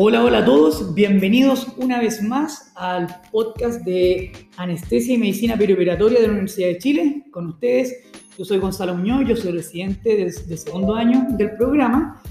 Hola, 0.00 0.22
hola 0.22 0.38
a 0.38 0.44
todos, 0.44 0.94
bienvenidos 0.94 1.66
una 1.76 1.98
vez 1.98 2.22
más 2.22 2.70
al 2.76 3.08
podcast 3.32 3.84
de 3.84 4.30
Anestesia 4.56 5.14
y 5.14 5.18
Medicina 5.18 5.56
Perioperatoria 5.56 6.20
de 6.20 6.28
la 6.28 6.34
Universidad 6.34 6.68
de 6.68 6.78
Chile. 6.78 7.24
Con 7.32 7.48
ustedes, 7.48 8.04
yo 8.38 8.44
soy 8.44 8.58
Gonzalo 8.58 8.94
Muñoz, 8.94 9.26
yo 9.26 9.34
soy 9.34 9.50
residente 9.50 10.14
del, 10.14 10.32
segundo 10.56 10.94
año 10.94 11.26
del 11.30 11.56
programa 11.56 12.22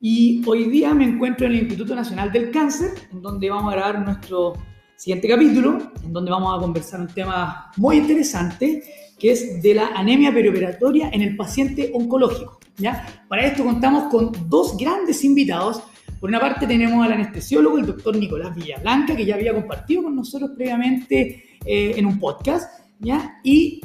y 0.00 0.42
hoy 0.48 0.64
día 0.68 0.94
me 0.94 1.04
encuentro 1.04 1.46
en 1.46 1.52
el 1.52 1.58
Instituto 1.60 1.94
Nacional 1.94 2.32
del 2.32 2.50
Cáncer, 2.50 2.90
en 3.12 3.22
donde 3.22 3.48
vamos 3.50 3.72
a 3.72 3.76
grabar 3.76 4.04
nuestro 4.04 4.54
siguiente 4.96 5.28
capítulo, 5.28 5.78
en 6.04 6.12
donde 6.12 6.32
vamos 6.32 6.58
a 6.58 6.60
conversar 6.60 7.02
un 7.02 7.06
tema 7.06 7.70
muy 7.76 7.98
interesante, 7.98 8.82
que 9.16 9.30
es 9.30 9.62
de 9.62 9.74
la 9.74 9.90
anemia 9.94 10.34
perioperatoria 10.34 11.08
en 11.10 11.22
el 11.22 11.36
paciente 11.36 11.92
oncológico. 11.94 12.58
¿ya? 12.78 13.06
Para 13.28 13.46
esto 13.46 13.62
contamos 13.62 14.10
con 14.10 14.32
dos 14.48 14.76
grandes 14.76 15.22
invitados 15.22 15.84
por 16.22 16.28
una 16.28 16.38
parte 16.38 16.68
tenemos 16.68 17.04
al 17.04 17.14
anestesiólogo, 17.14 17.78
el 17.78 17.86
doctor 17.86 18.16
Nicolás 18.16 18.54
Villablanca, 18.54 19.16
que 19.16 19.26
ya 19.26 19.34
había 19.34 19.52
compartido 19.52 20.04
con 20.04 20.14
nosotros 20.14 20.52
previamente 20.54 21.58
eh, 21.64 21.94
en 21.96 22.06
un 22.06 22.20
podcast, 22.20 22.78
¿ya? 23.00 23.40
Y 23.42 23.80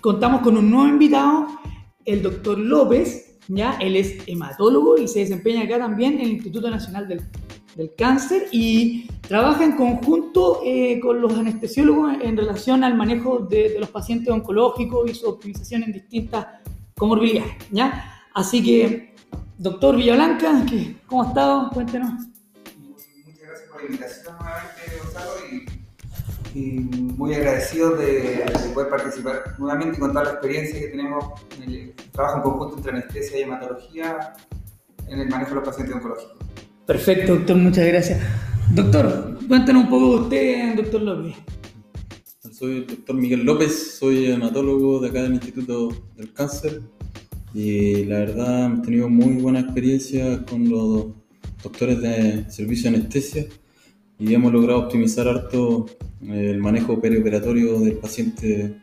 contamos 0.00 0.40
con 0.40 0.56
un 0.56 0.70
nuevo 0.70 0.88
invitado, 0.88 1.46
el 2.06 2.22
doctor 2.22 2.56
López, 2.58 3.36
¿ya? 3.48 3.76
Él 3.80 3.96
es 3.96 4.26
hematólogo 4.26 4.96
y 4.96 5.08
se 5.08 5.18
desempeña 5.18 5.64
acá 5.64 5.76
también 5.76 6.14
en 6.14 6.20
el 6.20 6.30
Instituto 6.30 6.70
Nacional 6.70 7.06
del, 7.06 7.20
Cáncer 7.98 8.46
y 8.50 9.06
trabaja 9.20 9.62
en 9.62 9.76
conjunto 9.76 10.62
eh, 10.64 10.98
con 11.00 11.20
los 11.20 11.34
anestesiólogos 11.34 12.14
en 12.22 12.36
relación 12.36 12.82
al 12.82 12.96
manejo 12.96 13.40
de, 13.40 13.68
de, 13.68 13.78
los 13.78 13.90
pacientes 13.90 14.32
oncológicos 14.32 15.08
y 15.08 15.14
su 15.14 15.28
optimización 15.28 15.82
en 15.82 15.92
distintas 15.92 16.46
comorbilidades, 16.96 17.56
¿ya? 17.70 18.24
Así 18.32 18.64
que 18.64 19.07
Doctor 19.58 19.96
Villablanca, 19.96 20.64
¿cómo 21.06 21.24
ha 21.24 21.28
estado? 21.28 21.70
Cuéntenos. 21.70 22.12
Muchas 22.78 23.40
gracias 23.42 23.68
por 23.68 23.80
la 23.80 23.86
invitación 23.86 24.36
nuevamente, 24.38 24.82
Gonzalo, 25.02 25.32
y, 26.54 26.78
muy 27.16 27.34
agradecido 27.34 27.96
de, 27.96 28.44
poder 28.72 28.88
participar 28.88 29.56
nuevamente 29.58 29.96
y 29.96 30.00
contar 30.00 30.26
la 30.26 30.32
experiencia 30.34 30.78
que 30.78 30.88
tenemos 30.88 31.24
en 31.56 31.62
el 31.70 31.94
trabajo 32.12 32.36
en 32.36 32.42
conjunto 32.42 32.76
entre 32.76 32.92
anestesia 32.92 33.38
y 33.38 33.42
hematología 33.42 34.34
en 35.08 35.20
el 35.20 35.28
manejo 35.28 35.50
de 35.50 35.56
los 35.56 35.64
pacientes 35.64 35.96
oncológicos. 35.96 36.38
Perfecto, 36.86 37.34
doctor, 37.34 37.56
muchas 37.56 37.86
gracias. 37.86 38.20
Doctor, 38.70 39.38
cuéntenos 39.48 39.84
un 39.84 39.90
poco 39.90 40.08
de 40.08 40.22
usted, 40.22 40.76
doctor 40.76 41.02
López. 41.02 41.36
Soy 42.52 42.76
el 42.76 42.86
doctor 42.86 43.16
Miguel 43.16 43.44
López, 43.44 43.98
soy 43.98 44.30
hematólogo 44.30 45.00
de 45.00 45.08
acá 45.08 45.22
del 45.22 45.34
Instituto 45.34 45.88
del 46.16 46.32
Cáncer 46.32 46.80
y 47.54 48.04
la 48.04 48.18
verdad 48.20 48.66
hemos 48.66 48.82
tenido 48.82 49.08
muy 49.08 49.34
buena 49.34 49.60
experiencia 49.60 50.44
con 50.44 50.68
los 50.68 51.06
doctores 51.62 52.00
de 52.00 52.50
servicio 52.50 52.90
de 52.90 52.98
anestesia 52.98 53.46
y 54.18 54.34
hemos 54.34 54.52
logrado 54.52 54.80
optimizar 54.80 55.28
harto 55.28 55.86
eh, 56.26 56.50
el 56.50 56.58
manejo 56.58 57.00
perioperatorio 57.00 57.78
del 57.80 57.94
paciente 57.94 58.74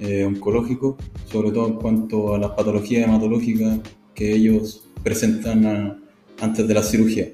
eh, 0.00 0.24
oncológico, 0.24 0.96
sobre 1.26 1.52
todo 1.52 1.68
en 1.68 1.74
cuanto 1.74 2.34
a 2.34 2.38
las 2.38 2.50
patologías 2.50 3.04
hematológicas 3.04 3.78
que 4.14 4.32
ellos 4.32 4.88
presentan 5.02 6.02
antes 6.40 6.66
de 6.66 6.74
la 6.74 6.82
cirugía. 6.82 7.28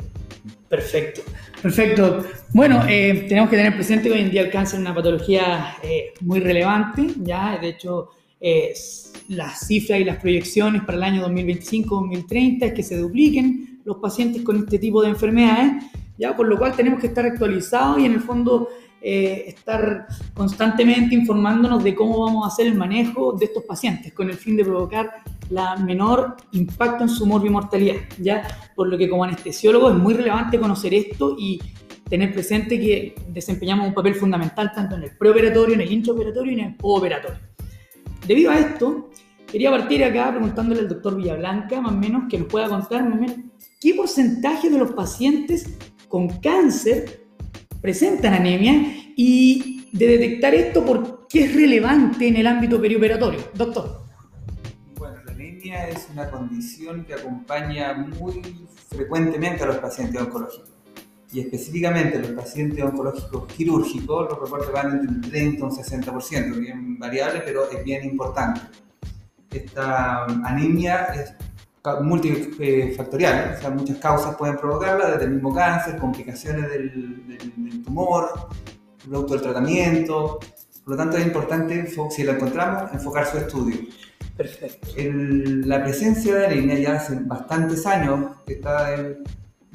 Perfecto, 0.69 1.23
perfecto. 1.63 2.25
Bueno, 2.53 2.83
eh, 2.89 3.25
tenemos 3.29 3.49
que 3.49 3.57
tener 3.57 3.75
presente 3.75 4.09
que 4.09 4.15
hoy 4.15 4.21
en 4.21 4.31
día 4.31 4.43
el 4.43 4.51
cáncer 4.51 4.79
es 4.79 4.81
una 4.83 4.95
patología 4.95 5.77
muy 6.21 6.41
relevante, 6.41 7.07
ya, 7.23 7.59
de 7.59 7.69
hecho, 7.69 8.11
las 8.41 9.67
cifras 9.67 10.01
y 10.01 10.05
las 10.05 10.19
proyecciones 10.19 10.83
para 10.83 10.99
el 10.99 11.05
año 11.05 11.29
2025-2030 11.29 12.63
es 12.63 12.73
que 12.75 12.83
se 12.83 12.97
dupliquen 12.97 13.81
los 13.85 13.97
pacientes 13.99 14.43
con 14.43 14.57
este 14.57 14.79
tipo 14.79 15.03
de 15.03 15.09
enfermedades, 15.09 15.85
ya 16.19 16.37
por 16.37 16.49
lo 16.49 16.59
cual 16.59 16.75
tenemos 16.75 17.01
que 17.01 17.07
estar 17.07 17.25
actualizados 17.25 17.99
y 17.99 18.07
en 18.07 18.13
el 18.13 18.21
fondo 18.21 18.69
eh, 19.01 19.45
estar 19.47 20.09
constantemente 20.35 21.15
informándonos 21.15 21.85
de 21.85 21.95
cómo 21.95 22.25
vamos 22.25 22.45
a 22.45 22.49
hacer 22.49 22.67
el 22.67 22.75
manejo 22.75 23.33
de 23.33 23.45
estos 23.45 23.63
pacientes 23.63 24.13
con 24.13 24.29
el 24.29 24.37
fin 24.37 24.57
de 24.57 24.65
provocar 24.65 25.23
la 25.51 25.77
menor 25.77 26.37
impacto 26.53 27.05
en 27.05 27.09
su 27.09 27.25
morbimortalidad, 27.27 27.97
ya 28.19 28.43
por 28.75 28.89
lo 28.89 28.99
que 28.99 29.09
como 29.09 29.23
anestesiólogo 29.23 29.91
es 29.91 29.97
muy 29.97 30.15
relevante 30.15 30.59
conocer 30.59 30.93
esto 30.93 31.37
y 31.39 31.61
tener 32.09 32.33
presente 32.33 32.81
que 32.81 33.15
desempeñamos 33.29 33.87
un 33.87 33.95
papel 33.95 34.15
fundamental 34.15 34.73
tanto 34.75 34.97
en 34.97 35.05
el 35.05 35.17
preoperatorio, 35.17 35.75
en 35.75 35.83
el 35.83 35.93
intraoperatorio 35.93 36.53
y 36.53 36.61
en 36.61 36.67
el 36.67 36.75
operatorio. 36.83 37.56
Debido 38.27 38.51
a 38.51 38.59
esto, 38.59 39.11
quería 39.51 39.71
partir 39.71 40.03
acá 40.05 40.31
preguntándole 40.31 40.81
al 40.81 40.89
doctor 40.89 41.17
Villablanca, 41.17 41.81
más 41.81 41.93
o 41.93 41.97
menos, 41.97 42.25
que 42.29 42.39
nos 42.39 42.49
pueda 42.49 42.69
contar 42.69 43.09
más 43.09 43.33
qué 43.81 43.95
porcentaje 43.95 44.69
de 44.69 44.79
los 44.79 44.93
pacientes 44.93 45.77
con 46.09 46.29
cáncer 46.41 47.27
presentan 47.81 48.35
anemia 48.35 49.13
y 49.17 49.89
de 49.93 50.07
detectar 50.07 50.55
esto, 50.55 50.85
por 50.85 51.29
qué 51.29 51.45
es 51.45 51.55
relevante 51.55 52.27
en 52.27 52.37
el 52.37 52.47
ámbito 52.47 52.81
perioperatorio. 52.81 53.41
Doctor. 53.55 54.05
Bueno, 54.97 55.17
la 55.25 55.33
anemia 55.33 55.89
es 55.89 56.09
una 56.13 56.29
condición 56.29 57.05
que 57.05 57.15
acompaña 57.15 57.95
muy 57.95 58.43
frecuentemente 58.89 59.63
a 59.63 59.67
los 59.67 59.77
pacientes 59.77 60.21
oncológicos 60.21 60.76
y 61.33 61.41
específicamente 61.41 62.19
los 62.19 62.31
pacientes 62.31 62.83
oncológicos 62.85 63.47
quirúrgicos, 63.53 64.29
los 64.31 64.41
reportes 64.41 64.73
van 64.73 64.93
entre 64.93 65.09
un 65.09 65.21
30 65.21 65.59
y 65.59 65.63
un 65.63 65.71
60%, 65.71 66.59
bien 66.59 66.99
variable, 66.99 67.43
pero 67.45 67.71
es 67.71 67.85
bien 67.85 68.05
importante. 68.05 68.61
Esta 69.51 70.25
anemia 70.25 71.05
es 71.15 71.35
multifactorial, 72.03 73.55
o 73.57 73.61
sea, 73.61 73.71
muchas 73.71 73.99
causas 73.99 74.37
pueden 74.37 74.57
provocarla, 74.57 75.11
desde 75.13 75.25
el 75.27 75.33
mismo 75.33 75.55
cáncer, 75.55 75.99
complicaciones 75.99 76.71
del, 76.71 77.83
tumor, 77.85 78.49
producto 79.05 79.35
del 79.35 79.43
tratamiento. 79.43 80.39
Por 80.85 80.93
lo 80.93 80.97
tanto, 80.97 81.17
es 81.17 81.27
importante, 81.27 81.87
si 82.11 82.23
la 82.25 82.33
encontramos, 82.33 82.93
enfocar 82.93 83.27
su 83.27 83.39
estudio. 83.39 83.79
Perfecto. 84.37 84.89
la 84.99 85.83
presencia 85.83 86.35
de 86.35 86.47
anemia 86.47 86.79
ya 86.79 86.97
hace 86.97 87.19
bastantes 87.23 87.87
años 87.87 88.37
que 88.47 88.55
está 88.55 88.95
en, 88.95 89.25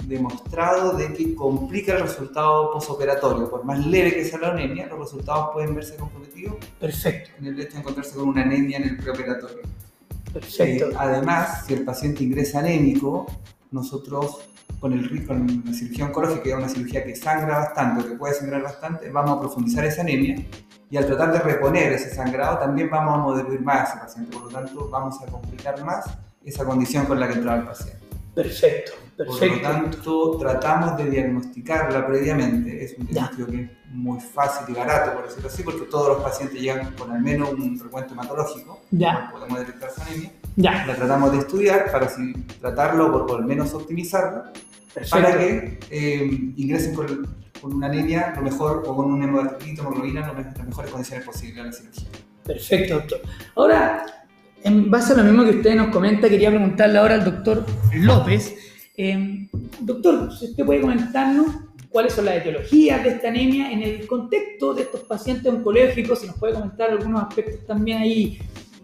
demostrado 0.07 0.97
de 0.97 1.13
que 1.13 1.35
complica 1.35 1.93
el 1.93 2.01
resultado 2.01 2.71
posoperatorio. 2.73 3.49
Por 3.49 3.63
más 3.63 3.85
leve 3.85 4.13
que 4.13 4.25
sea 4.25 4.39
la 4.39 4.49
anemia, 4.49 4.87
los 4.87 4.99
resultados 4.99 5.49
pueden 5.53 5.75
verse 5.75 5.95
comprometidos. 5.95 6.55
Perfecto. 6.79 7.31
En 7.39 7.47
el 7.47 7.59
hecho 7.59 7.73
de 7.73 7.79
encontrarse 7.79 8.15
con 8.15 8.29
una 8.29 8.41
anemia 8.41 8.77
en 8.77 8.83
el 8.83 8.97
preoperatorio. 8.97 9.61
Perfecto. 10.33 10.89
Eh, 10.89 10.95
además, 10.97 11.65
si 11.65 11.73
el 11.73 11.83
paciente 11.83 12.23
ingresa 12.23 12.59
anémico, 12.59 13.27
nosotros 13.71 14.39
con, 14.79 14.93
el, 14.93 15.25
con 15.25 15.63
la 15.65 15.73
cirugía 15.73 16.05
oncológica, 16.05 16.43
que 16.43 16.49
es 16.49 16.55
una 16.55 16.69
cirugía 16.69 17.03
que 17.03 17.15
sangra 17.15 17.59
bastante, 17.59 18.07
que 18.07 18.15
puede 18.15 18.33
sangrar 18.33 18.63
bastante, 18.63 19.09
vamos 19.09 19.37
a 19.37 19.39
profundizar 19.39 19.85
esa 19.85 20.01
anemia 20.01 20.43
y 20.89 20.97
al 20.97 21.05
tratar 21.05 21.31
de 21.31 21.39
reponer 21.39 21.93
ese 21.93 22.13
sangrado 22.13 22.57
también 22.57 22.89
vamos 22.89 23.15
a 23.15 23.17
modelar 23.17 23.61
más 23.61 23.79
a 23.79 23.93
ese 23.93 23.99
paciente. 23.99 24.37
Por 24.37 24.43
lo 24.43 24.49
tanto, 24.49 24.89
vamos 24.89 25.21
a 25.21 25.25
complicar 25.27 25.83
más 25.85 26.05
esa 26.43 26.65
condición 26.65 27.05
con 27.05 27.19
la 27.19 27.27
que 27.27 27.35
entraba 27.35 27.59
el 27.59 27.67
paciente. 27.67 28.00
Perfecto, 28.33 28.93
perfecto. 29.17 29.25
Por 29.25 29.57
lo 29.57 29.61
tanto, 29.61 30.37
tratamos 30.37 30.97
de 30.97 31.09
diagnosticarla 31.09 32.07
previamente. 32.07 32.83
Es 32.83 32.97
un 32.97 33.07
diagnóstico 33.07 33.47
que 33.47 33.63
es 33.63 33.69
muy 33.89 34.21
fácil 34.21 34.73
y 34.73 34.77
barato, 34.77 35.13
por 35.13 35.27
decirlo 35.27 35.49
así, 35.49 35.63
porque 35.63 35.85
todos 35.85 36.07
los 36.09 36.23
pacientes 36.23 36.59
llegan 36.59 36.93
con 36.93 37.11
al 37.11 37.21
menos 37.21 37.51
un 37.51 37.77
recuento 37.77 38.13
hematológico. 38.13 38.81
Ya. 38.91 39.29
Podemos 39.31 39.59
detectar 39.59 39.91
su 39.91 40.01
anemia. 40.01 40.31
Ya. 40.55 40.85
La 40.85 40.95
tratamos 40.95 41.31
de 41.33 41.39
estudiar 41.39 41.91
para 41.91 42.05
así 42.05 42.33
tratarlo 42.61 43.07
o 43.07 43.27
por 43.27 43.41
lo 43.41 43.47
menos 43.47 43.73
optimizarla. 43.73 44.53
Para 45.09 45.37
que 45.37 45.79
eh, 45.89 46.53
ingresen 46.57 46.95
con, 46.95 47.41
una 47.63 47.87
anemia 47.87 48.33
lo 48.35 48.41
mejor 48.41 48.83
o 48.85 48.95
con 48.95 49.11
un 49.11 49.23
hemoglobina, 49.23 50.29
en 50.29 50.37
las 50.37 50.67
mejores 50.67 50.91
condiciones 50.91 51.25
posibles 51.25 51.59
a 51.59 51.67
la 51.67 51.73
cirugía. 51.73 52.07
Perfecto, 52.43 52.95
doctor. 52.95 53.21
Ahora, 53.55 54.05
en 54.63 54.91
base 54.91 55.13
a 55.13 55.17
lo 55.17 55.23
mismo 55.23 55.43
que 55.43 55.57
usted 55.57 55.75
nos 55.75 55.87
comenta, 55.87 56.29
quería 56.29 56.49
preguntarle 56.49 56.97
ahora 56.97 57.15
al 57.15 57.25
doctor 57.25 57.65
López. 57.93 58.55
Eh, 58.97 59.47
doctor, 59.79 60.31
si 60.37 60.45
usted 60.45 60.65
puede 60.65 60.81
comentarnos 60.81 61.47
cuáles 61.89 62.13
son 62.13 62.25
las 62.25 62.37
etiologías 62.37 63.03
de 63.03 63.09
esta 63.09 63.27
anemia 63.27 63.71
en 63.71 63.81
el 63.81 64.07
contexto 64.07 64.73
de 64.73 64.83
estos 64.83 65.01
pacientes 65.01 65.51
oncológicos, 65.51 66.19
si 66.19 66.27
nos 66.27 66.37
puede 66.37 66.53
comentar 66.53 66.89
algunos 66.89 67.23
aspectos 67.23 67.65
también 67.65 67.99
ahí 67.99 68.39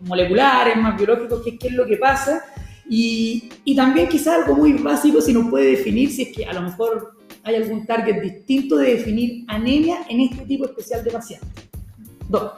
moleculares, 0.06 0.76
más 0.78 0.98
biológicos, 0.98 1.42
qué, 1.44 1.68
es 1.68 1.74
lo 1.74 1.86
que 1.86 1.98
pasa. 1.98 2.44
Y, 2.90 3.50
también 3.76 4.08
quizás 4.08 4.40
algo 4.40 4.56
muy 4.56 4.74
básico, 4.74 5.22
si 5.22 5.34
nos 5.34 5.50
puede 5.50 5.72
definir 5.72 6.10
si 6.10 6.24
es 6.24 6.36
que 6.36 6.46
a 6.46 6.54
lo 6.54 6.62
mejor 6.62 7.16
hay 7.44 7.56
algún 7.56 7.86
target 7.86 8.22
distinto 8.22 8.78
de 8.78 8.96
definir 8.96 9.46
anemia 9.48 10.00
en 10.10 10.22
este 10.22 10.46
tipo 10.46 10.66
especial 10.66 11.04
de 11.04 11.12
pacientes. 11.12 11.50
Dos. 12.28 12.52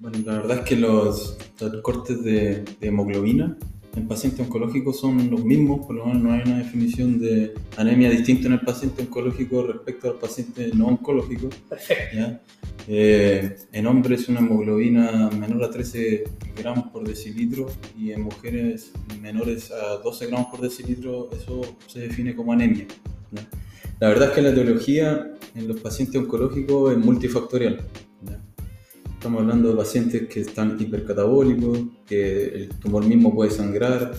Bueno, 0.00 0.18
la 0.24 0.36
verdad 0.36 0.58
es 0.58 0.64
que 0.64 0.76
los, 0.76 1.36
cortes 1.82 2.22
de, 2.22 2.64
hemoglobina 2.80 3.58
en 3.96 4.06
pacientes 4.06 4.46
oncológicos 4.46 5.00
son 5.00 5.28
los 5.28 5.44
mismos, 5.44 5.84
por 5.84 5.96
lo 5.96 6.06
menos 6.06 6.22
no 6.22 6.32
hay 6.32 6.42
una 6.46 6.58
definición 6.58 7.18
de 7.18 7.52
anemia 7.76 8.08
distinta 8.08 8.46
en 8.46 8.52
el 8.52 8.60
paciente 8.60 9.02
oncológico 9.02 9.66
respecto 9.66 10.08
al 10.08 10.18
paciente 10.18 10.70
no 10.72 10.86
oncológico. 10.86 11.48
Perfecto. 11.68 12.38
Eh, 12.86 13.56
en 13.72 13.86
hombres 13.88 14.28
una 14.28 14.38
hemoglobina 14.38 15.30
menor 15.30 15.64
a 15.64 15.70
13 15.70 16.24
gramos 16.56 16.86
por 16.92 17.06
decilitro 17.06 17.66
y 17.98 18.12
en 18.12 18.22
mujeres 18.22 18.92
menores 19.20 19.70
a 19.72 19.96
12 19.96 20.26
gramos 20.28 20.46
por 20.46 20.60
decilitro 20.60 21.28
eso 21.32 21.60
se 21.88 22.00
define 22.00 22.36
como 22.36 22.52
anemia. 22.52 22.86
La 23.98 24.08
verdad 24.08 24.28
es 24.28 24.34
que 24.34 24.42
la 24.42 24.50
etiología 24.50 25.32
en 25.56 25.66
los 25.66 25.80
pacientes 25.80 26.20
oncológicos 26.20 26.92
es 26.92 26.98
multifactorial. 26.98 27.84
Estamos 29.18 29.40
hablando 29.40 29.70
de 29.70 29.76
pacientes 29.76 30.28
que 30.28 30.42
están 30.42 30.76
hipercatabólicos, 30.78 31.76
que 32.06 32.44
el 32.54 32.68
tumor 32.68 33.04
mismo 33.04 33.34
puede 33.34 33.50
sangrar, 33.50 34.14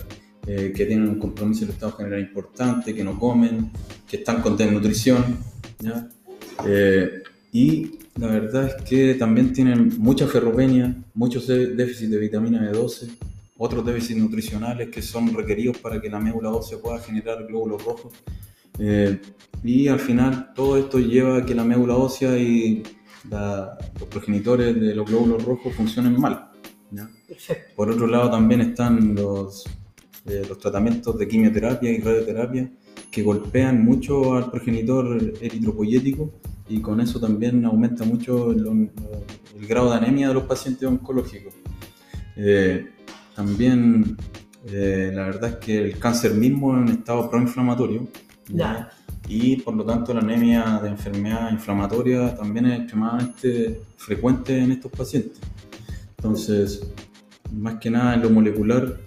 eh, 0.46 0.74
que 0.76 0.84
tienen 0.84 1.08
un 1.08 1.18
compromiso 1.18 1.62
del 1.62 1.70
estado 1.70 1.92
general 1.92 2.20
importante, 2.20 2.94
que 2.94 3.02
no 3.02 3.18
comen, 3.18 3.70
que 4.06 4.18
están 4.18 4.42
con 4.42 4.58
desnutrición. 4.58 5.38
¿ya? 5.78 6.06
Eh, 6.66 7.22
y 7.50 7.92
la 8.16 8.26
verdad 8.26 8.66
es 8.66 8.82
que 8.82 9.14
también 9.14 9.54
tienen 9.54 9.90
mucha 9.96 10.26
ferropenia, 10.26 10.94
muchos 11.14 11.46
déficits 11.46 12.10
de 12.10 12.18
vitamina 12.18 12.70
B12, 12.70 13.08
otros 13.56 13.86
déficits 13.86 14.20
nutricionales 14.20 14.90
que 14.90 15.00
son 15.00 15.32
requeridos 15.32 15.78
para 15.78 15.98
que 15.98 16.10
la 16.10 16.20
médula 16.20 16.50
ósea 16.50 16.76
pueda 16.76 16.98
generar 16.98 17.46
glóbulos 17.46 17.82
rojos. 17.82 18.12
Eh, 18.78 19.18
y 19.64 19.88
al 19.88 19.98
final 19.98 20.52
todo 20.54 20.76
esto 20.76 20.98
lleva 20.98 21.38
a 21.38 21.46
que 21.46 21.54
la 21.54 21.64
médula 21.64 21.96
ósea 21.96 22.38
y 22.38 22.82
la- 23.28 23.76
los 23.98 24.08
progenitores 24.08 24.80
de 24.80 24.94
los 24.94 25.06
glóbulos 25.08 25.44
rojos 25.44 25.74
funcionen 25.74 26.18
mal. 26.20 26.50
¿ya? 26.90 27.08
Perfecto. 27.28 27.72
Por 27.76 27.90
otro 27.90 28.06
lado 28.06 28.30
también 28.30 28.60
están 28.62 29.14
los, 29.14 29.64
eh, 30.26 30.42
los 30.48 30.58
tratamientos 30.58 31.18
de 31.18 31.28
quimioterapia 31.28 31.90
y 31.90 32.00
radioterapia 32.00 32.70
que 33.10 33.22
golpean 33.22 33.84
mucho 33.84 34.34
al 34.34 34.50
progenitor 34.50 35.18
eritropoyético 35.40 36.32
y 36.68 36.80
con 36.80 37.00
eso 37.00 37.18
también 37.20 37.64
aumenta 37.64 38.04
mucho 38.04 38.52
el, 38.52 38.90
el 39.58 39.66
grado 39.66 39.90
de 39.90 39.96
anemia 39.96 40.28
de 40.28 40.34
los 40.34 40.44
pacientes 40.44 40.88
oncológicos. 40.88 41.52
Eh, 42.36 42.86
también 43.34 44.16
eh, 44.66 45.10
la 45.14 45.24
verdad 45.24 45.50
es 45.50 45.56
que 45.56 45.78
el 45.78 45.98
cáncer 45.98 46.34
mismo 46.34 46.76
es 46.76 46.82
un 46.82 46.88
estado 46.98 47.28
proinflamatorio 47.30 48.06
Ya. 48.48 48.90
Y 49.30 49.56
por 49.56 49.74
lo 49.74 49.84
tanto 49.84 50.12
la 50.12 50.20
anemia 50.20 50.80
de 50.82 50.88
enfermedad 50.88 51.52
inflamatoria 51.52 52.34
también 52.34 52.66
es 52.66 52.80
extremadamente 52.80 53.80
frecuente 53.96 54.58
en 54.58 54.72
estos 54.72 54.90
pacientes. 54.90 55.38
Entonces, 56.16 56.82
más 57.52 57.76
que 57.76 57.90
nada 57.90 58.14
en 58.14 58.22
lo 58.22 58.30
molecular, 58.30 58.98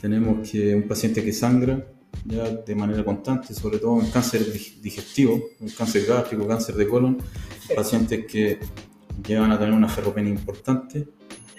tenemos 0.00 0.46
que 0.48 0.74
un 0.74 0.82
paciente 0.82 1.24
que 1.24 1.32
sangra 1.32 1.86
ya 2.26 2.50
de 2.50 2.74
manera 2.74 3.02
constante, 3.02 3.54
sobre 3.54 3.78
todo 3.78 3.98
en 4.00 4.10
cáncer 4.10 4.42
dig- 4.52 4.80
digestivo, 4.80 5.40
un 5.60 5.68
cáncer 5.70 6.04
gástrico, 6.06 6.46
cáncer 6.46 6.74
de 6.74 6.86
colon, 6.86 7.16
pacientes 7.74 8.26
que 8.26 8.58
llegan 9.26 9.50
a 9.52 9.58
tener 9.58 9.72
una 9.72 9.88
ferropenia 9.88 10.30
importante, 10.30 11.08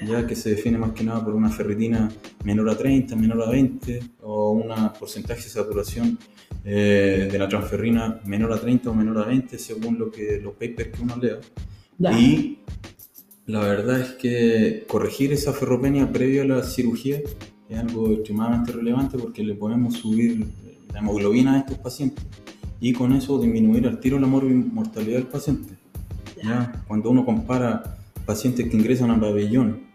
ya 0.01 0.25
que 0.27 0.35
se 0.35 0.51
define 0.51 0.77
más 0.77 0.91
que 0.93 1.03
nada 1.03 1.23
por 1.23 1.33
una 1.35 1.49
ferritina 1.49 2.09
menor 2.43 2.69
a 2.69 2.77
30, 2.77 3.15
menor 3.15 3.41
a 3.43 3.49
20, 3.49 3.99
o 4.21 4.51
un 4.51 4.71
porcentaje 4.99 5.43
de 5.43 5.49
saturación 5.49 6.19
eh, 6.65 7.27
de 7.31 7.39
la 7.39 7.47
transferrina 7.47 8.19
menor 8.25 8.53
a 8.53 8.59
30 8.59 8.89
o 8.89 8.93
menor 8.93 9.19
a 9.19 9.25
20, 9.25 9.57
según 9.57 9.97
lo 9.99 10.11
que 10.11 10.39
los 10.41 10.53
papers 10.53 10.89
que 10.97 11.01
uno 11.01 11.15
lea. 11.17 11.37
Ya. 11.97 12.17
Y 12.19 12.59
la 13.45 13.59
verdad 13.59 13.99
es 13.99 14.09
que 14.13 14.85
corregir 14.87 15.31
esa 15.33 15.53
ferropenia 15.53 16.11
previo 16.11 16.43
a 16.43 16.45
la 16.45 16.63
cirugía 16.63 17.19
es 17.69 17.77
algo 17.77 18.11
extremadamente 18.11 18.71
relevante 18.71 19.17
porque 19.17 19.43
le 19.43 19.55
podemos 19.55 19.95
subir 19.95 20.45
la 20.91 20.99
hemoglobina 20.99 21.55
a 21.55 21.59
estos 21.59 21.77
pacientes 21.79 22.23
y 22.79 22.93
con 22.93 23.13
eso 23.13 23.39
disminuir 23.39 23.87
al 23.87 23.99
tiro 23.99 24.19
la 24.19 24.27
mor- 24.27 24.43
mortalidad 24.45 25.17
del 25.17 25.27
paciente. 25.27 25.73
¿ya? 26.43 26.83
Cuando 26.87 27.09
uno 27.09 27.25
compara 27.25 27.97
pacientes 28.25 28.69
que 28.69 28.77
ingresan 28.77 29.11
a 29.11 29.19
pabellón 29.19 29.93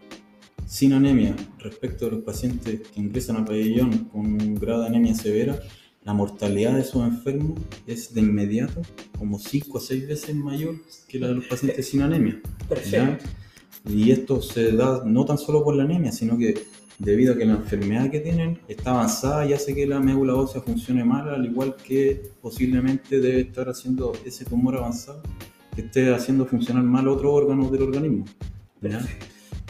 sin 0.65 0.93
anemia 0.93 1.35
respecto 1.57 2.05
a 2.05 2.09
los 2.11 2.23
pacientes 2.23 2.81
que 2.87 2.99
ingresan 2.99 3.37
a 3.37 3.45
pabellón 3.45 4.05
con 4.05 4.25
un 4.25 4.55
grado 4.55 4.81
de 4.81 4.87
anemia 4.87 5.15
severa, 5.15 5.59
la 6.03 6.13
mortalidad 6.13 6.75
de 6.75 6.81
esos 6.81 7.05
enfermos 7.05 7.59
es 7.87 8.13
de 8.13 8.21
inmediato 8.21 8.81
como 9.17 9.39
5 9.39 9.77
a 9.77 9.81
6 9.81 10.07
veces 10.07 10.35
mayor 10.35 10.75
que 11.07 11.19
la 11.19 11.27
de 11.27 11.35
los 11.35 11.45
pacientes 11.45 11.87
sin 11.87 12.01
anemia. 12.01 12.39
¿ya? 12.89 13.17
Y 13.87 14.11
esto 14.11 14.41
se 14.41 14.71
da 14.73 15.03
no 15.05 15.25
tan 15.25 15.37
solo 15.37 15.63
por 15.63 15.75
la 15.75 15.83
anemia, 15.83 16.11
sino 16.11 16.37
que 16.37 16.53
debido 16.99 17.33
a 17.33 17.37
que 17.37 17.45
la 17.45 17.53
enfermedad 17.53 18.11
que 18.11 18.19
tienen 18.19 18.59
está 18.67 18.91
avanzada 18.91 19.45
y 19.45 19.53
hace 19.53 19.73
que 19.73 19.87
la 19.87 19.99
médula 19.99 20.35
ósea 20.35 20.61
funcione 20.61 21.03
mal, 21.03 21.29
al 21.29 21.45
igual 21.45 21.75
que 21.75 22.31
posiblemente 22.41 23.19
debe 23.19 23.41
estar 23.41 23.69
haciendo 23.69 24.13
ese 24.25 24.45
tumor 24.45 24.77
avanzado 24.77 25.23
que 25.75 25.81
esté 25.81 26.13
haciendo 26.13 26.45
funcionar 26.45 26.83
mal 26.83 27.07
otros 27.07 27.31
órganos 27.33 27.71
del 27.71 27.83
organismo. 27.83 28.25
¿ya? 28.81 29.01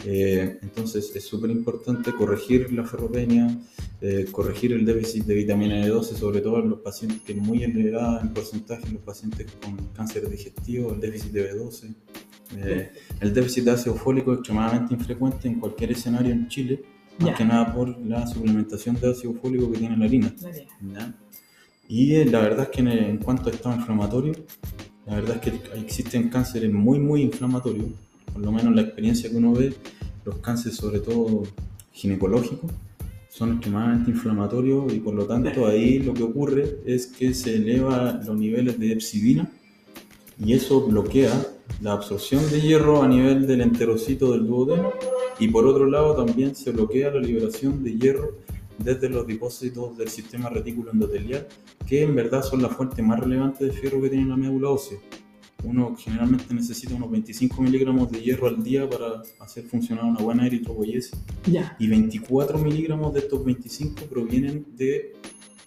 Eh, 0.06 0.58
entonces 0.62 1.12
es 1.14 1.24
súper 1.24 1.50
importante 1.50 2.12
corregir 2.12 2.72
la 2.72 2.84
ferropenia, 2.84 3.54
eh, 4.00 4.26
corregir 4.32 4.72
el 4.72 4.84
déficit 4.86 5.24
de 5.24 5.34
vitamina 5.34 5.74
B12, 5.86 6.14
sobre 6.16 6.40
todo 6.40 6.60
en 6.60 6.70
los 6.70 6.80
pacientes 6.80 7.20
que 7.20 7.32
es 7.32 7.38
muy 7.38 7.62
elevada 7.64 8.20
en 8.22 8.32
porcentaje 8.32 8.86
en 8.86 8.94
los 8.94 9.02
pacientes 9.02 9.46
con 9.62 9.76
cáncer 9.94 10.28
digestivo, 10.30 10.92
el 10.94 11.00
déficit 11.00 11.32
de 11.32 11.52
B12. 11.54 11.94
Eh, 12.56 12.90
el 13.20 13.32
déficit 13.34 13.64
de 13.64 13.70
ácido 13.72 13.94
fólico 13.94 14.32
es 14.32 14.38
extremadamente 14.38 14.94
infrecuente 14.94 15.46
en 15.48 15.60
cualquier 15.60 15.92
escenario 15.92 16.32
en 16.32 16.48
Chile, 16.48 16.82
más 17.18 17.28
Ya. 17.30 17.34
que 17.36 17.44
nada 17.44 17.72
por 17.74 17.98
la 18.06 18.26
suplementación 18.26 18.98
de 18.98 19.10
ácido 19.10 19.34
fólico 19.34 19.70
que 19.70 19.78
tiene 19.78 19.96
la 19.98 20.06
harina. 20.06 20.34
Y 21.88 22.14
eh, 22.14 22.24
la 22.24 22.40
verdad 22.40 22.62
es 22.64 22.68
que 22.70 22.80
en, 22.80 22.88
en 22.88 23.18
cuanto 23.18 23.50
a 23.50 23.52
estado 23.52 23.74
inflamatorio, 23.76 24.32
la 25.06 25.16
verdad 25.16 25.36
es 25.36 25.42
que 25.42 25.78
existen 25.78 26.28
cánceres 26.28 26.72
muy, 26.72 26.98
muy 26.98 27.22
inflamatorios. 27.22 27.86
Por 28.32 28.42
lo 28.42 28.52
menos 28.52 28.74
la 28.74 28.82
experiencia 28.82 29.30
que 29.30 29.36
uno 29.36 29.52
ve, 29.52 29.74
los 30.24 30.36
cánceres, 30.36 30.76
sobre 30.76 31.00
todo 31.00 31.44
ginecológicos, 31.92 32.70
son 33.28 33.52
extremadamente 33.52 34.10
inflamatorios 34.10 34.92
y 34.92 34.98
por 34.98 35.14
lo 35.14 35.24
tanto 35.26 35.66
ahí 35.66 35.98
lo 36.04 36.14
que 36.14 36.22
ocurre 36.22 36.80
es 36.84 37.06
que 37.06 37.32
se 37.32 37.56
elevan 37.56 38.24
los 38.26 38.36
niveles 38.36 38.78
de 38.78 38.92
epsidina 38.92 39.50
y 40.38 40.52
eso 40.54 40.86
bloquea 40.86 41.32
la 41.80 41.92
absorción 41.92 42.48
de 42.50 42.60
hierro 42.60 43.02
a 43.02 43.08
nivel 43.08 43.46
del 43.46 43.60
enterocito 43.60 44.32
del 44.32 44.46
duodeno 44.46 44.92
y 45.38 45.48
por 45.48 45.66
otro 45.66 45.86
lado 45.86 46.14
también 46.24 46.54
se 46.54 46.72
bloquea 46.72 47.10
la 47.10 47.20
liberación 47.20 47.84
de 47.84 47.96
hierro 47.96 48.32
desde 48.82 49.08
los 49.08 49.26
depósitos 49.26 49.96
del 49.96 50.08
sistema 50.08 50.48
retículo 50.48 50.90
endotelial, 50.92 51.46
que 51.86 52.02
en 52.02 52.14
verdad 52.14 52.42
son 52.42 52.62
la 52.62 52.68
fuente 52.68 53.02
más 53.02 53.20
relevante 53.20 53.64
de 53.64 53.72
fierro 53.72 54.00
que 54.00 54.10
tiene 54.10 54.26
la 54.26 54.36
médula 54.36 54.70
ósea. 54.70 54.98
Uno 55.62 55.94
generalmente 55.94 56.54
necesita 56.54 56.94
unos 56.94 57.10
25 57.10 57.60
miligramos 57.60 58.10
de 58.10 58.22
hierro 58.22 58.46
al 58.46 58.62
día 58.62 58.88
para 58.88 59.22
hacer 59.40 59.64
funcionar 59.64 60.04
una 60.06 60.20
buena 60.20 60.46
eritropoyesis 60.46 61.12
Ya. 61.44 61.76
y 61.78 61.86
24 61.86 62.58
miligramos 62.58 63.12
de 63.12 63.20
estos 63.20 63.44
25 63.44 64.04
provienen 64.06 64.66
de 64.74 65.12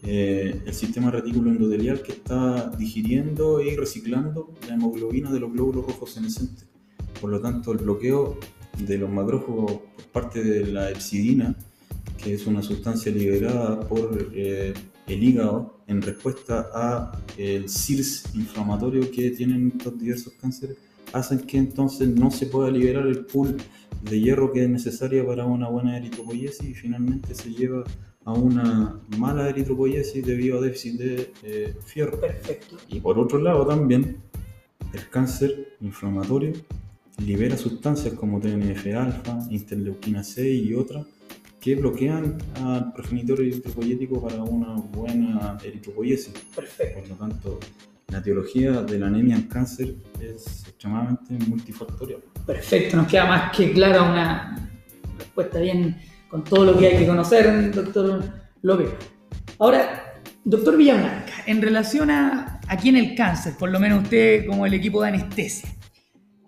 eh, 0.01 0.62
el 0.65 0.74
sistema 0.74 1.12
retículo 1.12 1.51
endotelial 1.51 2.01
que 2.01 2.13
está 2.13 2.70
digiriendo 2.72 3.62
y 3.62 3.75
reciclando 3.75 4.53
la 4.67 4.74
hemoglobina 4.74 5.32
de 5.32 5.39
los 5.39 5.53
glóbulos 5.53 5.86
rojos 5.86 6.12
senescentes. 6.12 6.67
Por 7.22 7.29
lo 7.29 7.39
tanto, 7.39 7.72
el 7.72 7.77
bloqueo 7.77 8.38
de 8.86 8.98
los 8.98 9.10
macrófagos 9.10 9.72
por 9.72 10.05
parte 10.12 10.43
de 10.43 10.65
la 10.67 10.89
epsidina, 10.89 11.55
que 12.24 12.34
es 12.34 12.48
una 12.48 12.62
sustancia 12.62 13.12
liberada 13.12 13.80
por 13.82 14.32
eh, 14.34 14.74
el 15.08 15.24
hígado 15.24 15.80
en 15.88 16.01
respuesta 16.01 16.70
a 16.74 17.12
el 17.38 17.70
CIRS 17.70 18.36
inflamatorio 18.36 19.12
que 19.12 19.32
tienen 19.32 19.74
estos 19.75 20.00
diversos 20.00 20.34
cánceres, 20.39 20.77
hacen 21.12 21.39
que 21.39 21.58
entonces 21.58 22.08
no 22.08 22.32
se 22.32 22.46
pueda 22.46 22.72
liberar 22.72 23.08
el 23.08 23.25
pool 23.25 23.58
de 24.01 24.20
hierro 24.20 24.51
que 24.51 24.63
es 24.63 24.70
necesaria 24.70 25.25
para 25.25 25.46
una 25.46 25.68
buena 25.68 25.98
eritropoyesis 25.98 26.63
y 26.63 26.74
finalmente 26.74 27.36
se 27.36 27.53
lleva 27.53 27.84
a 28.25 28.34
una 28.34 29.00
mala 29.18 29.50
eritropoyesis 29.50 30.25
debido 30.25 30.58
a 30.58 30.62
déficit 30.62 31.00
de 31.00 31.34
eh, 31.44 31.75
fierro. 31.86 32.20
Perfecto. 32.20 32.77
Y 32.88 33.00
por 33.01 33.20
otro 33.20 33.39
lado 33.39 33.68
también, 33.68 34.18
el 34.94 35.10
cáncer 35.10 35.75
inflamatorio 35.82 36.53
libera 37.24 37.58
sustancias 37.58 38.13
como 38.13 38.39
TNF-alfa, 38.39 39.39
interleuquina 39.50 40.24
6 40.24 40.65
y 40.65 40.74
otras 40.74 41.06
que 41.63 41.75
bloquean 41.75 42.38
al 42.62 42.91
progenitor 42.91 43.39
eritropoyético 43.39 44.22
para 44.22 44.43
una 44.43 44.74
buena 44.74 45.58
eritropoyesis. 45.63 46.34
Perfecto. 46.53 47.00
Por 47.00 47.10
lo 47.10 47.15
tanto, 47.15 47.60
la 48.10 48.17
etiología 48.17 48.82
de 48.82 49.00
la 49.00 49.08
anemia 49.08 49.38
en 49.38 49.43
cáncer 49.43 49.96
es 50.20 50.65
extremadamente 50.67 51.36
multifactorial. 51.48 52.20
Perfecto, 52.46 52.98
nos 52.98 53.08
queda 53.08 53.25
más 53.27 53.55
que 53.55 53.72
clara 53.72 54.03
una 54.03 54.70
respuesta 55.17 55.60
bien 55.62 55.96
con 56.27 56.43
todo 56.43 56.65
lo 56.65 56.77
que 56.77 56.88
hay 56.88 56.98
que 56.98 57.08
conocer, 57.08 57.72
doctor 57.74 58.22
López. 58.62 58.89
Ahora, 59.58 60.20
doctor 60.43 60.75
Villablanca, 60.75 61.32
en 61.46 61.62
relación 61.62 62.12
a 62.12 62.60
aquí 62.67 62.89
en 62.89 62.98
el 62.98 63.15
cáncer, 63.15 63.53
por 63.58 63.72
lo 63.72 63.79
menos 63.79 64.03
usted 64.03 64.46
como 64.48 64.65
el 64.65 64.74
equipo 64.74 65.01
de 65.01 65.10
anestesia, 65.10 65.70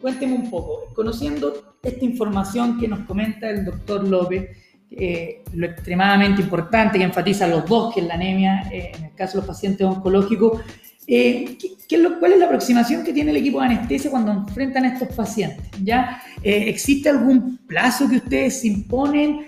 cuénteme 0.02 0.34
un 0.34 0.50
poco, 0.50 0.94
conociendo 0.94 1.78
esta 1.82 2.04
información 2.04 2.78
que 2.78 2.90
nos 2.90 3.00
comenta 3.06 3.50
el 3.50 3.64
doctor 3.64 4.06
López, 4.06 4.65
eh, 4.92 5.44
lo 5.54 5.66
extremadamente 5.68 6.42
importante 6.42 6.98
que 6.98 7.04
enfatiza 7.04 7.48
los 7.48 7.66
dos, 7.66 7.94
que 7.94 8.02
es 8.02 8.08
la 8.08 8.14
anemia, 8.16 8.70
eh, 8.72 8.92
en 8.96 9.06
el 9.06 9.14
caso 9.16 9.34
de 9.34 9.38
los 9.40 9.48
pacientes 9.48 9.86
oncológicos, 9.86 10.62
eh, 11.08 11.58
¿qué- 11.60 11.96
es 11.96 12.02
lo- 12.02 12.18
¿cuál 12.20 12.34
es 12.34 12.40
la 12.40 12.46
aproximación 12.46 13.04
que 13.04 13.14
tiene 13.14 13.32
el 13.32 13.38
equipo 13.38 13.60
de 13.60 13.68
anestesia 13.68 14.10
cuando 14.10 14.32
enfrentan 14.32 14.86
a 14.86 14.94
estos 14.94 15.16
pacientes? 15.16 15.66
¿Ya? 15.84 16.22
¿Existe 16.44 17.10
algún 17.10 17.58
plazo 17.68 18.10
que 18.10 18.18
ustedes 18.18 18.66
imponen? 18.66 19.46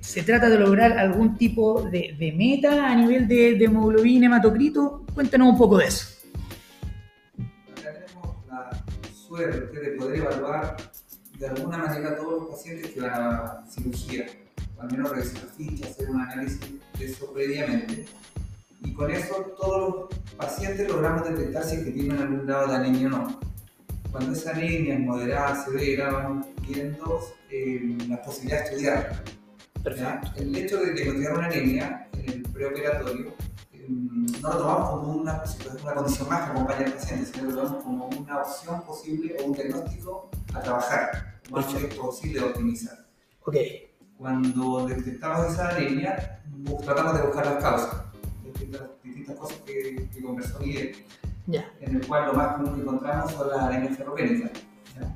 ¿Se 0.00 0.22
trata 0.22 0.48
de 0.50 0.58
lograr 0.58 0.98
algún 0.98 1.36
tipo 1.36 1.82
de, 1.82 2.34
meta 2.36 2.88
a 2.90 2.94
nivel 2.94 3.26
de, 3.26 3.54
de 3.54 3.64
hemoglobina, 3.64 4.26
hematocrito? 4.26 5.04
Cuéntanos 5.14 5.48
un 5.48 5.58
poco 5.58 5.78
de 5.78 5.86
eso. 5.86 6.06
suerte 9.28 9.80
de 9.80 9.90
poder 9.96 10.18
evaluar 10.18 10.76
de 11.38 11.46
alguna 11.48 11.78
manera 11.78 12.16
todos 12.16 12.42
los 12.42 12.50
pacientes 12.50 12.90
que 12.90 13.00
van 13.00 13.12
a 13.14 13.64
cirugía, 13.68 14.26
al 14.82 14.90
menos 14.90 15.10
revisar 15.10 15.48
fichas, 15.56 15.90
hacer 15.90 16.10
un 16.10 16.20
análisis 16.20 16.60
de 16.98 17.04
eso 17.04 17.32
previamente. 17.32 18.04
Y 18.84 18.92
con 18.92 19.10
eso 19.12 19.54
todos 19.56 20.10
los 20.10 20.34
pacientes 20.36 20.88
logramos 20.88 21.28
detectar 21.28 21.64
si 21.64 21.76
es 21.76 21.84
que 21.84 21.92
tienen 21.92 22.18
algún 22.18 22.46
grado 22.46 22.66
de 22.68 22.76
anemia 22.76 23.06
o 23.06 23.10
no. 23.10 23.40
Cuando 24.10 24.32
esa 24.32 24.50
anemia 24.50 24.94
es 24.94 25.00
moderada, 25.00 25.64
severa, 25.64 26.10
vamos 26.10 26.46
viendo 26.66 27.20
eh, 27.48 27.96
la 28.08 28.20
posibilidad 28.22 28.58
de 28.58 28.64
estudiarla. 28.64 29.22
El 30.36 30.56
hecho 30.56 30.78
de 30.78 30.92
diagnosticar 30.92 31.38
una 31.38 31.46
anemia 31.46 32.08
en 32.12 32.30
el 32.30 32.42
preoperatorio 32.42 33.34
eh, 33.72 33.86
no 33.88 34.48
lo 34.48 34.58
tomamos 34.58 34.90
como 34.90 35.12
una, 35.14 35.42
una, 35.82 35.94
condición 35.94 36.28
más 36.28 36.44
que 36.44 36.50
acompaña 36.50 36.86
al 36.86 36.92
paciente, 36.92 37.26
sino 37.32 37.48
que 37.48 37.54
lo 37.54 37.62
tomamos 37.62 37.84
como 37.84 38.06
una 38.06 38.42
opción 38.42 38.82
posible 38.82 39.36
o 39.40 39.46
un 39.46 39.52
diagnóstico 39.52 40.30
a 40.54 40.60
trabajar, 40.60 41.40
lo 41.50 41.56
más 41.56 41.66
posible 41.96 42.40
de 42.40 42.46
optimizar. 42.46 42.98
Okay. 43.44 43.91
Cuando 44.22 44.86
detectamos 44.86 45.52
esa 45.52 45.70
anemia, 45.70 46.40
tratamos 46.84 47.16
de 47.16 47.22
buscar 47.26 47.44
las 47.44 47.56
causas, 47.56 48.04
distintas, 48.44 48.82
distintas 49.02 49.36
cosas 49.36 49.58
que, 49.66 50.08
que 50.14 50.22
conversó 50.22 50.60
Miguel, 50.60 50.94
en 51.80 51.96
el 51.96 52.06
cual 52.06 52.28
lo 52.28 52.34
más 52.34 52.54
común 52.54 52.76
que 52.76 52.82
encontramos 52.82 53.32
son 53.32 53.50
las 53.50 53.58
anemias 53.58 53.96
ferropénicas 53.96 54.52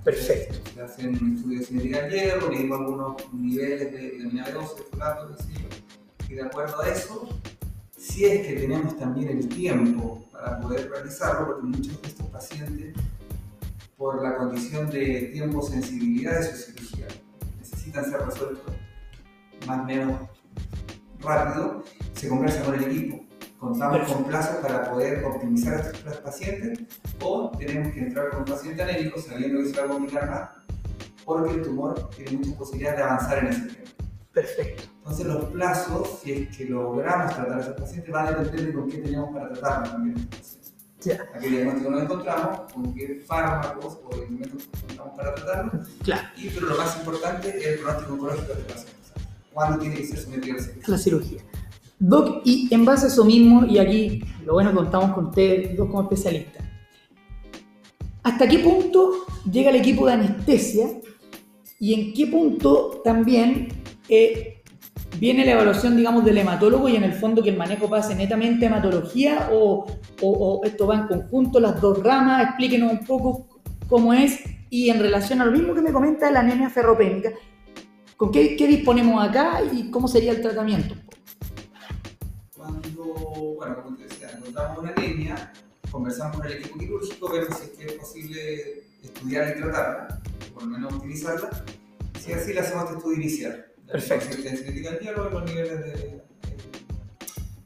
Perfecto. 0.02 0.58
Se 0.74 0.82
hacen 0.82 1.14
estudios 1.14 1.60
de 1.60 1.66
cinética 1.66 2.02
del 2.02 2.10
hierro, 2.10 2.50
medimos 2.50 2.80
algunos 2.80 3.32
niveles 3.32 3.92
de 3.92 4.10
vitamina 4.10 4.44
B12, 4.46 4.76
de 4.76 4.82
folato, 4.90 5.36
y 6.28 6.34
de 6.34 6.42
acuerdo 6.42 6.80
a 6.80 6.88
eso, 6.88 7.28
si 7.96 8.24
es 8.24 8.44
que 8.44 8.54
tenemos 8.54 8.98
también 8.98 9.38
el 9.38 9.48
tiempo 9.48 10.24
para 10.32 10.58
poder 10.58 10.90
realizarlo, 10.90 11.46
porque 11.46 11.62
muchos 11.62 12.02
de 12.02 12.08
estos 12.08 12.26
pacientes, 12.26 12.92
por 13.96 14.20
la 14.20 14.36
condición 14.36 14.90
de 14.90 15.30
tiempo-sensibilidad 15.32 16.40
de 16.40 16.42
su 16.42 16.56
cirugía, 16.56 17.06
necesitan 17.60 18.04
ser 18.10 18.20
resueltos 18.26 18.74
más 19.66 19.80
o 19.80 19.84
menos 19.84 20.20
rápido, 21.20 21.84
se 22.14 22.28
conversa 22.28 22.62
con 22.64 22.74
el 22.74 22.84
equipo 22.84 23.26
contamos 23.58 24.12
con 24.12 24.24
plazos 24.24 24.56
para 24.56 24.90
poder 24.90 25.24
optimizar 25.24 25.74
a 25.74 25.80
estos 25.80 26.16
pacientes 26.18 26.78
o 27.20 27.50
tenemos 27.58 27.92
que 27.92 28.00
entrar 28.00 28.28
con 28.30 28.40
un 28.40 28.44
paciente 28.44 28.82
anémico 28.82 29.18
sabiendo 29.18 29.58
que 29.62 29.70
se 29.70 29.80
va 29.80 29.86
a 29.86 29.88
complicar 29.88 30.30
más 30.30 30.50
porque 31.24 31.54
el 31.54 31.62
tumor 31.62 32.08
tiene 32.10 32.38
muchas 32.38 32.54
posibilidades 32.54 32.98
de 32.98 33.02
avanzar 33.02 33.38
en 33.38 33.46
ese 33.48 33.60
tiempo. 33.62 33.90
Perfecto. 34.32 34.82
Entonces 34.98 35.26
los 35.26 35.44
plazos, 35.46 36.20
si 36.22 36.32
es 36.32 36.56
que 36.56 36.66
logramos 36.66 37.34
tratar 37.34 37.58
a 37.58 37.60
esos 37.60 37.74
pacientes, 37.74 38.14
va 38.14 38.28
a 38.28 38.32
depender 38.32 38.66
de 38.66 38.72
con 38.72 38.88
qué 38.88 38.98
tenemos 38.98 39.30
para 39.34 39.48
tratarlos 39.52 39.90
también. 39.90 40.28
Ya. 41.00 41.26
A 41.34 41.38
qué 41.38 41.48
diagnóstico 41.48 41.90
nos 41.90 42.02
encontramos, 42.02 42.72
con 42.72 42.94
qué 42.94 43.24
fármacos 43.26 44.00
o 44.04 44.14
elementos 44.14 44.68
encontramos 44.74 45.16
para 45.16 45.34
tratarlos. 45.34 45.88
Claro. 46.04 46.28
Y, 46.36 46.48
pero 46.50 46.66
lo 46.66 46.76
más 46.76 46.96
importante 46.96 47.48
es 47.48 47.66
el 47.66 47.78
pronóstico 47.80 48.12
oncológico 48.12 48.54
de 48.54 48.60
este 48.60 48.72
¿Cuándo 49.56 49.78
tiene 49.78 49.94
que 49.94 50.04
ser 50.04 50.18
sometido 50.18 50.58
a 50.58 50.90
la 50.90 50.98
cirugía? 50.98 51.40
Doc, 51.98 52.42
y 52.44 52.68
en 52.74 52.84
base 52.84 53.06
a 53.06 53.08
eso 53.08 53.24
mismo, 53.24 53.64
y 53.64 53.78
aquí 53.78 54.22
lo 54.44 54.52
bueno 54.52 54.74
contamos 54.74 55.12
con 55.12 55.28
ustedes 55.28 55.74
dos 55.74 55.88
como 55.88 56.02
especialistas, 56.02 56.62
¿hasta 58.22 58.46
qué 58.46 58.58
punto 58.58 59.24
llega 59.50 59.70
el 59.70 59.76
equipo 59.76 60.06
de 60.06 60.12
anestesia 60.12 60.88
y 61.80 61.94
en 61.94 62.12
qué 62.12 62.26
punto 62.26 63.00
también 63.02 63.68
eh, 64.10 64.62
viene 65.18 65.46
la 65.46 65.52
evaluación, 65.52 65.96
digamos, 65.96 66.22
del 66.26 66.36
hematólogo 66.36 66.90
y 66.90 66.96
en 66.96 67.04
el 67.04 67.14
fondo 67.14 67.42
que 67.42 67.48
el 67.48 67.56
manejo 67.56 67.88
pase 67.88 68.14
netamente 68.14 68.66
a 68.66 68.68
hematología 68.68 69.48
o, 69.54 69.86
esto 70.64 70.86
va 70.86 70.96
en 70.96 71.06
conjunto, 71.06 71.60
las 71.60 71.80
dos 71.80 72.02
ramas? 72.02 72.44
Explíquenos 72.44 72.92
un 72.92 73.06
poco 73.06 73.46
cómo 73.88 74.12
es 74.12 74.38
y 74.68 74.90
en 74.90 75.00
relación 75.00 75.40
a 75.40 75.46
lo 75.46 75.52
mismo 75.52 75.72
que 75.72 75.80
me 75.80 75.92
comenta 75.92 76.30
la 76.30 76.40
anemia 76.40 76.68
ferropénica, 76.68 77.30
¿con 78.16 78.30
qué, 78.30 78.56
qué 78.56 78.66
disponemos 78.66 79.26
acá 79.26 79.62
y 79.72 79.90
cómo 79.90 80.08
sería 80.08 80.32
el 80.32 80.42
tratamiento? 80.42 80.94
bueno, 83.56 83.82
como 83.82 83.96
te 83.96 84.04
decía, 84.04 84.30
encontramos 84.36 84.78
una 84.78 84.92
línea, 84.94 85.52
conversamos 85.90 86.36
con 86.36 86.46
el 86.46 86.52
equipo 86.52 86.78
quirúrgico, 86.78 87.32
vemos 87.32 87.58
si 87.58 87.64
es 87.64 87.70
que 87.70 87.86
es 87.86 87.92
posible 87.92 88.82
estudiar 89.02 89.56
y 89.56 89.60
tratarla, 89.60 90.20
por 90.54 90.64
lo 90.64 90.70
menos 90.70 90.94
utilizarla. 90.94 91.64
Si 92.20 92.32
así, 92.32 92.52
le 92.52 92.60
hacemos 92.60 92.84
este 92.84 92.96
estudio 92.98 93.16
inicial. 93.16 93.66
Perfecto. 93.86 94.26
La 94.42 94.56
cinética 94.56 94.90
del 94.92 95.02
y 95.02 95.32
los 95.32 95.44
niveles 95.44 95.80
de, 95.80 96.22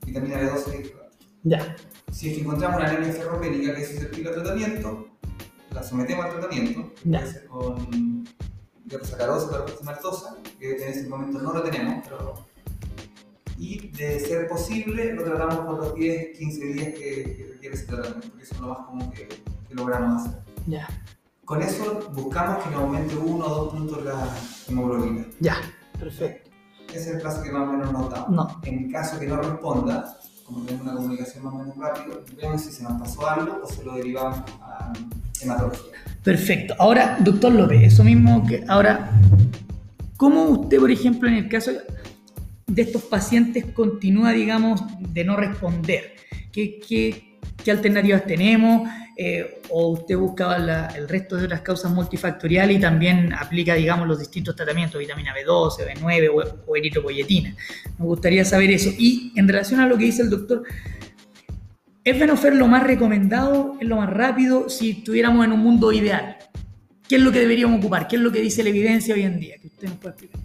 vitamina 0.04 0.40
B12 0.40 0.84
y 0.84 1.48
Ya. 1.48 1.76
Si 2.12 2.28
es 2.28 2.34
que 2.34 2.40
encontramos 2.42 2.76
una 2.76 2.90
anemia 2.90 3.12
ferropénica 3.12 3.74
que 3.74 3.82
es 3.82 3.88
susceptible 3.88 4.28
al 4.30 4.34
tratamiento, 4.36 5.08
la 5.72 5.82
sometemos 5.82 6.24
al 6.26 6.32
tratamiento, 6.32 6.92
ya. 7.04 7.24
con 7.48 8.26
hierrosacarosa, 8.84 9.64
la 9.84 10.39
que 10.60 10.76
en 10.76 10.88
ese 10.88 11.08
momento 11.08 11.40
no 11.40 11.52
lo 11.52 11.62
tenemos, 11.62 12.04
pero 12.04 12.34
y 13.56 13.88
de 13.88 14.20
ser 14.20 14.48
posible 14.48 15.12
lo 15.12 15.24
tratamos 15.24 15.66
por 15.66 15.78
los 15.78 15.94
10, 15.94 16.38
15 16.38 16.64
días 16.66 16.88
que, 16.94 17.46
requiere 17.52 17.74
ese 17.74 17.86
tratamiento, 17.86 18.28
porque 18.28 18.44
eso 18.44 18.54
es 18.54 18.60
lo 18.60 18.68
más 18.68 18.86
común 18.86 19.10
que, 19.10 19.28
logramos 19.70 20.22
hacer. 20.22 20.40
Ya. 20.66 20.88
Con 21.44 21.62
eso 21.62 22.10
buscamos 22.12 22.64
que 22.64 22.70
nos 22.70 22.80
aumente 22.80 23.16
uno 23.16 23.44
o 23.44 23.48
dos 23.48 23.74
puntos 23.74 24.04
la 24.04 24.28
hemoglobina. 24.68 25.26
Ya, 25.40 25.56
perfecto. 25.98 26.50
Ese 26.88 26.98
es 26.98 27.06
el 27.08 27.20
plazo 27.20 27.42
que 27.42 27.50
más 27.52 27.68
o 27.68 27.72
menos 27.72 27.92
nos 27.92 28.10
damos. 28.10 28.30
No. 28.30 28.60
En 28.64 28.90
caso 28.90 29.18
que 29.18 29.26
no 29.26 29.36
responda, 29.36 30.18
como 30.44 30.64
tenemos 30.64 30.86
una 30.86 30.96
comunicación 30.96 31.44
más 31.44 31.54
o 31.54 31.58
menos 31.58 31.76
rápida, 31.76 32.16
vemos 32.36 32.60
si 32.62 32.72
se 32.72 32.82
nos 32.82 33.00
pasó 33.00 33.28
algo 33.28 33.60
o 33.62 33.66
se 33.66 33.84
lo 33.84 33.94
derivamos 33.94 34.40
a 34.62 34.92
hematología. 35.40 35.92
Perfecto. 36.24 36.74
Ahora, 36.78 37.16
doctor 37.20 37.52
López, 37.52 37.82
eso 37.82 38.04
mismo 38.04 38.44
que 38.46 38.64
ahora, 38.68 39.10
¿cómo 40.20 40.44
usted, 40.50 40.78
por 40.78 40.90
ejemplo, 40.90 41.30
en 41.30 41.36
el 41.36 41.48
caso 41.48 41.72
de 42.66 42.82
estos 42.82 43.04
pacientes 43.04 43.64
continúa, 43.72 44.32
digamos, 44.32 44.82
de 44.98 45.24
no 45.24 45.34
responder? 45.34 46.14
¿Qué, 46.52 47.38
alternativas 47.66 48.26
tenemos? 48.26 48.86
Eh, 49.16 49.62
¿O 49.70 49.92
usted 49.92 50.18
busca 50.18 50.90
el 50.94 51.08
resto 51.08 51.36
de 51.36 51.46
otras 51.46 51.62
causas 51.62 51.90
multifactoriales 51.90 52.76
y 52.76 52.80
también 52.80 53.32
aplica, 53.32 53.72
digamos, 53.72 54.06
los 54.06 54.18
distintos 54.18 54.54
tratamientos, 54.54 55.00
vitamina 55.00 55.34
B12, 55.34 55.94
B9 55.94 56.52
o, 56.66 56.76
eritropoyetina? 56.76 57.56
Me 57.98 58.04
gustaría 58.04 58.44
saber 58.44 58.72
eso. 58.72 58.90
Y 58.98 59.32
en 59.36 59.48
relación 59.48 59.80
a 59.80 59.86
lo 59.86 59.96
que 59.96 60.04
dice 60.04 60.20
el 60.20 60.28
doctor, 60.28 60.64
¿es 62.04 62.20
Venofer 62.20 62.54
lo 62.54 62.66
más 62.66 62.82
recomendado, 62.82 63.78
es 63.80 63.88
lo 63.88 63.96
más 63.96 64.10
rápido 64.10 64.68
si 64.68 64.90
estuviéramos 64.90 65.46
en 65.46 65.52
un 65.52 65.60
mundo 65.60 65.92
ideal? 65.92 66.36
¿Qué 67.10 67.16
es 67.16 67.22
lo 67.22 67.32
que 67.32 67.40
deberíamos 67.40 67.80
ocupar? 67.80 68.06
¿Qué 68.06 68.14
es 68.14 68.22
lo 68.22 68.30
que 68.30 68.40
dice 68.40 68.62
la 68.62 68.68
evidencia 68.68 69.12
hoy 69.16 69.22
en 69.22 69.40
día? 69.40 69.56
Que 69.58 69.66
usted 69.66 69.88
nos 69.88 69.96
puede 69.96 70.14
explicar 70.14 70.40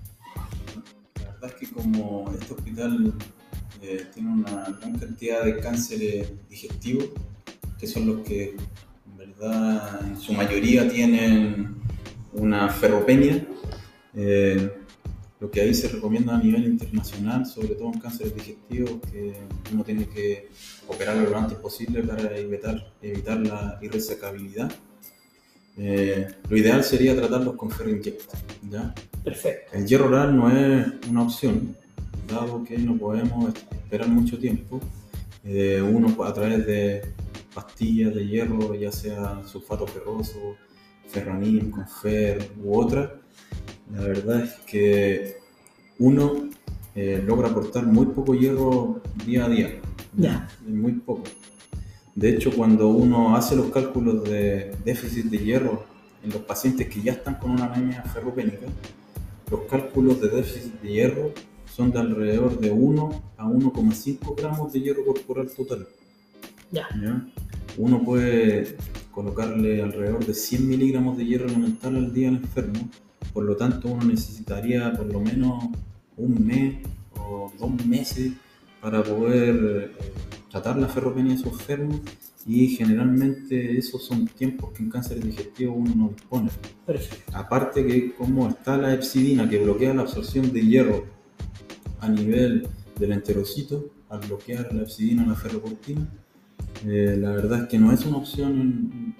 es 1.44 1.54
que 1.54 1.68
como 1.68 2.34
este 2.40 2.56
hospital 2.56 3.14
eh, 3.84 4.08
tiene 4.12 4.34
una 4.34 4.76
gran 4.80 4.98
cantidad 4.98 5.46
de 5.46 5.60
cánceres 5.60 6.32
digestivos, 6.50 7.10
que 7.78 7.86
son 7.86 8.08
los 8.08 8.26
que 8.26 8.56
en 9.06 9.16
verdad 9.16 10.08
en 10.08 10.20
su 10.20 10.34
mayoría 10.34 10.90
tienen 10.90 11.76
una 12.34 12.68
ferropenia, 12.70 13.46
eh, 14.16 14.72
lo 15.40 15.52
que 15.52 15.62
ahí 15.62 15.76
se 15.76 15.88
recomienda 15.88 16.34
a 16.34 16.40
nivel 16.40 16.66
internacional, 16.66 17.46
sobre 17.46 17.76
todo 17.76 17.94
en 17.94 18.00
cánceres 18.00 18.34
digestivos, 18.34 19.02
que 19.12 19.36
uno 19.72 19.84
tiene 19.84 20.08
que 20.08 20.50
operarlo 20.88 21.30
lo 21.30 21.38
antes 21.38 21.60
posible 21.60 22.02
para 22.02 22.36
evitar, 22.36 22.92
evitar 23.04 23.38
la 23.40 23.78
irresecabilidad. 23.84 24.72
Eh, 25.78 26.28
lo 26.50 26.58
ideal 26.58 26.84
sería 26.84 27.16
tratarlos 27.16 27.56
con 27.56 27.70
ferro 27.70 27.92
¿ya? 28.70 28.94
Perfecto. 29.24 29.78
El 29.78 29.86
hierro 29.86 30.08
oral 30.08 30.36
no 30.36 30.50
es 30.50 30.88
una 31.10 31.24
opción, 31.24 31.76
dado 32.28 32.64
que 32.64 32.78
no 32.78 32.98
podemos 32.98 33.54
esperar 33.72 34.08
mucho 34.08 34.38
tiempo. 34.38 34.80
Eh, 35.44 35.82
uno 35.82 36.24
a 36.24 36.34
través 36.34 36.66
de 36.66 37.14
pastillas 37.54 38.14
de 38.14 38.28
hierro, 38.28 38.74
ya 38.74 38.92
sea 38.92 39.42
sulfato 39.46 39.86
ferroso, 39.86 40.56
ferronín, 41.08 41.72
confer 41.72 42.52
u 42.64 42.80
otra, 42.80 43.16
la 43.94 44.02
verdad 44.02 44.42
es 44.42 44.54
que 44.66 45.38
uno 46.00 46.50
eh, 46.96 47.24
logra 47.26 47.50
aportar 47.50 47.86
muy 47.86 48.08
poco 48.08 48.34
hierro 48.34 49.02
día 49.26 49.46
a 49.46 49.50
día. 49.50 49.82
Ya. 50.18 50.48
Muy 50.66 50.94
poco. 50.94 51.24
De 52.16 52.30
hecho, 52.30 52.52
cuando 52.56 52.88
uno 52.88 53.36
hace 53.36 53.58
los 53.58 53.68
cálculos 53.72 54.24
de 54.24 54.74
déficit 54.86 55.26
de 55.26 55.38
hierro 55.38 55.84
en 56.24 56.32
los 56.32 56.42
pacientes 56.44 56.88
que 56.88 57.02
ya 57.02 57.12
están 57.12 57.36
con 57.36 57.52
una 57.52 57.66
anemia 57.66 58.04
ferropénica, 58.04 58.68
los 59.52 59.62
cálculos 59.64 60.22
de 60.22 60.30
déficit 60.30 60.82
de 60.82 60.92
hierro 60.92 61.32
son 61.66 61.92
de 61.92 62.00
alrededor 62.00 62.58
de 62.58 62.72
1 62.72 63.22
a 63.38 63.46
1,5 63.46 64.36
gramos 64.38 64.72
de 64.72 64.80
hierro 64.80 65.06
corporal 65.06 65.50
total. 65.50 65.88
Ya. 66.72 66.88
Uno 67.78 68.02
puede 68.02 68.78
colocarle 69.12 69.82
alrededor 69.82 70.26
de 70.26 70.34
100 70.34 70.70
miligramos 70.70 71.18
de 71.18 71.26
hierro 71.26 71.48
elemental 71.48 71.98
al 71.98 72.14
día 72.14 72.30
al 72.30 72.38
enfermo, 72.38 72.90
por 73.34 73.44
lo 73.44 73.58
tanto 73.58 73.90
uno 73.90 74.06
necesitaría 74.06 74.94
por 74.94 75.08
lo 75.08 75.20
menos 75.20 75.66
un 76.16 76.48
mes 76.48 76.76
o 77.20 77.52
dos 77.60 77.86
meses 77.86 78.32
para 78.86 79.02
poder 79.02 79.56
eh, 79.56 79.92
tratar 80.52 80.78
la 80.78 80.88
ferropenia 80.88 81.34
de 81.34 81.40
esos 81.40 81.54
enfermos 81.54 82.02
y 82.46 82.68
generalmente 82.68 83.80
esos 83.80 84.06
son 84.06 84.28
tiempos 84.28 84.74
que 84.74 84.84
en 84.84 84.92
cáncer 84.92 85.20
digestivo 85.24 85.74
uno 85.74 85.92
no 85.96 86.10
dispone. 86.10 86.52
Perfecto. 86.86 87.32
Aparte 87.36 87.84
que 87.84 88.14
como 88.14 88.48
está 88.48 88.78
la 88.78 88.94
epsidina 88.94 89.50
que 89.50 89.58
bloquea 89.58 89.96
la 89.96 90.04
absorción 90.04 90.54
de 90.54 90.62
hierro 90.64 91.04
a 92.00 92.10
nivel 92.10 92.68
del 93.00 93.14
enterocito, 93.14 93.90
al 94.08 94.20
bloquear 94.20 94.72
la 94.72 94.84
epsidina 94.84 95.26
la 95.26 95.34
ferroportina, 95.34 96.08
eh, 96.86 97.18
la 97.20 97.32
verdad 97.32 97.64
es 97.64 97.70
que 97.70 97.80
no 97.80 97.92
es 97.92 98.06
una 98.06 98.18
opción 98.18 98.52
en, 98.62 99.16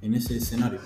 en 0.00 0.14
ese 0.14 0.38
escenario. 0.38 0.80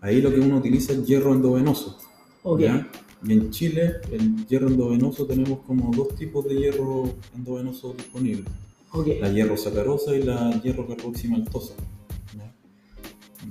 Ahí 0.00 0.22
lo 0.22 0.32
que 0.32 0.40
uno 0.40 0.56
utiliza 0.56 0.94
es 0.94 1.06
hierro 1.06 1.34
endovenoso. 1.34 1.98
Ok. 2.42 2.60
¿ya? 2.60 2.88
Y 3.26 3.32
en 3.32 3.50
Chile, 3.50 3.94
el 4.12 4.46
hierro 4.46 4.68
endovenoso 4.68 5.26
tenemos 5.26 5.60
como 5.66 5.90
dos 5.94 6.14
tipos 6.16 6.44
de 6.46 6.56
hierro 6.56 7.10
endovenoso 7.34 7.94
disponibles. 7.94 8.44
Ok. 8.92 9.08
La 9.20 9.30
hierro 9.30 9.56
sacarosa 9.56 10.14
y 10.14 10.22
la 10.22 10.60
hierro 10.62 10.86
carboximaltosa. 10.86 11.74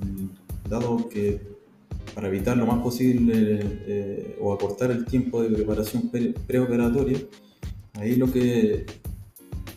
Mm, 0.00 0.68
Dado 0.68 1.08
que 1.08 1.40
para 2.14 2.28
evitar 2.28 2.56
lo 2.56 2.66
más 2.66 2.80
posible 2.82 3.34
eh, 3.62 4.38
o 4.40 4.52
acortar 4.52 4.90
el 4.90 5.04
tiempo 5.04 5.42
de 5.42 5.50
preparación 5.50 6.08
pre- 6.10 6.32
preoperatoria, 6.46 7.18
ahí 7.94 8.16
lo 8.16 8.30
que 8.32 8.86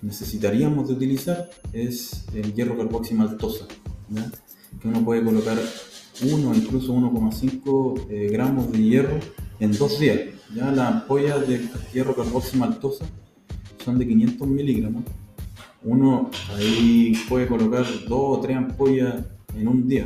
necesitaríamos 0.02 0.88
de 0.88 0.94
utilizar 0.94 1.50
es 1.74 2.26
el 2.34 2.54
hierro 2.54 2.78
carboximaltosa, 2.78 3.66
¿ya? 4.10 4.32
que 4.82 4.88
uno 4.88 5.04
puede 5.04 5.24
colocar 5.24 5.58
1, 6.22 6.56
incluso 6.56 6.94
1,5 6.94 8.06
eh, 8.10 8.30
gramos 8.32 8.72
de 8.72 8.84
hierro 8.84 9.20
en 9.60 9.72
dos 9.72 10.00
días. 10.00 10.20
Ya 10.54 10.72
las 10.72 10.94
ampollas 10.94 11.48
de 11.48 11.70
hierro 11.94 12.16
carboximaltosa 12.16 13.06
son 13.84 13.98
de 13.98 14.08
500 14.08 14.48
miligramos. 14.48 15.04
Uno 15.84 16.30
ahí 16.56 17.14
puede 17.30 17.48
colocar 17.48 17.86
dos 18.08 18.38
o 18.38 18.42
tres 18.42 18.58
ampollas 18.58 19.24
en 19.56 19.68
un 19.68 19.88
día 19.88 20.06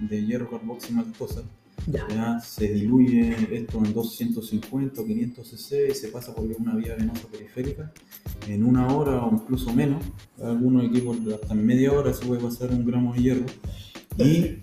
de 0.00 0.24
hierro 0.24 0.50
carboximaltosa. 0.50 1.42
Ya. 1.86 2.06
Ya 2.08 2.40
se 2.40 2.68
diluye 2.68 3.34
esto 3.50 3.78
en 3.78 3.92
250 3.92 5.00
o 5.00 5.04
500 5.04 5.48
cc 5.48 5.88
y 5.90 5.94
se 5.94 6.08
pasa 6.08 6.32
por 6.32 6.44
una 6.44 6.76
vía 6.76 6.94
venosa 6.94 7.26
periférica 7.26 7.92
en 8.46 8.62
una 8.62 8.86
hora 8.94 9.24
o 9.24 9.32
incluso 9.32 9.72
menos. 9.72 10.04
Algunos 10.40 10.84
equipos 10.84 11.18
hasta 11.34 11.54
en 11.54 11.66
media 11.66 11.92
hora 11.92 12.12
se 12.12 12.24
puede 12.24 12.40
pasar 12.40 12.70
un 12.70 12.84
gramo 12.86 13.14
de 13.14 13.22
hierro. 13.22 13.46
Y 14.18 14.62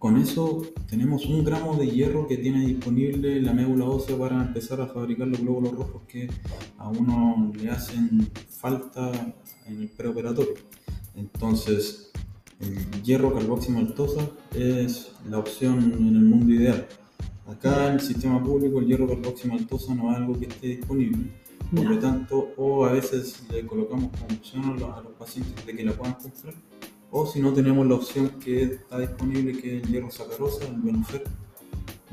con 0.00 0.16
eso 0.16 0.62
tenemos 0.88 1.26
un 1.26 1.44
gramo 1.44 1.76
de 1.76 1.86
hierro 1.86 2.26
que 2.26 2.38
tiene 2.38 2.64
disponible 2.64 3.38
la 3.42 3.52
médula 3.52 3.84
ósea 3.84 4.16
para 4.16 4.40
empezar 4.40 4.80
a 4.80 4.86
fabricar 4.86 5.28
los 5.28 5.40
glóbulos 5.40 5.72
rojos 5.72 6.02
que 6.08 6.26
a 6.78 6.88
uno 6.88 7.52
le 7.54 7.68
hacen 7.68 8.26
falta 8.48 9.12
en 9.66 9.82
el 9.82 9.88
preoperatorio. 9.90 10.54
Entonces, 11.14 12.10
el 12.60 13.02
hierro 13.02 13.34
carboximaltosa 13.34 14.26
es 14.54 15.12
la 15.28 15.38
opción 15.38 15.92
en 15.92 16.06
el 16.16 16.22
mundo 16.22 16.54
ideal. 16.54 16.88
Acá 17.46 17.88
en 17.88 17.94
el 17.94 18.00
sistema 18.00 18.42
público 18.42 18.78
el 18.78 18.86
hierro 18.86 19.06
carboximaltosa 19.06 19.94
no 19.94 20.12
es 20.12 20.16
algo 20.16 20.40
que 20.40 20.46
esté 20.46 20.66
disponible. 20.68 21.30
Por 21.76 21.84
lo 21.84 21.98
tanto, 21.98 22.54
o 22.56 22.86
a 22.86 22.92
veces 22.92 23.42
le 23.52 23.66
colocamos 23.66 24.08
como 24.12 24.38
opción 24.38 24.64
a 24.64 24.72
los, 24.72 24.96
a 24.96 25.02
los 25.02 25.12
pacientes 25.12 25.66
de 25.66 25.76
que 25.76 25.84
la 25.84 25.92
puedan 25.92 26.14
comprar, 26.14 26.54
o 27.10 27.26
si 27.26 27.40
no 27.40 27.52
tenemos 27.52 27.86
la 27.86 27.94
opción 27.96 28.30
que 28.42 28.62
está 28.62 28.98
disponible, 28.98 29.52
que 29.60 29.78
es 29.78 29.82
el 29.84 29.90
hierro 29.90 30.10
sacarosa, 30.10 30.66
el 30.66 30.80
Benofer, 30.80 31.24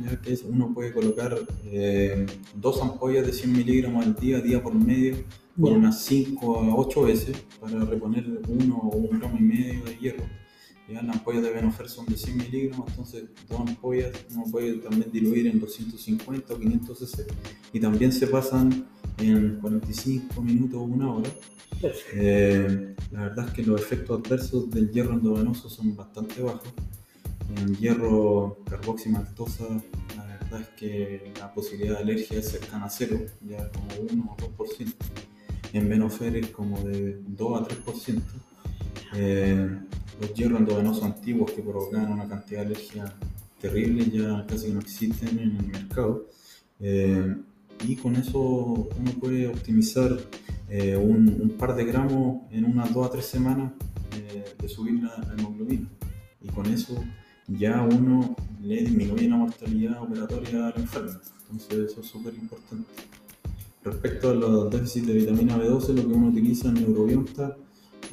ya 0.03 0.19
que 0.21 0.33
es- 0.33 0.43
uno 0.43 0.73
puede 0.73 0.93
colocar 0.93 1.37
eh, 1.65 2.25
dos 2.55 2.81
ampollas 2.81 3.25
de 3.25 3.33
100 3.33 3.51
miligramos 3.53 4.05
al 4.05 4.15
día, 4.15 4.39
día 4.41 4.61
por 4.61 4.73
medio, 4.73 5.17
por 5.59 5.71
unas 5.73 6.03
5 6.03 6.59
a 6.61 6.75
8 6.75 7.03
veces, 7.03 7.35
para 7.59 7.79
reponer 7.85 8.25
uno 8.47 8.77
o 8.77 8.95
un 8.97 9.19
gramo 9.19 9.37
y 9.39 9.41
medio 9.43 9.83
de 9.85 9.97
hierro. 9.97 10.23
Ya, 10.87 11.01
las 11.01 11.17
ampollas 11.17 11.43
de 11.43 11.51
Benofer 11.51 11.89
son 11.89 12.05
de 12.05 12.15
100 12.15 12.37
miligramos, 12.37 12.87
entonces 12.89 13.25
dos 13.49 13.59
ampollas 13.59 14.11
uno 14.33 14.45
puede 14.49 14.75
también 14.75 15.11
diluir 15.11 15.47
en 15.47 15.59
250 15.59 16.53
o 16.53 16.57
500 16.57 16.97
cc 16.99 17.27
y 17.73 17.79
también 17.79 18.13
se 18.13 18.27
pasan 18.27 18.87
en 19.17 19.59
45 19.59 20.41
minutos 20.41 20.79
o 20.79 20.83
una 20.83 21.13
hora. 21.13 21.29
Eh, 22.13 22.95
la 23.11 23.21
verdad 23.23 23.47
es 23.47 23.53
que 23.53 23.63
los 23.63 23.81
efectos 23.81 24.21
adversos 24.21 24.69
del 24.71 24.89
hierro 24.91 25.13
endovenoso 25.13 25.69
son 25.69 25.95
bastante 25.95 26.41
bajos. 26.41 26.73
En 27.55 27.75
hierro 27.75 28.59
carboximaltosa, 28.69 29.65
la 30.15 30.25
verdad 30.25 30.61
es 30.61 30.67
que 30.69 31.33
la 31.39 31.53
posibilidad 31.53 31.95
de 31.95 32.03
alergia 32.03 32.39
es 32.39 32.49
cercana 32.49 32.85
a 32.85 32.89
cero, 32.89 33.19
ya 33.47 33.69
como 33.71 33.87
1 34.11 34.37
o 34.39 34.63
2%. 34.65 34.93
En 35.73 35.89
Venofer 35.89 36.35
es 36.37 36.47
como 36.47 36.79
de 36.81 37.21
2 37.27 37.61
a 37.61 37.67
3%. 37.67 38.21
Eh, 39.13 39.79
los 40.19 40.33
hierros 40.33 40.59
endovenosos 40.59 41.03
antiguos 41.03 41.51
que 41.51 41.61
provocaban 41.61 42.11
una 42.11 42.27
cantidad 42.27 42.61
de 42.61 42.67
alergia 42.67 43.13
terrible 43.59 44.09
ya 44.09 44.45
casi 44.47 44.71
no 44.71 44.79
existen 44.79 45.39
en 45.39 45.57
el 45.57 45.67
mercado. 45.67 46.27
Eh, 46.79 47.35
y 47.87 47.95
con 47.95 48.15
eso 48.15 48.39
uno 48.39 49.11
puede 49.19 49.47
optimizar 49.47 50.17
eh, 50.69 50.95
un, 50.95 51.27
un 51.41 51.49
par 51.51 51.75
de 51.75 51.85
gramos 51.85 52.41
en 52.51 52.65
unas 52.65 52.93
2 52.93 53.07
a 53.07 53.11
3 53.11 53.25
semanas 53.25 53.71
eh, 54.15 54.55
de 54.59 54.67
subir 54.67 55.01
la, 55.03 55.17
la 55.27 55.33
hemoglobina. 55.33 55.87
Y 56.41 56.49
con 56.49 56.65
eso 56.67 57.03
ya 57.47 57.81
uno 57.81 58.35
le 58.61 58.81
disminuye 58.81 59.29
la 59.29 59.37
mortalidad 59.37 60.01
operatoria 60.01 60.67
al 60.67 60.73
enfermo. 60.77 61.19
Entonces 61.51 61.91
eso 61.91 62.01
es 62.01 62.07
súper 62.07 62.33
importante. 62.33 62.89
Respecto 63.83 64.31
a 64.31 64.33
los 64.33 64.69
déficits 64.69 65.07
de 65.07 65.13
vitamina 65.13 65.57
B12, 65.57 65.93
lo 65.93 66.01
que 66.01 66.13
uno 66.13 66.27
utiliza 66.27 66.67
en 66.67 66.73
Neurobionta 66.75 67.55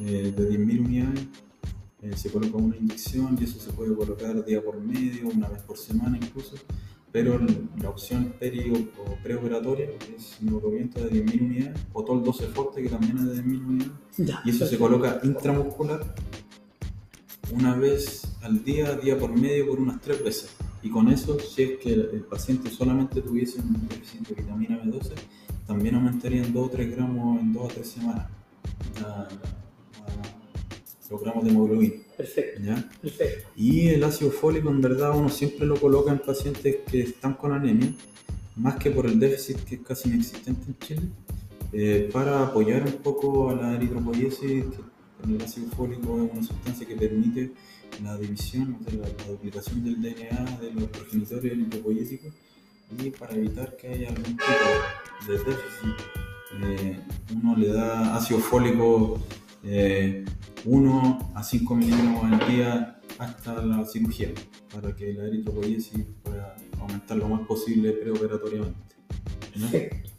eh, 0.00 0.32
de 0.36 0.50
10.000 0.50 0.80
unidades, 0.80 1.26
eh, 2.04 2.16
se 2.16 2.30
coloca 2.30 2.56
una 2.56 2.76
inyección 2.76 3.36
y 3.40 3.44
eso 3.44 3.58
se 3.58 3.72
puede 3.72 3.94
colocar 3.94 4.44
día 4.44 4.62
por 4.62 4.78
medio, 4.80 5.28
una 5.28 5.48
vez 5.48 5.62
por 5.62 5.76
semana 5.76 6.16
incluso, 6.16 6.54
pero 7.10 7.38
la 7.80 7.88
opción 7.90 8.34
peri 8.38 8.70
o 8.98 9.14
preoperatoria 9.22 9.88
es 10.16 10.36
Neurobionta 10.40 11.00
de 11.00 11.10
10.000 11.24 11.40
unidades, 11.42 11.80
o 11.92 12.04
Tol 12.04 12.22
12 12.22 12.46
Forte 12.48 12.82
que 12.82 12.88
también 12.88 13.18
es 13.18 13.24
de 13.26 13.42
10.000 13.42 13.64
unidades, 13.66 13.92
Ya. 14.18 14.42
y 14.44 14.50
eso 14.50 14.66
se 14.66 14.78
coloca 14.78 15.20
intramuscular 15.24 16.14
una 17.52 17.74
vez 17.74 18.22
al 18.42 18.64
día, 18.64 18.94
día 18.96 19.18
por 19.18 19.30
medio, 19.34 19.68
por 19.68 19.78
unas 19.80 20.00
tres 20.00 20.22
veces. 20.24 20.50
Y 20.82 20.90
con 20.90 21.08
eso, 21.08 21.38
si 21.38 21.62
es 21.62 21.78
que 21.78 21.92
el, 21.94 22.10
el 22.12 22.20
paciente 22.22 22.68
solamente 22.70 23.20
tuviese 23.22 23.60
un 23.60 23.86
déficit 23.88 24.26
de 24.28 24.34
vitamina 24.42 24.82
B12, 24.82 25.12
también 25.66 25.94
aumentaría 25.94 26.42
en 26.44 26.52
2 26.52 26.66
o 26.66 26.70
3 26.70 26.90
gramos 26.96 27.40
en 27.40 27.52
2 27.52 27.64
a 27.70 27.74
3 27.74 27.86
semanas 27.88 28.26
la- 29.00 29.28
gramos 31.22 31.44
de 31.44 31.50
hemoglobina. 31.50 31.94
Perfecto. 32.16 32.62
¿ya? 32.62 32.90
Perfecto. 33.00 33.48
Y 33.56 33.88
el 33.88 34.04
ácido 34.04 34.30
fólico, 34.30 34.70
en 34.70 34.80
verdad, 34.80 35.16
uno 35.16 35.28
siempre 35.28 35.66
lo 35.66 35.76
coloca 35.76 36.12
en 36.12 36.18
pacientes 36.18 36.76
que 36.90 37.00
están 37.00 37.34
con 37.34 37.52
anemia, 37.52 37.94
más 38.56 38.76
que 38.76 38.90
por 38.90 39.06
el 39.06 39.18
déficit 39.18 39.58
que 39.64 39.76
es 39.76 39.80
casi 39.82 40.08
inexistente 40.08 40.62
en 40.66 40.78
Chile, 40.78 41.02
eh, 41.72 42.08
para 42.12 42.42
apoyar 42.42 42.84
un 42.86 42.98
poco 43.02 43.50
a 43.50 43.54
la 43.54 43.74
eritropoiesis, 43.74 44.64
el 45.26 45.42
ácido 45.42 45.68
fólico 45.70 46.22
es 46.22 46.32
una 46.32 46.42
sustancia 46.42 46.86
que 46.86 46.94
permite 46.94 47.52
la 48.02 48.16
división, 48.16 48.76
o 48.80 48.84
sea, 48.84 48.98
la, 49.00 49.08
la 49.08 49.30
duplicación 49.30 49.82
del 49.82 50.00
DNA 50.00 50.58
de 50.60 50.72
los 50.72 50.84
progenitores 50.84 51.44
eritropoyéticos, 51.44 52.32
y 53.02 53.10
para 53.10 53.34
evitar 53.34 53.76
que 53.76 53.88
haya 53.88 54.08
algún 54.08 54.36
tipo 54.36 55.26
de 55.26 55.32
déficit, 55.32 56.24
eh, 56.62 57.00
uno 57.34 57.56
le 57.56 57.68
da 57.68 58.16
ácido 58.16 58.38
fólico 58.38 59.20
eh, 59.66 60.24
1 60.64 61.32
a 61.34 61.42
5 61.42 61.74
miligramos 61.74 62.24
al 62.24 62.48
día 62.48 63.00
hasta 63.18 63.62
la 63.64 63.84
cirugía, 63.84 64.28
para 64.72 64.94
que 64.94 65.12
la 65.14 65.24
eritropoiesis 65.26 66.04
pueda 66.22 66.56
aumentar 66.80 67.16
lo 67.16 67.28
más 67.28 67.46
posible 67.46 67.92
preoperatoriamente. 67.92 68.78
¿no? 69.56 69.68
Perfecto. 69.70 70.10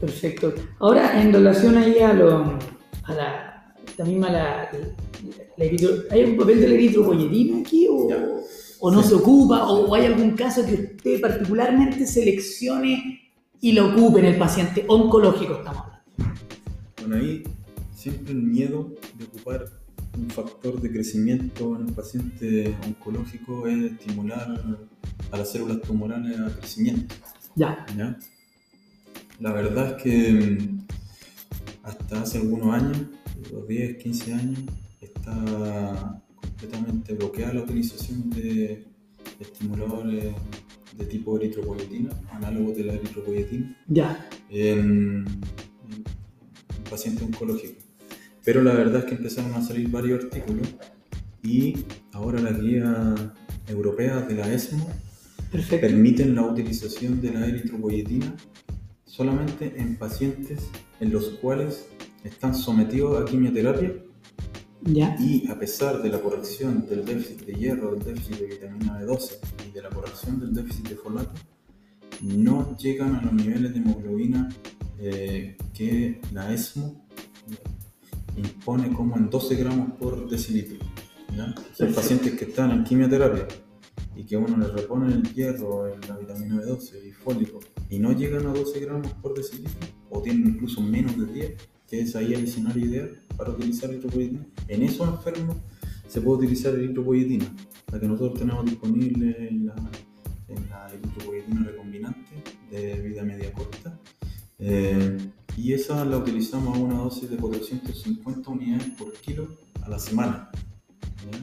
Perfecto. 0.00 0.54
Ahora, 0.80 1.22
en 1.22 1.32
relación 1.32 1.76
ahí 1.78 1.98
a, 2.00 2.12
lo, 2.12 2.58
a 3.04 3.14
la, 3.14 3.74
esta 3.86 4.04
misma, 4.04 4.30
la, 4.30 4.68
la 5.56 5.64
eritro- 5.64 6.04
¿hay 6.10 6.24
un 6.24 6.36
papel 6.36 6.60
de 6.60 6.68
la 6.68 6.74
eritropoyetina 6.74 7.60
aquí 7.60 7.86
o, 7.88 8.08
o 8.80 8.90
no 8.90 9.02
Sí. 9.02 9.10
se 9.10 9.14
ocupa? 9.14 9.64
O, 9.70 9.86
o 9.86 9.94
hay 9.94 10.06
algún 10.06 10.32
caso 10.32 10.66
que 10.66 10.74
usted 10.74 11.20
particularmente 11.20 12.04
seleccione 12.06 13.20
y 13.60 13.72
lo 13.72 13.92
ocupe 13.92 14.18
en 14.18 14.26
el 14.26 14.36
paciente 14.38 14.84
oncológico, 14.88 15.54
estamos 15.58 15.82
hablando? 15.84 16.40
Bueno, 17.06 17.16
ahí 17.16 17.42
siempre 18.02 18.32
el 18.32 18.42
miedo 18.42 18.92
de 19.16 19.24
ocupar 19.24 19.70
un 20.18 20.28
factor 20.28 20.80
de 20.80 20.90
crecimiento 20.90 21.76
en 21.76 21.88
el 21.88 21.94
paciente 21.94 22.74
oncológico 22.84 23.66
es 23.68 23.92
estimular 23.92 24.60
a 25.30 25.36
las 25.36 25.52
células 25.52 25.80
tumorales 25.82 26.38
a 26.38 26.54
crecimiento. 26.58 27.14
Ya. 27.54 27.86
¿ya? 27.96 28.18
La 29.40 29.52
verdad 29.52 29.96
es 29.96 30.02
que 30.02 30.32
mm, 30.32 30.86
hasta 31.84 32.22
hace 32.22 32.38
algunos 32.38 32.74
años, 32.74 32.98
los 33.52 33.66
10, 33.68 33.96
15 34.02 34.34
años, 34.34 34.58
está 35.00 36.20
completamente 36.34 37.14
bloqueada 37.14 37.54
la 37.54 37.62
utilización 37.62 38.30
de 38.30 38.84
estimuladores 39.40 40.34
de 40.98 41.04
tipo 41.06 41.36
eritropoyetina, 41.38 42.10
análogos 42.32 42.76
de 42.76 42.84
la 42.84 42.92
eritropoyetina, 42.94 43.76
Ya. 43.88 44.28
en, 44.50 45.24
en 45.88 46.84
pacientes 46.90 47.22
oncológicos. 47.24 47.81
Pero 48.44 48.62
la 48.62 48.74
verdad 48.74 49.00
es 49.00 49.04
que 49.06 49.14
empezaron 49.14 49.54
a 49.54 49.62
salir 49.62 49.88
varios 49.88 50.24
artículos 50.24 50.68
y 51.42 51.84
ahora 52.12 52.40
las 52.40 52.60
guías 52.60 53.20
europeas 53.68 54.26
de 54.28 54.34
la 54.34 54.52
ESMO 54.52 54.88
Perfecto. 55.50 55.86
permiten 55.86 56.34
la 56.34 56.42
utilización 56.42 57.20
de 57.20 57.32
la 57.32 57.46
eritropoyetina 57.46 58.34
solamente 59.04 59.74
en 59.76 59.96
pacientes 59.96 60.68
en 61.00 61.12
los 61.12 61.28
cuales 61.40 61.86
están 62.24 62.54
sometidos 62.54 63.20
a 63.20 63.24
quimioterapia 63.30 63.92
Ya. 64.84 65.14
y 65.20 65.46
a 65.48 65.58
pesar 65.58 66.02
de 66.02 66.08
la 66.08 66.20
corrección 66.20 66.86
del 66.88 67.04
déficit 67.04 67.42
de 67.46 67.54
hierro, 67.54 67.94
del 67.94 68.02
déficit 68.14 68.38
de 68.40 68.46
vitamina 68.46 69.00
B12 69.00 69.38
y 69.68 69.72
de 69.72 69.82
la 69.82 69.90
corrección 69.90 70.40
del 70.40 70.52
déficit 70.52 70.88
de 70.88 70.96
folato, 70.96 71.30
no 72.22 72.76
llegan 72.76 73.14
a 73.16 73.22
los 73.22 73.32
niveles 73.32 73.72
de 73.74 73.78
hemoglobina 73.80 74.48
eh, 74.98 75.56
que 75.74 76.20
la 76.32 76.52
ESMO 76.52 77.01
impone 78.36 78.92
como 78.92 79.16
en 79.16 79.30
12 79.30 79.56
gramos 79.56 79.92
por 79.98 80.28
decilitro. 80.28 80.78
¿ya? 81.36 81.46
Son 81.46 81.54
Perfecto. 81.54 81.94
pacientes 81.94 82.32
que 82.32 82.44
están 82.46 82.70
en 82.70 82.84
quimioterapia 82.84 83.46
y 84.16 84.24
que 84.24 84.36
uno 84.36 84.56
les 84.58 84.72
repone 84.72 85.12
el 85.12 85.22
hierro, 85.34 85.88
la 86.08 86.16
vitamina 86.16 86.60
B12 86.60 87.08
y 87.08 87.12
fólico 87.12 87.60
y 87.88 87.98
no 87.98 88.12
llegan 88.12 88.46
a 88.46 88.52
12 88.52 88.80
gramos 88.80 89.12
por 89.14 89.34
decilitro 89.34 89.86
o 90.10 90.20
tienen 90.20 90.48
incluso 90.48 90.80
menos 90.80 91.16
de 91.18 91.32
10, 91.32 91.54
que 91.88 92.00
es 92.00 92.16
ahí 92.16 92.34
el 92.34 92.44
escenario 92.44 92.84
ideal 92.84 93.20
para 93.36 93.50
utilizar 93.50 93.90
eritropoyetina. 93.90 94.46
En 94.68 94.82
esos 94.82 95.08
enfermos 95.08 95.56
se 96.06 96.20
puede 96.20 96.38
utilizar 96.38 96.74
eritropoyetina, 96.74 97.46
la 97.90 98.00
que 98.00 98.06
nosotros 98.06 98.38
tenemos 98.38 98.64
disponible 98.66 99.48
en 99.48 99.66
la, 99.66 99.74
en 100.48 100.68
la 100.68 100.90
eritropoyetina 100.92 101.64
recombinante 101.64 102.30
de 102.70 103.00
vida 103.00 103.22
media 103.22 103.52
corta. 103.52 103.98
Eh, 104.58 105.16
y 105.56 105.72
esa 105.72 106.04
la 106.04 106.16
utilizamos 106.18 106.76
a 106.76 106.80
una 106.80 106.94
dosis 106.94 107.30
de 107.30 107.36
450 107.36 108.50
unidades 108.50 108.88
por 108.98 109.12
kilo 109.14 109.48
a 109.82 109.88
la 109.88 109.98
semana. 109.98 110.50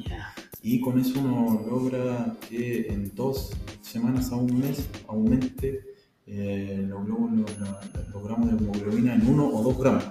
Ya. 0.07 0.33
Y 0.61 0.81
con 0.81 0.99
eso 0.99 1.19
uno 1.19 1.63
logra 1.67 2.35
que 2.49 2.87
en 2.89 3.13
dos 3.15 3.51
semanas 3.81 4.31
a 4.31 4.35
un 4.35 4.59
mes 4.59 4.87
aumente 5.07 5.85
eh, 6.27 6.85
los, 6.87 7.07
los 7.07 8.23
gramos 8.23 8.51
de 8.51 8.57
hemoglobina 8.57 9.15
en 9.15 9.27
uno 9.27 9.47
o 9.47 9.63
dos 9.63 9.77
gramos. 9.79 10.03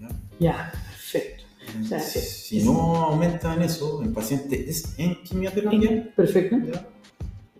¿ya? 0.00 0.08
Ya. 0.38 0.72
Perfecto. 0.90 1.44
O 1.82 1.84
sea, 1.86 1.98
si, 2.00 2.58
es- 2.58 2.64
no 2.64 2.96
aumenta 2.96 3.54
en 3.54 3.62
eso, 3.62 4.02
en 4.02 4.12
pacientes 4.14 4.94
en 4.96 5.16
quimioterapia, 5.24 6.12
Perfecto. 6.14 6.56
¿ya? 6.72 6.86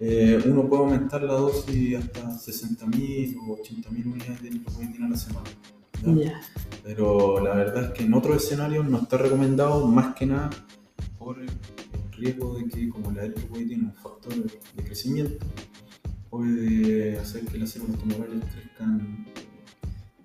Eh, 0.00 0.42
uno 0.46 0.68
puede 0.68 0.82
aumentar 0.82 1.22
la 1.22 1.34
dosis 1.34 1.96
hasta 1.96 2.30
60.000 2.30 3.36
o 3.38 3.56
80.000 3.58 4.06
unidades 4.06 4.42
de 4.42 4.48
eritropoyetina 4.48 5.06
a 5.06 5.10
la 5.10 5.16
semana. 5.16 5.50
Pero 6.82 7.40
la 7.40 7.54
verdad 7.54 7.84
es 7.84 7.90
que 7.92 8.04
en 8.04 8.14
otros 8.14 8.44
escenarios 8.44 8.88
no 8.88 8.98
está 8.98 9.16
recomendado 9.16 9.86
más 9.86 10.14
que 10.14 10.26
nada 10.26 10.50
por 11.18 11.40
el 11.40 11.48
riesgo 12.12 12.58
de 12.58 12.68
que 12.68 12.88
como 12.88 13.12
la 13.12 13.24
eritropoyetina 13.24 13.90
es 13.90 13.96
un 13.96 14.02
factor 14.02 14.34
de 14.34 14.84
crecimiento, 14.84 15.46
puede 16.28 17.16
hacer 17.18 17.46
que 17.46 17.58
las 17.58 17.70
células 17.70 17.98
tumorales 17.98 18.44
crezcan 18.52 19.26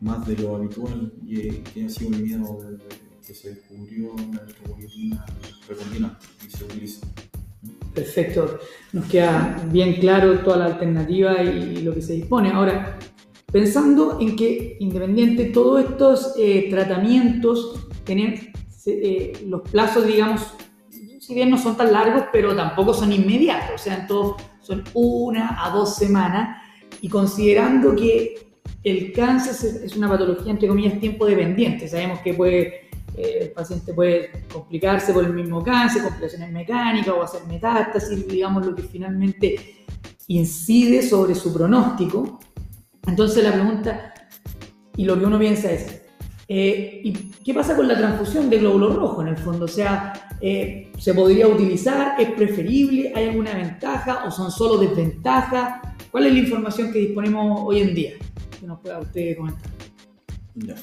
más 0.02 0.26
de 0.28 0.38
lo 0.38 0.56
habitual 0.56 1.14
y 1.24 1.40
eh, 1.40 1.64
que 1.74 1.86
ha 1.86 1.90
sido 1.90 2.16
el 2.16 2.24
miedo 2.24 2.58
desde 2.62 3.00
que 3.26 3.34
se 3.34 3.54
descubrió 3.54 4.16
la 4.34 4.42
eritropoyetina 4.42 5.26
recombinante 5.68 6.26
y 6.46 6.50
se 6.50 6.64
utiliza. 6.64 7.08
Perfecto. 8.00 8.60
Nos 8.94 9.06
queda 9.06 9.62
bien 9.72 9.96
claro 9.96 10.40
toda 10.40 10.58
la 10.58 10.66
alternativa 10.66 11.44
y 11.44 11.82
lo 11.82 11.94
que 11.94 12.02
se 12.02 12.14
dispone. 12.14 12.50
Ahora, 12.52 12.98
pensando 13.52 14.18
en 14.22 14.36
que 14.36 14.78
independiente 14.80 15.46
de 15.46 15.50
todos 15.50 15.84
estos 15.84 16.34
eh, 16.38 16.68
tratamientos, 16.70 17.88
tienen 18.06 18.52
eh, 18.86 19.34
los 19.48 19.62
plazos, 19.70 20.08
digamos, 20.08 20.54
si 21.20 21.34
bien 21.34 21.50
no 21.50 21.58
son 21.58 21.76
tan 21.76 21.92
largos, 21.92 22.24
pero 22.32 22.56
tampoco 22.56 22.94
son 22.94 23.12
inmediatos, 23.12 23.82
o 23.82 23.84
sea, 23.84 24.08
son 24.08 24.84
una 24.94 25.64
a 25.64 25.70
dos 25.72 25.96
semanas, 25.96 26.58
y 27.02 27.10
considerando 27.10 27.96
que 27.96 28.50
el 28.84 29.12
cáncer 29.12 29.84
es 29.84 29.96
una 29.96 30.10
patología, 30.10 30.52
entre 30.52 30.68
comillas, 30.68 31.00
tiempo 31.00 31.26
dependiente, 31.26 31.88
sabemos 31.88 32.20
que 32.20 32.34
puede 32.34 32.90
eh, 33.16 33.40
el 33.42 33.52
paciente 33.52 33.94
puede 33.94 34.46
complicarse 34.52 35.14
por 35.14 35.26
el 35.26 35.34
mismo 35.34 35.64
cáncer, 35.64 36.04
complicaciones 36.04 36.52
mecánicas 36.52 37.14
o 37.14 37.22
hacer 37.22 37.42
metástasis, 37.48 38.28
digamos, 38.28 38.66
lo 38.66 38.76
que 38.76 38.84
finalmente 38.84 39.86
incide 40.28 41.02
sobre 41.02 41.36
su 41.36 41.54
pronóstico. 41.54 42.40
Entonces 43.08 43.44
la 43.44 43.54
pregunta, 43.54 44.14
y 44.96 45.06
lo 45.06 45.18
que 45.18 45.26
uno 45.26 45.40
piensa 45.40 45.72
es, 45.72 46.02
eh, 46.48 47.02
¿y 47.04 47.14
qué 47.14 47.54
pasa 47.54 47.76
con 47.76 47.88
la 47.88 47.98
transfusión 47.98 48.50
de 48.50 48.58
glóbulos 48.58 48.96
rojos 48.96 49.26
en 49.26 49.30
el 49.30 49.38
fondo? 49.38 49.66
O 49.66 49.68
sea, 49.68 50.14
eh, 50.42 50.92
¿se 50.98 51.14
podría 51.14 51.48
utilizar? 51.48 52.20
¿Es 52.20 52.32
preferible? 52.32 53.12
¿Hay 53.16 53.30
alguna 53.30 53.54
ventaja 53.54 54.24
o 54.26 54.32
son 54.32 54.52
solo 54.52 54.78
desventajas? 54.78 55.82
¿Cuál 56.12 56.26
es 56.26 56.34
la 56.34 56.40
información 56.40 56.92
que 56.92 57.00
disponemos 57.00 57.62
hoy 57.64 57.82
en 57.82 57.94
día? 57.94 58.12
Que 58.60 58.66
nos 58.66 58.80
pueda 58.80 59.00
usted 59.00 59.38
comentar. 59.38 59.72
Ya. 60.56 60.76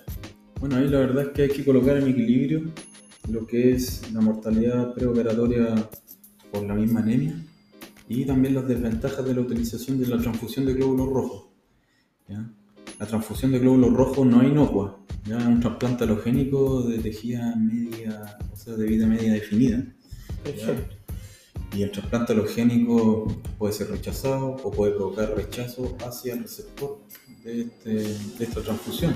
Bueno, 0.61 0.77
ahí 0.77 0.89
la 0.89 0.99
verdad 1.01 1.25
es 1.25 1.29
que 1.31 1.43
hay 1.43 1.49
que 1.51 1.65
colocar 1.65 1.97
en 1.99 2.09
equilibrio 2.09 2.63
lo 3.31 3.47
que 3.47 3.73
es 3.73 4.11
la 4.13 4.21
mortalidad 4.21 4.95
preoperatoria 4.95 5.75
por 6.51 6.65
la 6.65 6.75
misma 6.75 7.01
anemia 7.01 7.37
y 8.09 8.25
también 8.25 8.55
las 8.55 8.67
desventajas 8.67 9.25
de 9.25 9.35
la 9.35 9.41
utilización 9.43 9.99
de 10.01 10.07
la 10.07 10.19
transfusión 10.19 10.65
de 10.65 10.75
glóbulos 10.75 11.09
rojos. 11.09 11.45
¿ya? 12.29 12.49
La 12.99 13.07
transfusión 13.07 13.53
de 13.53 13.59
glóbulos 13.59 13.93
rojos 13.93 14.27
no 14.27 14.43
es 14.43 14.49
inocua, 14.51 14.99
ya 15.27 15.39
es 15.39 15.45
un 15.45 15.61
trasplante 15.61 16.05
halogénico 16.05 16.83
de 16.83 16.99
tejida 16.99 17.55
media, 17.57 18.39
o 18.53 18.57
sea, 18.57 18.75
de 18.75 18.87
vida 18.87 19.07
media 19.07 19.33
definida. 19.33 19.85
Perfecto. 20.43 20.95
Y 21.77 21.83
el 21.83 21.91
trasplante 21.91 22.33
halogénico 22.33 23.27
puede 23.59 23.75
ser 23.75 23.91
rechazado 23.91 24.57
o 24.63 24.71
puede 24.71 24.93
provocar 24.93 25.35
rechazo 25.37 25.97
hacia 26.07 26.33
el 26.35 26.45
receptor 26.45 27.01
de, 27.45 27.63
este- 27.63 27.91
de 28.39 28.45
esta 28.45 28.63
transfusión. 28.63 29.13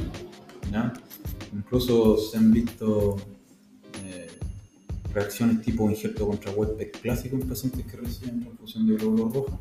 ¿Ya? 0.70 0.92
Incluso 1.55 2.16
se 2.18 2.37
han 2.38 2.53
visto 2.53 3.16
eh, 4.05 4.29
reacciones 5.12 5.62
tipo 5.62 5.90
injerto 5.90 6.27
contra 6.27 6.53
Westbeck 6.53 7.01
clásico 7.01 7.37
en 7.37 7.49
pacientes 7.49 7.85
que 7.87 7.96
reciben 7.96 8.40
transfusión 8.40 8.87
de 8.87 8.96
glóbulos 8.96 9.35
rojos. 9.35 9.61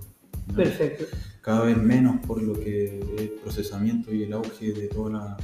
Perfecto. 0.56 1.06
Cada 1.42 1.66
vez 1.66 1.78
menos 1.78 2.26
por 2.26 2.42
lo 2.42 2.54
que 2.60 3.00
es 3.00 3.22
el 3.22 3.30
procesamiento 3.44 4.14
y 4.14 4.24
el 4.24 4.34
auge 4.34 4.72
de 4.74 4.88
toda 4.88 5.12
la, 5.12 5.38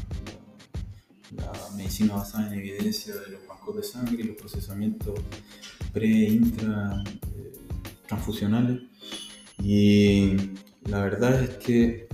la- 1.37 1.51
la 1.53 1.75
medicina 1.75 2.15
basada 2.15 2.47
en 2.53 2.59
evidencia 2.59 3.13
de 3.15 3.31
los 3.31 3.47
bancos 3.47 3.75
de 3.77 3.83
sangre 3.83 4.15
y 4.19 4.23
los 4.23 4.35
procesamientos 4.37 5.19
pre, 5.93 6.07
intra, 6.07 7.03
eh, 7.37 7.53
transfusionales. 8.07 8.81
Y 9.63 10.35
la 10.89 11.01
verdad 11.03 11.43
es 11.43 11.49
que 11.57 12.07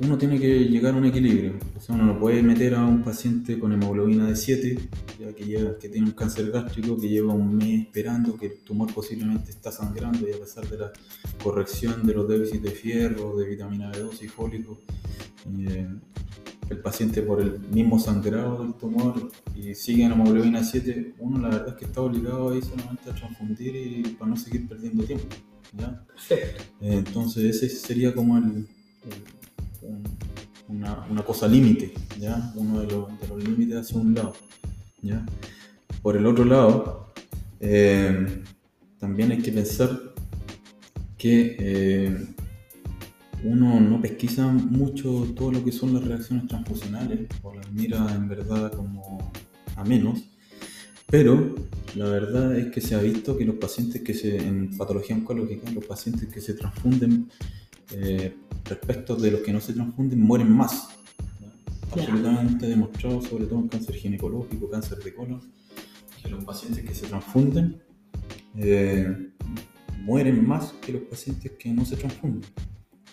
uno 0.00 0.16
tiene 0.16 0.38
que 0.38 0.60
llegar 0.64 0.94
a 0.94 0.96
un 0.98 1.06
equilibrio. 1.06 1.54
O 1.76 1.80
sea, 1.80 1.94
uno 1.94 2.04
no 2.06 2.18
puede 2.20 2.42
meter 2.42 2.74
a 2.74 2.84
un 2.86 3.02
paciente 3.02 3.58
con 3.58 3.72
hemoglobina 3.72 4.26
de 4.28 4.36
7, 4.36 4.78
ya 5.18 5.32
que, 5.34 5.44
lleva- 5.44 5.78
que 5.78 5.88
tiene 5.88 6.06
un 6.06 6.12
cáncer 6.12 6.50
gástrico, 6.50 6.96
que 6.98 7.08
lleva 7.08 7.32
un 7.34 7.56
mes 7.56 7.82
esperando, 7.86 8.36
que 8.36 8.46
el 8.46 8.58
tumor 8.60 8.92
posiblemente 8.94 9.50
está 9.50 9.72
sangrando 9.72 10.28
y 10.28 10.32
a 10.32 10.38
pesar 10.38 10.68
de 10.68 10.78
la 10.78 10.92
corrección 11.42 12.06
de 12.06 12.14
los 12.14 12.28
déficits 12.28 12.62
de 12.62 12.70
fierro, 12.70 13.36
de 13.36 13.46
vitamina 13.48 13.90
B2 13.90 14.22
y 14.22 14.28
fólico, 14.28 14.78
eh, 15.58 15.88
el 16.70 16.78
paciente 16.80 17.22
por 17.22 17.40
el 17.40 17.58
mismo 17.72 17.98
sangrado 17.98 18.62
del 18.62 18.74
tumor 18.74 19.30
y 19.56 19.74
sigue 19.74 20.04
en 20.04 20.12
hemoglobina 20.12 20.62
7, 20.62 21.14
uno 21.18 21.38
la 21.40 21.48
verdad 21.48 21.68
es 21.70 21.74
que 21.74 21.86
está 21.86 22.02
obligado 22.02 22.50
ahí 22.50 22.60
solamente 22.60 23.10
a 23.10 23.14
transfundir 23.14 23.74
y 23.74 24.02
para 24.18 24.30
no 24.30 24.36
seguir 24.36 24.68
perdiendo 24.68 25.02
tiempo. 25.04 25.26
¿ya? 25.76 26.04
Perfecto. 26.06 26.62
Eh, 26.82 27.02
Entonces 27.06 27.44
ese 27.62 27.68
sería 27.70 28.14
como 28.14 28.36
el, 28.38 28.44
el- 28.44 29.37
una, 30.68 31.06
una 31.10 31.22
cosa 31.22 31.48
límite, 31.48 31.92
¿ya? 32.18 32.52
Uno 32.54 32.80
de 32.80 32.86
los, 32.86 33.20
de 33.20 33.28
los 33.28 33.44
límites 33.44 33.76
hacia 33.78 33.98
un 33.98 34.14
lado, 34.14 34.34
¿ya? 35.02 35.24
Por 36.02 36.16
el 36.16 36.26
otro 36.26 36.44
lado, 36.44 37.12
eh, 37.60 38.42
también 38.98 39.32
hay 39.32 39.38
que 39.38 39.52
pensar 39.52 40.14
que 41.16 41.56
eh, 41.58 42.26
uno 43.44 43.80
no 43.80 44.00
pesquisa 44.00 44.46
mucho 44.48 45.32
todo 45.36 45.52
lo 45.52 45.64
que 45.64 45.72
son 45.72 45.94
las 45.94 46.04
reacciones 46.04 46.46
transfusionales 46.46 47.20
o 47.42 47.54
las 47.54 47.70
mira 47.72 48.06
en 48.14 48.28
verdad 48.28 48.72
como 48.72 49.32
a 49.76 49.84
menos, 49.84 50.24
pero 51.10 51.54
la 51.94 52.06
verdad 52.06 52.56
es 52.56 52.66
que 52.72 52.80
se 52.80 52.94
ha 52.94 53.00
visto 53.00 53.36
que 53.36 53.44
los 53.44 53.56
pacientes 53.56 54.02
que 54.02 54.14
se, 54.14 54.36
en 54.36 54.76
patología 54.76 55.16
oncológica, 55.16 55.70
los 55.70 55.84
pacientes 55.86 56.28
que 56.28 56.40
se 56.40 56.54
transfunden 56.54 57.28
eh, 57.92 58.34
respecto 58.64 59.16
de 59.16 59.30
los 59.30 59.40
que 59.40 59.52
no 59.52 59.60
se 59.60 59.72
transfunden 59.72 60.20
mueren 60.20 60.50
más. 60.50 60.88
Absolutamente 61.90 62.66
demostrado, 62.66 63.22
sobre 63.22 63.46
todo 63.46 63.60
en 63.60 63.68
cáncer 63.68 63.94
ginecológico, 63.94 64.68
cáncer 64.68 64.98
de 64.98 65.14
colon, 65.14 65.40
que 66.22 66.28
los 66.28 66.44
pacientes 66.44 66.84
que 66.84 66.94
se 66.94 67.06
transfunden 67.06 67.80
eh, 68.56 69.30
mueren 70.02 70.46
más 70.46 70.72
que 70.80 70.92
los 70.92 71.02
pacientes 71.02 71.52
que 71.52 71.70
no 71.70 71.84
se 71.84 71.96
transfunden. 71.96 72.42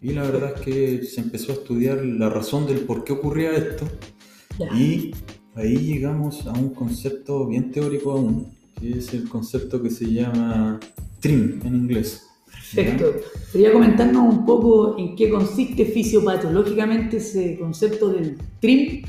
Y 0.02 0.12
la 0.12 0.24
verdad 0.24 0.54
es 0.56 0.62
que 0.62 1.04
se 1.04 1.22
empezó 1.22 1.52
a 1.52 1.56
estudiar 1.56 2.04
la 2.04 2.30
razón 2.30 2.68
del 2.68 2.80
por 2.80 3.04
qué 3.04 3.14
ocurría 3.14 3.52
esto 3.54 3.88
y 4.76 5.12
ahí 5.56 5.78
llegamos 5.78 6.46
a 6.48 6.52
un 6.52 6.74
concepto 6.74 7.48
bien 7.48 7.72
teórico 7.72 8.12
aún, 8.12 8.54
que 8.80 9.00
es 9.00 9.14
el 9.14 9.28
concepto 9.30 9.82
que 9.82 9.90
se 9.90 10.06
llama 10.06 10.80
TRIM 11.20 11.62
en 11.64 11.76
inglés. 11.76 12.25
Perfecto. 12.73 13.13
Quería 13.51 13.71
comentarnos 13.71 14.34
un 14.34 14.45
poco 14.45 14.97
en 14.97 15.15
qué 15.15 15.30
consiste 15.30 15.86
fisiopatológicamente 15.86 17.17
ese 17.17 17.58
concepto 17.60 18.10
del 18.10 18.38
TRIM. 18.60 19.04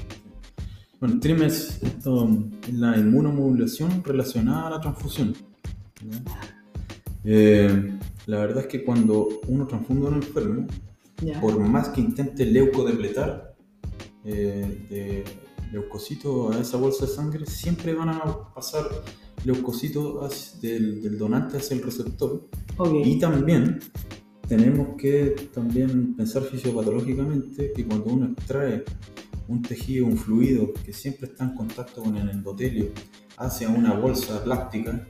Bueno, 1.00 1.20
TRIM 1.20 1.42
es 1.42 1.82
esto, 1.82 2.28
la 2.72 2.96
inmunomodulación 2.96 4.02
relacionada 4.04 4.68
a 4.68 4.70
la 4.70 4.80
transfusión. 4.80 5.34
Eh, 7.24 7.98
la 8.26 8.38
verdad 8.38 8.62
es 8.62 8.66
que 8.66 8.84
cuando 8.84 9.28
uno 9.48 9.66
transfunde 9.66 10.06
a 10.06 10.10
un 10.10 10.16
enfermo, 10.16 10.66
por 11.40 11.58
más 11.58 11.88
que 11.88 12.00
intente 12.00 12.44
leucodepletar 12.44 13.54
eh, 14.24 14.86
de 14.90 15.24
leucocitos 15.72 16.54
a 16.54 16.60
esa 16.60 16.76
bolsa 16.76 17.06
de 17.06 17.12
sangre, 17.12 17.46
siempre 17.46 17.94
van 17.94 18.10
a 18.10 18.52
pasar 18.54 18.84
leucocitos 19.46 20.60
del, 20.60 21.02
del 21.02 21.16
donante 21.16 21.58
hacia 21.58 21.76
el 21.76 21.82
receptor. 21.82 22.48
Y 23.04 23.18
también 23.18 23.78
tenemos 24.48 24.96
que 24.96 25.48
también 25.54 26.14
pensar 26.14 26.42
fisiopatológicamente 26.42 27.72
que 27.72 27.84
cuando 27.84 28.12
uno 28.12 28.26
extrae 28.36 28.84
un 29.48 29.62
tejido, 29.62 30.06
un 30.06 30.16
fluido 30.16 30.72
que 30.84 30.92
siempre 30.92 31.28
está 31.28 31.44
en 31.44 31.54
contacto 31.54 32.02
con 32.02 32.16
el 32.16 32.28
endotelio 32.28 32.90
hacia 33.36 33.68
una 33.68 33.94
bolsa 33.94 34.42
plástica, 34.42 35.06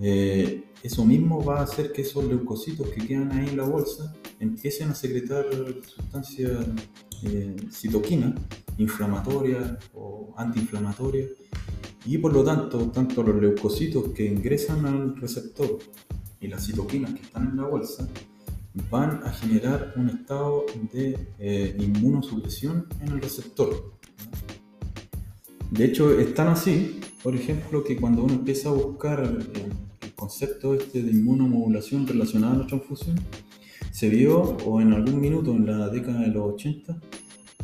eh, 0.00 0.64
eso 0.82 1.04
mismo 1.04 1.42
va 1.42 1.60
a 1.60 1.62
hacer 1.62 1.92
que 1.92 2.02
esos 2.02 2.24
leucocitos 2.24 2.88
que 2.90 3.06
quedan 3.06 3.32
ahí 3.32 3.48
en 3.48 3.56
la 3.56 3.64
bolsa 3.64 4.14
empiecen 4.38 4.90
a 4.90 4.94
secretar 4.94 5.46
sustancias 5.86 6.66
eh, 7.24 7.56
citoquinas 7.72 8.34
inflamatorias 8.76 9.72
o 9.94 10.34
antiinflamatorias 10.36 11.30
y 12.06 12.18
por 12.18 12.32
lo 12.32 12.44
tanto 12.44 12.90
tanto 12.90 13.22
los 13.22 13.40
leucocitos 13.40 14.12
que 14.12 14.26
ingresan 14.26 14.86
al 14.86 15.16
receptor 15.16 15.78
y 16.40 16.48
las 16.48 16.64
citoquinas 16.64 17.12
que 17.12 17.22
están 17.22 17.50
en 17.50 17.56
la 17.56 17.64
bolsa 17.64 18.08
van 18.90 19.22
a 19.24 19.30
generar 19.32 19.94
un 19.96 20.10
estado 20.10 20.66
de 20.92 21.18
eh, 21.38 21.76
inmunosupresión 21.78 22.86
en 23.00 23.08
el 23.08 23.20
receptor. 23.20 23.94
De 25.70 25.84
hecho, 25.84 26.18
es 26.18 26.34
tan 26.34 26.48
así, 26.48 27.00
por 27.22 27.34
ejemplo, 27.34 27.82
que 27.82 27.96
cuando 27.96 28.22
uno 28.22 28.34
empieza 28.34 28.68
a 28.68 28.72
buscar 28.72 29.20
el, 29.20 29.72
concepto 30.14 30.74
este 30.74 31.02
de 31.02 31.10
inmunomodulación 31.10 32.06
relacionada 32.06 32.54
a 32.54 32.58
la 32.58 32.66
transfusión, 32.66 33.16
se 33.92 34.08
vio, 34.08 34.40
o 34.40 34.80
en 34.80 34.92
algún 34.92 35.20
minuto 35.20 35.52
en 35.52 35.66
la 35.66 35.88
década 35.88 36.20
de 36.20 36.28
los 36.28 36.54
80, 36.54 36.98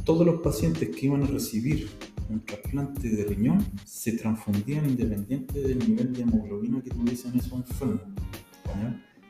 todos 0.04 0.26
los 0.26 0.40
pacientes 0.42 0.90
que 0.90 1.06
iban 1.06 1.22
a 1.22 1.26
recibir 1.26 1.88
un 2.32 2.40
trasplante 2.44 3.08
de 3.08 3.24
riñón 3.24 3.64
se 3.84 4.12
transfundían 4.12 4.88
independiente 4.88 5.60
del 5.60 5.78
nivel 5.78 6.12
de 6.12 6.22
hemoglobina 6.22 6.82
que 6.82 6.90
tuviesen 6.90 7.38
esos 7.38 7.52
enfermos 7.52 8.00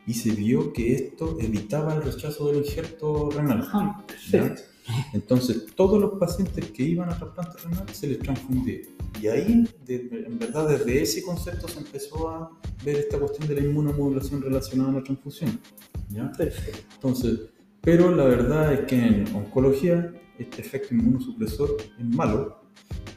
y 0.07 0.15
se 0.15 0.33
vio 0.33 0.73
que 0.73 0.95
esto 0.95 1.39
evitaba 1.41 1.95
el 1.95 2.03
rechazo 2.03 2.49
del 2.49 2.65
injerto 2.65 3.31
renal. 3.31 3.69
Ah, 3.73 4.05
Entonces, 5.13 5.67
todos 5.77 6.01
los 6.01 6.19
pacientes 6.19 6.71
que 6.73 6.83
iban 6.83 7.09
a 7.09 7.17
trasplante 7.17 7.59
renal 7.65 7.89
se 7.93 8.09
les 8.09 8.19
transfundía. 8.19 8.81
Y 9.21 9.29
ahí, 9.29 9.65
en 9.89 10.39
verdad, 10.39 10.69
desde 10.69 11.03
ese 11.03 11.23
concepto 11.23 11.69
se 11.69 11.79
empezó 11.79 12.29
a 12.29 12.51
ver 12.85 12.97
esta 12.97 13.19
cuestión 13.19 13.49
de 13.49 13.55
la 13.55 13.61
inmunomodulación 13.61 14.43
relacionada 14.43 14.91
a 14.91 14.95
la 14.95 15.03
transfusión. 15.05 15.61
¿ya? 16.09 16.33
Entonces, 16.95 17.41
pero 17.81 18.15
la 18.15 18.25
verdad 18.25 18.73
es 18.73 18.81
que 18.81 18.97
en 18.97 19.35
oncología 19.35 20.13
este 20.39 20.63
efecto 20.63 20.95
inmunosupresor 20.95 21.77
es 21.99 22.05
malo, 22.05 22.62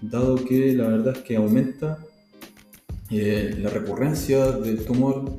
dado 0.01 0.35
que 0.43 0.73
la 0.73 0.87
verdad 0.87 1.17
es 1.17 1.23
que 1.23 1.35
aumenta 1.35 1.99
eh, 3.11 3.55
la 3.59 3.69
recurrencia 3.69 4.51
del 4.51 4.83
tumor 4.83 5.37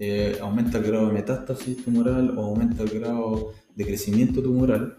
eh, 0.00 0.38
aumenta 0.40 0.78
el 0.78 0.84
grado 0.84 1.08
de 1.08 1.12
metástasis 1.12 1.84
tumoral 1.84 2.38
o 2.38 2.44
aumenta 2.44 2.84
el 2.84 2.90
grado 2.90 3.52
de 3.74 3.84
crecimiento 3.84 4.40
tumoral. 4.40 4.96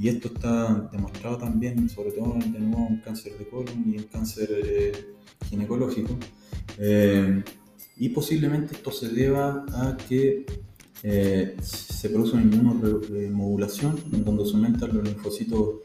Y 0.00 0.08
esto 0.08 0.28
está 0.28 0.88
demostrado 0.92 1.38
también, 1.38 1.88
sobre 1.90 2.12
todo 2.12 2.34
de 2.34 2.58
nuevo 2.58 2.86
en 2.88 3.00
cáncer 3.00 3.36
de 3.36 3.48
colon 3.48 3.84
y 3.92 3.96
en 3.96 4.04
cáncer 4.04 4.48
eh, 4.50 4.92
ginecológico. 5.50 6.16
Y 7.96 8.08
posiblemente 8.10 8.76
esto 8.76 8.92
se 8.92 9.08
deba 9.08 9.66
a 9.72 9.96
que 10.08 10.46
se 11.60 12.08
produce 12.08 12.34
una 12.34 12.42
inmunomodulación 12.42 13.98
en 14.12 14.24
donde 14.24 14.44
se 14.44 14.52
aumentan 14.52 14.94
los 14.94 15.04
linfocitos 15.04 15.80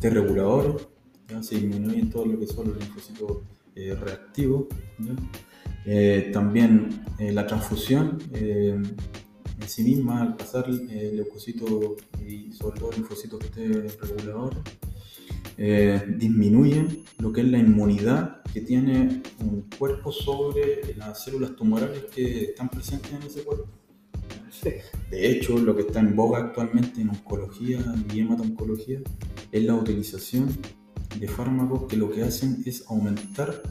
T 0.00 0.10
reguladores, 0.10 0.86
se 1.40 1.56
disminuyen 1.56 2.10
todo 2.10 2.24
lo 2.26 2.38
que 2.38 2.46
son 2.46 2.68
los 2.68 2.78
linfocitos 2.78 3.38
reactivos. 3.74 4.66
Eh, 5.84 6.30
también 6.32 7.02
eh, 7.18 7.32
la 7.32 7.46
transfusión 7.46 8.18
eh, 8.34 8.76
en 9.60 9.68
sí 9.68 9.82
misma, 9.82 10.22
al 10.22 10.36
pasar 10.36 10.68
el 10.68 11.16
leucocito 11.16 11.96
y 12.26 12.52
sobre 12.52 12.80
todo 12.80 12.92
linfocitos 12.92 13.38
T 13.50 13.88
reguladores, 14.00 14.58
disminuyen 16.18 17.04
lo 17.18 17.32
que 17.32 17.40
es 17.40 17.48
la 17.48 17.58
inmunidad 17.58 18.42
que 18.52 18.60
tiene 18.60 19.22
un 19.40 19.64
cuerpo 19.76 20.12
sobre 20.12 20.94
las 20.96 21.24
células 21.24 21.56
tumorales 21.56 22.04
que 22.14 22.44
están 22.44 22.68
presentes 22.68 23.12
en 23.12 23.22
ese 23.22 23.42
cuerpo. 23.42 23.66
De 25.10 25.30
hecho, 25.30 25.56
lo 25.58 25.74
que 25.74 25.82
está 25.82 26.00
en 26.00 26.14
boga 26.14 26.38
actualmente 26.38 27.00
en 27.00 27.10
oncología 27.10 27.78
y 28.12 28.20
hemato-oncología 28.20 29.00
es 29.52 29.64
la 29.64 29.74
utilización 29.74 30.48
de 31.18 31.28
fármacos 31.28 31.84
que 31.88 31.96
lo 31.96 32.10
que 32.10 32.22
hacen 32.22 32.62
es 32.66 32.84
aumentar 32.88 33.62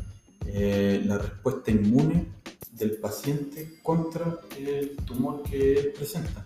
eh, 0.45 1.01
la 1.05 1.17
respuesta 1.17 1.71
inmune 1.71 2.25
del 2.71 2.97
paciente 2.97 3.79
contra 3.83 4.39
el 4.57 4.95
tumor 5.05 5.43
que 5.43 5.93
presenta. 5.95 6.45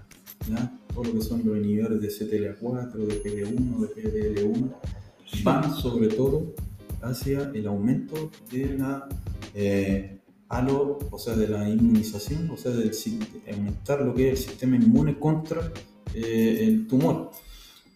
Todo 0.93 1.03
lo 1.05 1.13
que 1.13 1.21
son 1.21 1.45
los 1.45 1.57
inhibidores 1.57 2.01
de 2.01 2.09
CTLA4, 2.09 2.93
de 2.93 3.23
PD1, 3.23 3.79
de 3.79 4.43
PDL1, 4.43 4.73
van 5.43 5.75
sobre 5.75 6.07
todo 6.07 6.53
hacia 7.01 7.51
el 7.53 7.67
aumento 7.67 8.31
de 8.51 8.77
la 8.77 9.07
eh, 9.53 10.17
o 11.11 11.17
sea, 11.17 11.35
de 11.35 11.47
la 11.47 11.69
inmunización, 11.69 12.49
o 12.49 12.57
sea, 12.57 12.71
de 12.71 12.91
aumentar 13.53 14.01
lo 14.01 14.13
que 14.13 14.31
es 14.31 14.39
el 14.39 14.49
sistema 14.49 14.75
inmune 14.75 15.17
contra 15.17 15.71
eh, 16.13 16.65
el 16.67 16.87
tumor. 16.87 17.31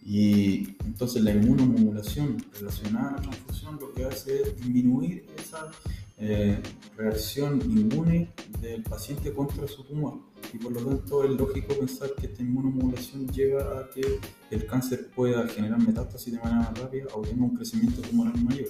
Y 0.08 0.76
entonces 0.84 1.20
la 1.24 1.32
inmunomodulación 1.32 2.36
relacionada 2.52 3.08
a 3.08 3.12
la 3.14 3.22
transfusión 3.22 3.76
lo 3.80 3.92
que 3.92 4.04
hace 4.04 4.40
es 4.40 4.56
disminuir 4.56 5.26
esa 5.36 5.72
eh, 6.16 6.62
reacción 6.96 7.60
inmune 7.62 8.30
del 8.60 8.84
paciente 8.84 9.32
contra 9.32 9.66
su 9.66 9.82
tumor. 9.82 10.20
Y 10.54 10.58
por 10.58 10.70
lo 10.70 10.80
tanto 10.80 11.24
es 11.24 11.30
lógico 11.30 11.74
pensar 11.74 12.14
que 12.14 12.26
esta 12.26 12.40
inmunomodulación 12.40 13.26
lleva 13.26 13.80
a 13.80 13.90
que 13.90 14.20
el 14.52 14.64
cáncer 14.66 15.10
pueda 15.10 15.48
generar 15.48 15.84
metástasis 15.84 16.34
de 16.34 16.38
manera 16.38 16.70
más 16.70 16.78
rápida 16.78 17.06
o 17.12 17.22
tenga 17.22 17.42
un 17.42 17.56
crecimiento 17.56 18.00
tumoral 18.00 18.40
mayor. 18.44 18.68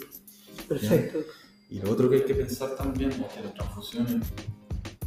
Perfecto. 0.66 1.18
Y 1.68 1.80
lo 1.80 1.90
otro 1.90 2.08
que 2.08 2.16
hay 2.16 2.24
que 2.24 2.34
pensar 2.34 2.74
también 2.76 3.10
es 3.10 3.18
que 3.18 3.42
las 3.42 3.52
transfusiones 3.52 4.22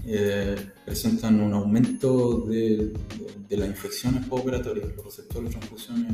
eh, 0.06 0.56
presentan 0.86 1.40
un 1.40 1.54
aumento 1.54 2.42
de, 2.42 2.94
de, 3.48 3.58
las 3.58 3.68
infecciones 3.68 4.26
postoperatorias, 4.26 4.88
los 4.96 5.06
receptores 5.06 5.50
de 5.50 5.58
transfusiones 5.58 6.14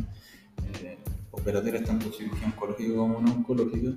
eh, 0.83 0.97
operatorias 1.31 1.83
tanto 1.83 2.11
cirugía 2.11 2.47
oncológica 2.47 2.95
como 2.95 3.21
no 3.21 3.33
oncológica 3.33 3.91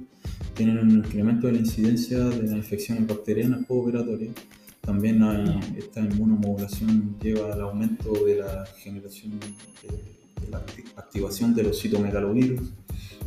tienen 0.55 0.79
un 0.79 0.91
incremento 0.91 1.47
de 1.47 1.55
la 1.55 1.59
incidencia 1.61 2.19
de 2.19 2.43
las 2.43 2.53
infecciones 2.53 3.07
bacterianas 3.07 3.65
postoperatorias. 3.65 4.35
También 4.81 5.23
hay, 5.23 5.61
esta 5.77 6.01
inmunomodulación 6.01 7.17
lleva 7.21 7.53
al 7.53 7.61
aumento 7.61 8.13
de 8.25 8.37
la 8.37 8.67
generación 8.79 9.39
de, 9.39 10.51
la 10.51 10.59
activación 10.97 11.55
de 11.55 11.63
los 11.63 11.81
citomegalovirus. 11.81 12.71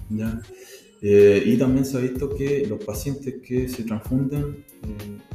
¿ya? 0.10 0.42
Eh, 1.02 1.44
y 1.46 1.58
también 1.58 1.86
se 1.86 1.98
ha 1.98 2.02
visto 2.02 2.36
que 2.36 2.66
los 2.68 2.84
pacientes 2.84 3.36
que 3.42 3.70
se 3.70 3.84
transfunden 3.84 4.66
el 4.84 5.31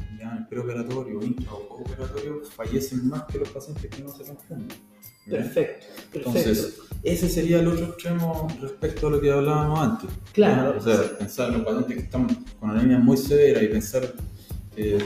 preoperatorio, 0.63 1.23
intra 1.23 1.53
o 1.53 1.69
postoperatorio 1.69 2.43
fallecen 2.45 3.09
más 3.09 3.25
que 3.25 3.39
los 3.39 3.49
pacientes 3.51 3.91
que 3.91 4.03
no 4.03 4.11
se 4.11 4.25
transfunden. 4.25 4.69
Perfecto, 5.29 5.87
Entonces, 6.13 6.79
ese 7.03 7.29
sería 7.29 7.59
el 7.59 7.67
otro 7.67 7.87
extremo 7.87 8.47
respecto 8.61 9.09
a 9.09 9.11
lo 9.11 9.21
que 9.21 9.33
hablábamos 9.33 9.81
antes. 9.81 10.11
Claro. 10.33 10.79
O 10.79 10.81
sea, 10.81 11.19
pensar 11.19 11.49
en 11.49 11.55
los 11.55 11.65
pacientes 11.65 11.97
que 11.97 12.03
están 12.03 12.27
con 12.61 12.71
anemia 12.71 12.99
muy 12.99 13.17
severa 13.17 13.61
y 13.61 13.69
pensar 13.69 14.15
que, 14.75 14.99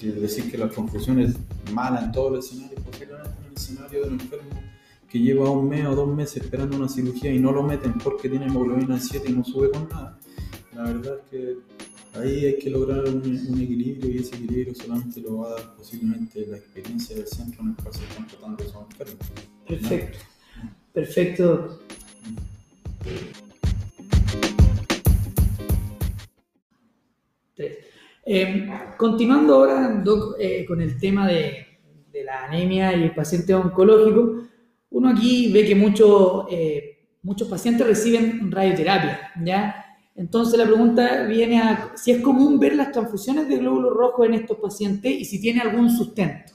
decir 0.00 0.50
que 0.50 0.58
la 0.58 0.68
transfusión 0.68 1.18
es 1.18 1.34
mala 1.72 2.04
en 2.04 2.12
todo 2.12 2.34
el 2.34 2.38
escenario, 2.38 2.76
posiblemente 2.76 3.30
en 3.40 3.46
el 3.46 3.54
escenario 3.54 4.04
del 4.04 4.12
enfermo 4.12 4.68
que 5.10 5.18
lleva 5.18 5.50
un 5.50 5.68
mes 5.68 5.86
o 5.86 5.94
dos 5.94 6.14
meses 6.14 6.42
esperando 6.42 6.76
una 6.76 6.88
cirugía 6.88 7.32
y 7.32 7.38
no 7.38 7.50
lo 7.50 7.62
meten 7.62 7.94
porque 7.94 8.28
tiene 8.28 8.46
hemoglobina 8.46 9.00
7 9.00 9.30
y 9.30 9.32
no 9.32 9.42
sube 9.42 9.70
con 9.70 9.88
nada. 9.88 10.18
La 10.74 10.82
verdad 10.82 11.18
es 11.18 11.30
que 11.30 11.56
Ahí 12.14 12.46
hay 12.46 12.58
que 12.58 12.70
lograr 12.70 13.04
un, 13.04 13.22
equilibrio 13.60 14.10
y 14.10 14.18
ese 14.18 14.36
equilibrio 14.36 14.74
solamente 14.74 15.20
lo 15.20 15.38
va 15.38 15.48
a 15.48 15.50
dar 15.54 15.76
posiblemente 15.76 16.46
la 16.46 16.56
experiencia 16.56 17.16
del 17.16 17.26
centro 17.26 17.62
en 17.62 17.68
el 17.70 17.76
cual 17.76 17.94
se 17.94 18.04
están 18.04 18.26
tratando 18.26 18.64
esos 18.64 18.82
enfermos. 18.90 19.26
Perfecto, 19.66 20.18
perfecto. 20.92 21.80
Eh, 28.30 28.68
continuando 28.98 29.54
ahora, 29.54 30.04
eh, 30.38 30.66
con 30.66 30.82
el 30.82 30.98
tema 31.00 31.26
de, 31.26 31.64
la 32.24 32.44
anemia 32.44 32.94
y 32.94 33.04
el 33.04 33.14
paciente 33.14 33.54
oncológico, 33.54 34.42
uno 34.90 35.08
aquí 35.08 35.50
ve 35.50 35.64
que 35.64 35.74
mucho, 35.74 36.46
eh, 36.50 37.06
muchos 37.22 37.48
pacientes 37.48 37.86
reciben 37.86 38.50
radioterapia, 38.52 39.32
¿ya? 39.42 39.87
Entonces 40.18 40.58
la 40.58 40.66
pregunta 40.66 41.26
viene 41.26 41.60
a 41.60 41.92
si 41.94 42.10
es 42.10 42.20
común 42.20 42.58
ver 42.58 42.74
las 42.74 42.90
transfusiones 42.90 43.48
de 43.48 43.58
glóbulos 43.58 43.94
rojos 43.94 44.26
en 44.26 44.34
estos 44.34 44.58
pacientes 44.58 45.12
y 45.12 45.24
si 45.24 45.40
tiene 45.40 45.60
algún 45.60 45.88
sustento. 45.88 46.52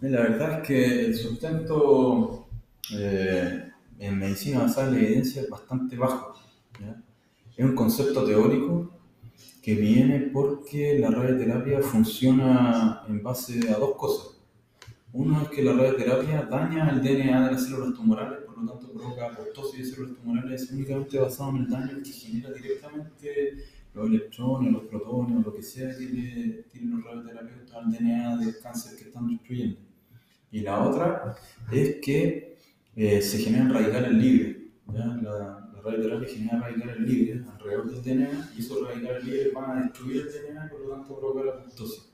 La 0.00 0.22
verdad 0.22 0.60
es 0.60 0.66
que 0.66 1.04
el 1.04 1.14
sustento 1.14 2.48
eh, 2.96 3.68
en 3.98 4.18
medicina 4.18 4.62
basada 4.62 4.88
en 4.88 4.94
la 4.94 5.00
evidencia 5.00 5.42
es 5.42 5.50
bastante 5.50 5.96
bajo. 5.96 6.34
Es 7.54 7.64
un 7.64 7.74
concepto 7.74 8.24
teórico 8.24 8.90
que 9.60 9.74
viene 9.74 10.30
porque 10.32 10.98
la 10.98 11.10
radioterapia 11.10 11.82
funciona 11.82 13.02
en 13.06 13.22
base 13.22 13.68
a 13.68 13.78
dos 13.78 13.96
cosas. 13.96 14.40
Uno 15.12 15.42
es 15.42 15.48
que 15.50 15.62
la 15.62 15.74
radioterapia 15.74 16.48
daña 16.50 16.88
el 16.88 17.02
DNA 17.02 17.44
de 17.44 17.52
las 17.52 17.64
células 17.64 17.94
tumorales, 17.94 18.38
por 18.62 18.76
lo 18.76 18.80
tanto 18.80 18.92
provoca 18.92 19.26
apoptosis 19.26 19.78
de 19.78 19.84
células 19.84 20.16
tumorales 20.16 20.70
únicamente 20.70 21.18
basado 21.18 21.50
en 21.50 21.56
el 21.56 21.68
daño 21.68 22.02
que 22.02 22.10
genera 22.10 22.50
directamente 22.52 23.56
los 23.94 24.08
electrones, 24.08 24.72
los 24.72 24.84
protones, 24.84 25.44
lo 25.44 25.54
que 25.54 25.62
sea 25.62 25.96
que 25.96 26.04
le 26.04 26.62
tienen 26.70 26.90
los 26.92 27.04
radioterapeutas 27.04 27.74
al 27.74 27.92
DNA 27.92 28.36
del 28.38 28.58
cáncer 28.60 28.98
que 28.98 29.04
están 29.08 29.28
destruyendo. 29.28 29.78
Y 30.50 30.60
la 30.60 30.82
otra 30.82 31.36
es 31.70 31.96
que 31.96 32.56
eh, 32.94 33.20
se 33.20 33.38
generan 33.38 33.72
radicales 33.72 34.12
libres. 34.12 34.56
La, 34.92 35.58
radioterapia 35.82 36.28
genera 36.28 36.60
radicales 36.60 37.00
libres 37.00 37.42
alrededor 37.48 37.90
del 37.90 38.02
DNA 38.02 38.52
y 38.56 38.60
esos 38.60 38.86
radicales 38.86 39.24
libres 39.24 39.52
van 39.52 39.70
a 39.78 39.82
destruir 39.82 40.18
el 40.18 40.28
DNA 40.28 40.66
y 40.66 40.68
por 40.68 40.80
lo 40.80 40.94
tanto 40.94 41.18
provocar 41.18 41.44
la 41.44 41.52
apoptosis. 41.54 42.08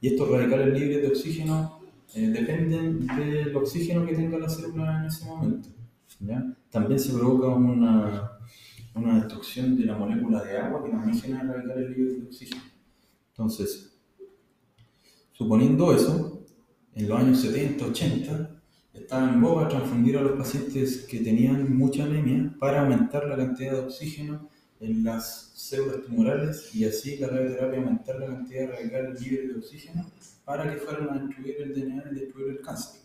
Y 0.00 0.08
estos 0.08 0.28
radicales 0.28 0.78
libres 0.78 1.02
de 1.02 1.08
oxígeno 1.08 1.77
eh, 2.14 2.28
dependen 2.28 3.06
del 3.06 3.54
oxígeno 3.56 4.06
que 4.06 4.14
tenga 4.14 4.38
la 4.38 4.48
célula 4.48 5.00
en 5.00 5.06
ese 5.06 5.26
momento. 5.26 5.68
¿ya? 6.20 6.56
También 6.70 6.98
se 6.98 7.12
provoca 7.12 7.48
una, 7.48 8.32
una 8.94 9.16
destrucción 9.16 9.76
de 9.76 9.84
la 9.84 9.96
molécula 9.96 10.42
de 10.42 10.58
agua 10.58 10.84
que 10.84 10.90
también 10.90 11.20
genera 11.20 11.52
radicales 11.52 11.90
libres 11.90 12.16
de 12.18 12.26
oxígeno. 12.26 12.62
Entonces, 13.30 13.98
suponiendo 15.32 15.92
eso, 15.94 16.44
en 16.94 17.08
los 17.08 17.20
años 17.20 17.40
70, 17.40 17.86
80, 17.86 18.50
estaba 18.94 19.32
en 19.32 19.40
boga 19.40 19.68
transfundir 19.68 20.18
a 20.18 20.22
los 20.22 20.32
pacientes 20.32 21.06
que 21.08 21.20
tenían 21.20 21.76
mucha 21.76 22.04
anemia 22.04 22.54
para 22.58 22.82
aumentar 22.82 23.26
la 23.28 23.36
cantidad 23.36 23.72
de 23.72 23.80
oxígeno 23.80 24.48
en 24.80 25.04
las 25.04 25.52
células 25.54 26.02
tumorales 26.06 26.74
y 26.74 26.84
así 26.84 27.16
la 27.18 27.28
radioterapia 27.28 27.78
aumentar 27.80 28.20
la 28.20 28.26
cantidad 28.26 28.60
de 28.60 28.66
radicales 28.68 29.20
libres 29.20 29.48
de 29.48 29.54
oxígeno 29.54 30.06
para 30.44 30.72
que 30.72 30.80
fueran 30.80 31.10
a 31.10 31.22
destruir 31.22 31.56
el 31.60 31.74
DNA 31.74 32.04
y 32.10 32.14
destruir 32.14 32.48
el 32.48 32.60
cáncer. 32.60 33.00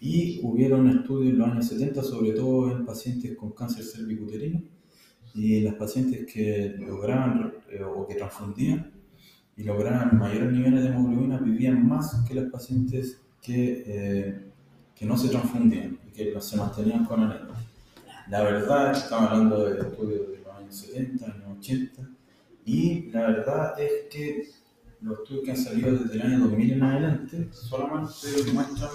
Y 0.00 0.40
hubieron 0.42 0.88
estudios 0.88 1.32
en 1.32 1.38
los 1.38 1.48
años 1.48 1.68
70, 1.68 2.02
sobre 2.02 2.32
todo 2.32 2.72
en 2.72 2.84
pacientes 2.84 3.36
con 3.36 3.52
cáncer 3.52 3.84
cervicuterino, 3.84 4.62
y 5.34 5.60
las 5.60 5.74
pacientes 5.74 6.26
que 6.32 6.76
lograban 6.78 7.54
eh, 7.70 7.82
o 7.82 8.06
que 8.06 8.14
transfundían 8.14 8.92
y 9.56 9.64
lograban 9.64 10.18
mayores 10.18 10.52
niveles 10.52 10.82
de 10.82 10.88
hemoglobina 10.88 11.38
vivían 11.38 11.86
más 11.86 12.24
que 12.26 12.34
las 12.34 12.50
pacientes 12.50 13.20
que, 13.42 13.84
eh, 13.86 14.50
que 14.94 15.06
no 15.06 15.16
se 15.16 15.28
transfundían 15.28 15.98
y 16.06 16.10
que 16.12 16.40
se 16.40 16.56
mantenían 16.56 17.04
con 17.04 17.22
anemia. 17.22 17.54
La 18.28 18.42
verdad, 18.42 18.90
estamos 18.90 19.30
hablando 19.30 19.64
de 19.64 19.80
estudios 19.80 20.28
de 20.28 20.38
los 20.38 20.56
años 20.56 20.74
70, 20.74 21.24
años 21.26 21.58
80, 21.60 22.02
y 22.64 23.02
la 23.12 23.20
verdad 23.28 23.80
es 23.80 23.92
que 24.10 24.48
los 25.00 25.20
estudios 25.20 25.44
que 25.44 25.50
han 25.52 25.56
salido 25.56 25.96
desde 25.96 26.14
el 26.16 26.22
año 26.22 26.38
2000 26.40 26.72
en 26.72 26.82
adelante 26.82 27.48
solamente 27.52 28.26
muestran 28.52 28.90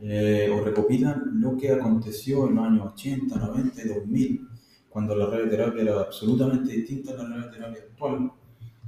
eh, 0.00 0.50
o 0.50 0.64
recopilan 0.64 1.38
lo 1.38 1.54
que 1.58 1.70
aconteció 1.70 2.48
en 2.48 2.54
los 2.54 2.64
años 2.64 2.92
80, 2.94 3.36
90 3.36 3.82
y 3.82 3.88
2000, 3.88 4.48
cuando 4.88 5.16
la 5.16 5.26
radioterapia 5.26 5.82
era 5.82 6.00
absolutamente 6.00 6.72
distinta 6.72 7.12
a 7.12 7.16
la 7.16 7.28
radioterapia 7.28 7.82
actual. 7.82 8.32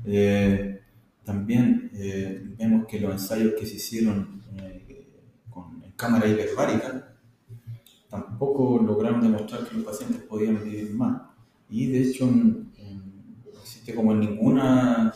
Eh, 0.07 0.81
también 1.25 1.91
eh, 1.93 2.43
vemos 2.57 2.87
que 2.87 3.01
los 3.01 3.13
ensayos 3.13 3.53
que 3.59 3.67
se 3.67 3.77
hicieron 3.77 4.43
con 5.51 5.83
en 5.85 5.93
cámara 5.93 6.27
hiperbárica 6.27 7.14
tampoco 8.15 8.81
lograron 8.81 9.21
demostrar 9.21 9.67
que 9.67 9.75
los 9.75 9.85
pacientes 9.85 10.23
podían 10.23 10.63
vivir 10.63 10.95
más. 10.95 11.23
Y 11.69 11.87
de 11.87 12.03
hecho, 12.03 12.27
no 12.27 12.65
existe 13.61 13.95
como 13.95 14.13
en 14.13 14.21
ninguna 14.21 15.13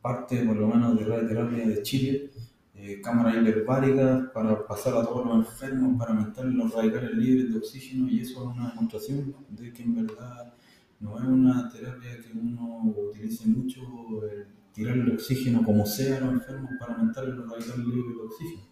parte, 0.00 0.44
por 0.44 0.56
lo 0.56 0.66
menos, 0.66 0.98
de 0.98 1.04
radioterapia 1.04 1.68
de 1.68 1.82
Chile, 1.82 2.30
eh, 2.74 3.00
cámaras 3.00 3.36
hiperbáricas 3.36 4.30
para 4.34 4.66
pasar 4.66 4.96
a 4.96 5.04
todos 5.04 5.24
los 5.24 5.46
enfermos, 5.46 5.96
para 5.96 6.12
aumentar 6.12 6.44
los 6.46 6.74
radicales 6.74 7.14
libres 7.14 7.52
de 7.52 7.58
oxígeno, 7.58 8.08
y 8.08 8.20
eso 8.20 8.50
es 8.50 8.56
una 8.56 8.70
demostración 8.70 9.36
de 9.50 9.72
que 9.72 9.82
en 9.84 9.94
verdad 10.06 10.52
no 10.98 11.18
es 11.18 11.24
una 11.24 11.68
terapia 11.70 12.18
que 12.20 12.36
uno 12.36 12.92
utilice 13.10 13.46
mucho, 13.48 13.80
eh, 14.26 14.46
tirar 14.72 14.96
el 14.96 15.12
oxígeno 15.12 15.62
como 15.62 15.86
sea 15.86 16.16
a 16.16 16.20
los 16.20 16.32
enfermos 16.32 16.72
para 16.80 16.94
aumentar 16.94 17.28
los 17.28 17.48
radicales 17.48 17.86
libres 17.86 18.16
de 18.16 18.22
oxígeno. 18.22 18.62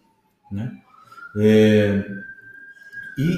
Eh, 1.35 2.05
y 3.17 3.31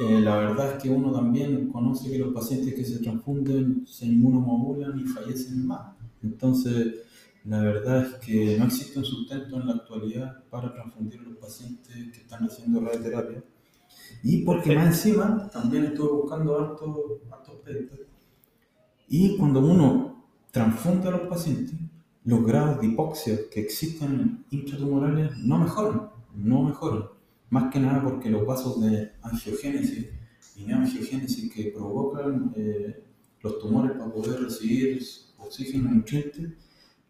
eh, 0.00 0.20
la 0.20 0.36
verdad 0.36 0.72
es 0.72 0.82
que 0.82 0.90
uno 0.90 1.12
también 1.12 1.68
conoce 1.70 2.10
que 2.10 2.18
los 2.18 2.34
pacientes 2.34 2.74
que 2.74 2.84
se 2.84 2.98
transfunden 2.98 3.86
se 3.86 4.06
inmunomodulan 4.06 4.98
y 4.98 5.04
fallecen 5.04 5.66
más. 5.66 5.94
Entonces, 6.22 6.94
la 7.44 7.60
verdad 7.60 8.06
es 8.06 8.14
que 8.14 8.58
no 8.58 8.64
existe 8.64 8.98
un 8.98 9.04
sustento 9.04 9.60
en 9.60 9.66
la 9.66 9.74
actualidad 9.74 10.42
para 10.50 10.72
transfundir 10.72 11.20
a 11.20 11.24
los 11.24 11.36
pacientes 11.36 11.94
que 12.12 12.20
están 12.20 12.44
haciendo 12.44 12.80
radioterapia. 12.80 13.44
Y 14.22 14.42
porque 14.42 14.74
más 14.74 14.86
encima, 14.86 15.48
también 15.50 15.84
estuve 15.84 16.12
buscando 16.12 16.58
hartos 16.58 16.88
harto 17.30 17.60
Y 19.08 19.36
cuando 19.36 19.60
uno 19.60 20.24
transfunde 20.50 21.08
a 21.08 21.12
los 21.12 21.28
pacientes, 21.28 21.78
los 22.24 22.44
grados 22.44 22.80
de 22.80 22.86
hipoxia 22.86 23.38
que 23.50 23.60
existen 23.60 24.46
intratumorales 24.50 25.36
no 25.36 25.58
mejoran, 25.58 26.10
no 26.34 26.62
mejoran. 26.62 27.04
Más 27.50 27.72
que 27.72 27.80
nada 27.80 28.02
porque 28.02 28.30
los 28.30 28.46
vasos 28.46 28.80
de 28.80 29.12
angiogénesis 29.22 30.08
y 30.56 30.64
neoangiogénesis 30.64 31.52
que 31.52 31.70
provocan 31.70 32.52
eh, 32.56 33.04
los 33.42 33.58
tumores 33.58 33.92
para 33.92 34.12
poder 34.12 34.40
recibir 34.40 35.02
oxígeno 35.38 35.90
y 35.90 35.96
nutrientes 35.96 36.52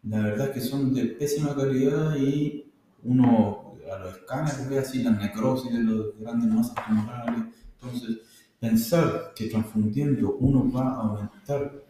la 0.09 0.19
verdad 0.21 0.49
es 0.49 0.53
que 0.53 0.61
son 0.61 0.93
de 0.93 1.05
pésima 1.05 1.55
calidad 1.55 2.15
y 2.15 2.71
uno 3.03 3.73
a 3.91 3.99
los 3.99 4.17
escáneres 4.17 4.69
ve 4.69 4.79
así 4.79 5.01
la 5.01 5.11
necrosis 5.11 5.73
de 5.73 5.79
los 5.79 6.19
grandes 6.19 6.51
masas 6.51 6.75
tumorales. 6.85 7.43
Entonces, 7.81 8.17
pensar 8.59 9.33
que 9.35 9.47
transfundiendo 9.47 10.37
uno 10.39 10.71
va 10.71 10.89
a 10.89 11.01
aumentar 11.01 11.83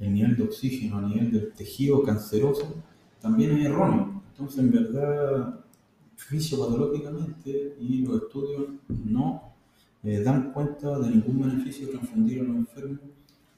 el 0.00 0.14
nivel 0.14 0.36
de 0.36 0.42
oxígeno 0.44 0.98
a 0.98 1.02
nivel 1.02 1.30
del 1.30 1.52
tejido 1.52 2.02
canceroso 2.02 2.74
también 3.20 3.52
es 3.52 3.66
erróneo. 3.66 4.20
Entonces, 4.32 4.58
en 4.58 4.70
verdad, 4.72 5.60
fisiopatológicamente 6.28 7.76
y 7.80 8.04
los 8.04 8.22
estudios 8.22 8.68
no 8.88 9.54
eh, 10.02 10.20
dan 10.22 10.52
cuenta 10.52 10.98
de 10.98 11.10
ningún 11.10 11.40
beneficio 11.40 11.86
de 11.86 11.92
transfundir 11.92 12.40
a 12.40 12.44
los 12.44 12.56
enfermos 12.56 13.00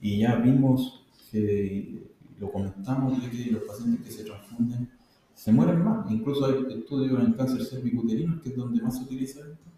y 0.00 0.20
ya 0.20 0.36
vimos 0.36 1.04
que 1.30 2.02
lo 2.38 2.50
comentamos 2.50 3.22
de 3.22 3.30
que 3.30 3.50
los 3.52 3.62
pacientes 3.62 4.04
que 4.04 4.12
se 4.12 4.24
transfunden 4.24 4.88
se 5.34 5.52
mueren 5.52 5.82
más. 5.82 6.10
Incluso 6.10 6.46
hay 6.46 6.78
estudios 6.78 7.20
en 7.20 7.32
cáncer 7.32 7.64
cervicuterino, 7.64 8.40
que 8.40 8.50
es 8.50 8.56
donde 8.56 8.82
más 8.82 8.96
se 8.96 9.04
utiliza 9.04 9.40
esto, 9.40 9.70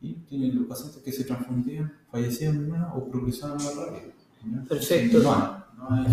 y 0.00 0.14
tienen 0.28 0.56
los 0.56 0.66
pacientes 0.66 1.02
que 1.02 1.12
se 1.12 1.24
transfundían 1.24 1.92
fallecían 2.10 2.68
más 2.68 2.88
o 2.94 3.08
progresaban 3.08 3.56
más 3.56 3.76
rápido. 3.76 4.12
Perfecto. 4.68 5.22
No, 5.22 5.64
no 5.76 6.04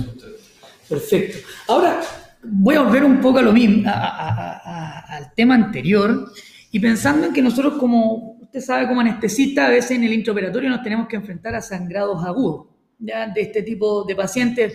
Perfecto. 0.87 1.37
Ahora 1.67 2.01
voy 2.43 2.75
a 2.75 2.81
volver 2.81 3.03
un 3.03 3.19
poco 3.19 3.39
a 3.39 3.41
lo 3.41 3.53
mismo, 3.53 3.83
al 3.87 5.33
tema 5.35 5.55
anterior, 5.55 6.31
y 6.71 6.79
pensando 6.79 7.27
en 7.27 7.33
que 7.33 7.41
nosotros 7.41 7.75
como 7.79 8.37
usted 8.41 8.61
sabe, 8.61 8.87
como 8.87 9.01
anestesista, 9.01 9.67
a 9.67 9.69
veces 9.69 9.91
en 9.91 10.03
el 10.03 10.13
intraoperatorio 10.13 10.69
nos 10.69 10.83
tenemos 10.83 11.07
que 11.07 11.15
enfrentar 11.15 11.55
a 11.55 11.61
sangrados 11.61 12.23
agudos, 12.23 12.67
de 12.97 13.41
este 13.41 13.61
tipo 13.61 14.03
de 14.05 14.15
pacientes 14.15 14.73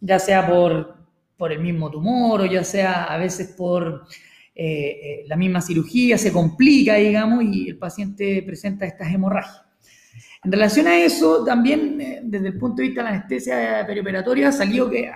ya 0.00 0.18
sea 0.18 0.46
por, 0.46 0.96
por 1.36 1.52
el 1.52 1.60
mismo 1.60 1.90
tumor 1.90 2.42
o 2.42 2.46
ya 2.46 2.64
sea 2.64 3.04
a 3.04 3.16
veces 3.18 3.48
por 3.48 4.06
eh, 4.54 4.64
eh, 4.64 5.24
la 5.26 5.36
misma 5.36 5.60
cirugía, 5.60 6.16
se 6.16 6.32
complica, 6.32 6.94
digamos, 6.94 7.42
y 7.42 7.68
el 7.68 7.78
paciente 7.78 8.42
presenta 8.46 8.86
estas 8.86 9.12
hemorragias. 9.12 9.62
En 10.44 10.52
relación 10.52 10.86
a 10.86 10.96
eso, 10.96 11.42
también 11.42 11.98
eh, 12.00 12.20
desde 12.22 12.48
el 12.48 12.58
punto 12.58 12.76
de 12.76 12.88
vista 12.88 13.00
de 13.00 13.10
la 13.10 13.16
anestesia 13.16 13.84
perioperatoria 13.86 14.52
salió 14.52 14.90
que 14.90 15.10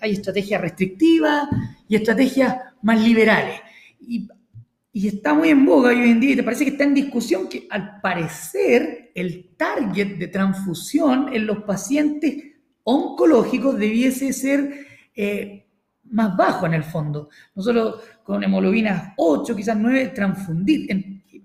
hay 0.00 0.12
estrategias 0.12 0.60
restrictivas 0.60 1.48
y 1.88 1.94
estrategias 1.94 2.56
más 2.82 3.00
liberales. 3.00 3.60
Y, 4.00 4.28
está 4.92 5.34
muy 5.34 5.48
en 5.48 5.66
boga 5.66 5.88
hoy 5.88 6.08
en 6.08 6.20
día 6.20 6.32
y 6.32 6.36
te 6.36 6.44
parece 6.44 6.64
que 6.64 6.70
está 6.70 6.84
en 6.84 6.94
discusión 6.94 7.48
que 7.48 7.66
al 7.68 8.00
parecer 8.00 9.10
el 9.14 9.56
target 9.56 10.18
de 10.18 10.28
transfusión 10.28 11.30
en 11.32 11.46
los 11.46 11.64
pacientes 11.64 12.36
oncológicos 12.84 13.76
debiese 13.76 14.32
ser 14.32 14.86
eh, 15.16 15.66
más 16.10 16.36
bajo 16.36 16.66
en 16.66 16.74
el 16.74 16.84
fondo. 16.84 17.28
Nosotros 17.56 18.02
con 18.22 18.44
hemoglobina 18.44 19.14
8, 19.16 19.56
quizás 19.56 19.76
9, 19.76 20.12
transfundir. 20.14 20.88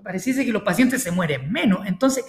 pareciese 0.03 0.45
que 0.45 0.51
los 0.51 0.61
pacientes 0.61 1.01
se 1.01 1.11
mueren 1.11 1.51
menos. 1.51 1.87
Entonces, 1.87 2.25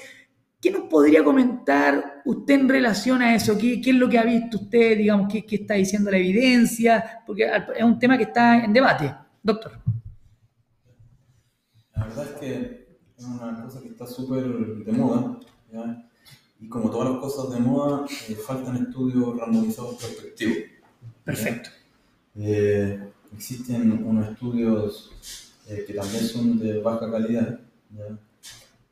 ¿qué 0.60 0.70
nos 0.70 0.82
podría 0.82 1.24
comentar 1.24 2.22
usted 2.24 2.54
en 2.54 2.68
relación 2.68 3.22
a 3.22 3.34
eso? 3.34 3.56
¿Qué, 3.56 3.80
es 3.84 3.94
lo 3.94 4.08
que 4.08 4.18
ha 4.18 4.24
visto 4.24 4.58
usted? 4.58 4.98
Digamos, 4.98 5.32
¿qué, 5.32 5.44
¿qué, 5.44 5.56
está 5.56 5.74
diciendo 5.74 6.10
la 6.10 6.18
evidencia? 6.18 7.22
Porque 7.26 7.50
es 7.76 7.84
un 7.84 7.98
tema 7.98 8.16
que 8.16 8.24
está 8.24 8.64
en 8.64 8.72
debate. 8.72 9.14
Doctor. 9.42 9.72
La 11.94 12.04
verdad 12.04 12.24
es 12.24 12.40
que 12.40 12.88
es 13.16 13.24
una 13.24 13.62
cosa 13.62 13.80
que 13.80 13.88
está 13.88 14.06
súper 14.06 14.44
de 14.44 14.92
moda. 14.92 15.38
Y 16.60 16.68
como 16.68 16.90
todas 16.90 17.10
las 17.10 17.20
cosas 17.20 17.52
de 17.54 17.60
moda, 17.60 18.04
eh, 18.28 18.34
faltan 18.34 18.76
estudios 18.76 19.36
randomizados 19.38 19.94
prospectivos. 19.96 20.58
Perfecto. 21.24 21.70
Eh, 22.36 23.00
existen 23.34 24.04
unos 24.04 24.28
estudios 24.28 25.10
eh, 25.68 25.84
que 25.86 25.94
también 25.94 26.24
son 26.24 26.58
de 26.58 26.80
baja 26.80 27.10
calidad. 27.10 27.60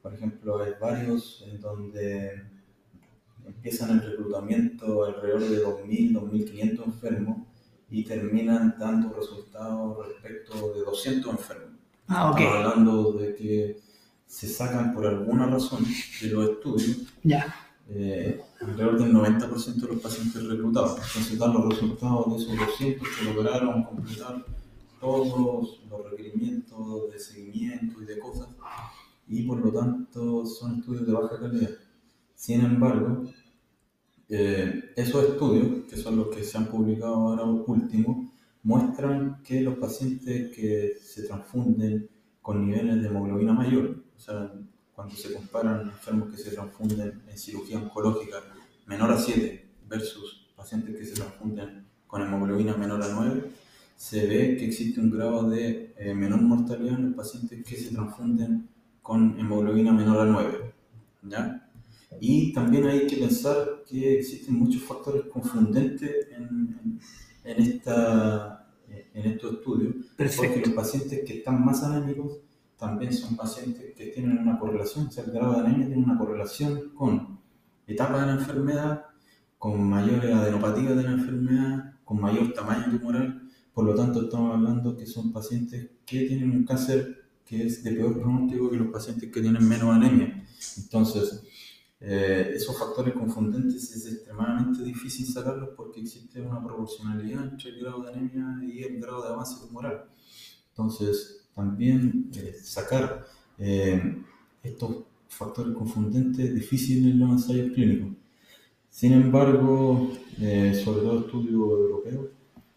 Por 0.02 0.14
ejemplo, 0.14 0.62
hay 0.62 0.72
varios 0.80 1.44
en 1.46 1.60
donde 1.60 2.42
empiezan 3.44 3.90
el 3.90 4.02
reclutamiento 4.02 5.04
alrededor 5.04 5.40
de 5.40 5.64
2.000, 5.64 6.12
2.500 6.12 6.84
enfermos 6.84 7.38
y 7.90 8.04
terminan 8.04 8.76
dando 8.78 9.12
resultados 9.14 10.06
respecto 10.06 10.72
de 10.74 10.80
200 10.80 11.32
enfermos. 11.32 11.80
Ah, 12.06 12.30
okay. 12.30 12.46
Hablando 12.46 13.12
de 13.12 13.34
que 13.34 13.80
se 14.26 14.48
sacan 14.48 14.94
por 14.94 15.06
alguna 15.06 15.46
razón 15.46 15.84
de 16.20 16.28
los 16.28 16.50
estudios. 16.50 16.98
Eh, 17.90 18.42
alrededor 18.60 18.98
del 18.98 19.14
90% 19.14 19.74
de 19.76 19.88
los 19.88 20.02
pacientes 20.02 20.44
reclutados. 20.44 20.98
Entonces 21.06 21.38
dan 21.38 21.54
los 21.54 21.68
resultados 21.70 22.36
de 22.36 22.42
esos 22.44 22.66
200 22.66 23.08
que 23.08 23.24
lograron 23.32 23.82
completar 23.84 24.44
todos 25.00 25.80
los 25.88 26.10
requerimientos 26.10 27.10
de 27.10 27.18
seguimiento 27.18 28.02
y 28.02 28.04
de 28.04 28.18
cosas 28.18 28.48
y 29.28 29.42
por 29.42 29.64
lo 29.64 29.72
tanto 29.72 30.46
son 30.46 30.78
estudios 30.78 31.06
de 31.06 31.12
baja 31.12 31.38
calidad. 31.38 31.70
Sin 32.34 32.60
embargo, 32.60 33.24
eh, 34.28 34.92
esos 34.96 35.24
estudios, 35.24 35.84
que 35.88 35.96
son 35.96 36.16
los 36.16 36.28
que 36.28 36.44
se 36.44 36.58
han 36.58 36.66
publicado 36.66 37.14
ahora 37.14 37.44
último, 37.44 38.30
muestran 38.62 39.42
que 39.42 39.60
los 39.62 39.76
pacientes 39.78 40.54
que 40.54 40.98
se 41.02 41.22
transfunden 41.22 42.08
con 42.42 42.66
niveles 42.66 43.00
de 43.00 43.08
hemoglobina 43.08 43.52
mayor, 43.52 44.04
o 44.16 44.20
sea, 44.20 44.52
cuando 44.92 45.14
se 45.14 45.32
comparan 45.32 45.82
enfermos 45.82 46.30
que 46.30 46.36
se 46.36 46.50
transfunden 46.50 47.22
en 47.28 47.38
cirugía 47.38 47.78
oncológica 47.78 48.38
menor 48.86 49.12
a 49.12 49.18
7 49.18 49.68
versus 49.88 50.48
pacientes 50.56 50.96
que 50.96 51.04
se 51.04 51.14
transfunden 51.14 51.86
con 52.06 52.22
hemoglobina 52.22 52.76
menor 52.76 53.02
a 53.02 53.08
9, 53.08 53.50
se 53.96 54.26
ve 54.26 54.56
que 54.56 54.66
existe 54.66 55.00
un 55.00 55.10
grado 55.10 55.48
de 55.48 55.94
eh, 55.96 56.14
menor 56.14 56.42
mortalidad 56.42 56.98
en 56.98 57.06
los 57.06 57.14
pacientes 57.14 57.64
que 57.64 57.76
se 57.76 57.94
transfunden 57.94 58.68
con 59.08 59.40
hemoglobina 59.40 59.90
menor 59.90 60.20
a 60.20 60.24
9. 60.26 60.74
¿ya? 61.22 61.66
Y 62.20 62.52
también 62.52 62.86
hay 62.86 63.06
que 63.06 63.16
pensar 63.16 63.82
que 63.88 64.18
existen 64.18 64.54
muchos 64.54 64.82
factores 64.82 65.22
confundentes 65.32 66.28
en, 66.30 67.00
en, 67.42 67.62
esta, 67.62 68.68
en 68.86 69.32
estos 69.32 69.54
estudios, 69.54 69.94
porque 70.14 70.60
los 70.60 70.74
pacientes 70.74 71.24
que 71.24 71.38
están 71.38 71.64
más 71.64 71.82
anémicos 71.84 72.40
también 72.76 73.10
son 73.14 73.34
pacientes 73.34 73.94
que 73.96 74.08
tienen 74.08 74.36
una 74.36 74.58
correlación, 74.58 75.06
o 75.06 75.10
sea, 75.10 75.24
el 75.24 75.32
grado 75.32 75.54
de 75.54 75.60
anemia 75.60 75.86
tiene 75.86 76.04
una 76.04 76.18
correlación 76.18 76.90
con 76.94 77.40
etapa 77.86 78.20
de 78.20 78.26
la 78.26 78.32
enfermedad, 78.34 79.04
con 79.56 79.88
mayores 79.88 80.34
adenopatías 80.34 80.94
de 80.94 81.02
la 81.02 81.12
enfermedad, 81.12 81.94
con 82.04 82.20
mayor 82.20 82.52
tamaño 82.52 82.98
tumoral. 82.98 83.40
Por 83.72 83.86
lo 83.86 83.94
tanto, 83.94 84.24
estamos 84.24 84.54
hablando 84.54 84.94
que 84.94 85.06
son 85.06 85.32
pacientes 85.32 85.92
que 86.04 86.26
tienen 86.26 86.50
un 86.50 86.64
cáncer 86.64 87.17
que 87.48 87.66
es 87.66 87.82
de 87.82 87.92
peor 87.92 88.20
pronóstico 88.20 88.70
que 88.70 88.76
los 88.76 88.88
pacientes 88.88 89.32
que 89.32 89.40
tienen 89.40 89.66
menos 89.66 89.94
anemia. 89.94 90.44
Entonces, 90.76 91.42
eh, 92.00 92.52
esos 92.54 92.78
factores 92.78 93.14
confundentes 93.14 93.90
es 93.90 94.06
extremadamente 94.12 94.84
difícil 94.84 95.26
sacarlos 95.26 95.70
porque 95.76 96.00
existe 96.00 96.40
una 96.40 96.62
proporcionalidad 96.62 97.44
entre 97.44 97.70
el 97.70 97.80
grado 97.80 98.02
de 98.02 98.12
anemia 98.12 98.60
y 98.62 98.82
el 98.82 99.00
grado 99.00 99.22
de 99.22 99.28
avance 99.28 99.66
tumoral. 99.66 100.04
Entonces, 100.70 101.48
también 101.54 102.30
eh, 102.36 102.54
sacar 102.62 103.26
eh, 103.58 104.22
estos 104.62 105.04
factores 105.28 105.74
confundentes 105.74 106.54
difíciles 106.54 107.12
en 107.12 107.18
los 107.18 107.30
ensayos 107.30 107.72
clínicos. 107.72 108.16
Sin 108.90 109.12
embargo, 109.12 110.10
eh, 110.40 110.80
sobre 110.84 111.00
todo 111.00 111.20
estudios 111.20 111.54
europeos 111.54 112.26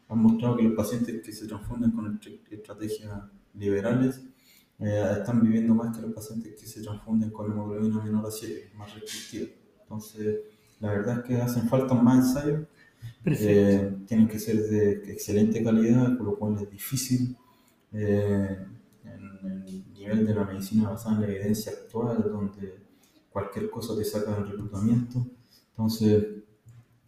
han 0.10 0.20
mostrado 0.20 0.58
que 0.58 0.64
los 0.64 0.74
pacientes 0.74 1.22
que 1.22 1.32
se 1.32 1.48
transfunden 1.48 1.92
con 1.92 2.20
estrategias 2.50 3.22
liberales 3.54 4.22
están 4.82 5.42
viviendo 5.42 5.76
más 5.76 5.96
que 5.96 6.02
los 6.02 6.14
pacientes 6.14 6.60
que 6.60 6.66
se 6.66 6.82
transfunden 6.82 7.30
con 7.30 7.52
hemoglobina 7.52 8.04
menor 8.04 8.26
a 8.26 8.32
7, 8.32 8.72
más 8.76 8.94
restrictiva. 8.94 9.48
Entonces, 9.84 10.40
la 10.80 10.90
verdad 10.90 11.20
es 11.20 11.26
que 11.26 11.42
hacen 11.42 11.70
falta 11.70 11.94
más 11.94 12.26
ensayos. 12.26 12.68
tienen 14.08 14.28
que 14.28 14.40
ser 14.40 14.58
de 14.58 15.12
excelente 15.12 15.64
calidad, 15.64 16.18
por 16.18 16.26
lo 16.26 16.36
cual 16.38 16.58
es 16.62 16.72
difícil 16.72 17.38
eh, 17.92 18.58
en 19.04 19.62
el 19.68 19.94
nivel 19.94 20.26
de 20.26 20.34
la 20.34 20.46
medicina 20.46 20.90
basada 20.90 21.16
en 21.16 21.22
la 21.22 21.28
evidencia 21.28 21.72
actual, 21.72 22.24
donde 22.24 22.82
cualquier 23.30 23.70
cosa 23.70 23.96
te 23.96 24.04
saca 24.04 24.34
del 24.36 24.48
reclutamiento. 24.48 25.26
Entonces, 25.70 26.26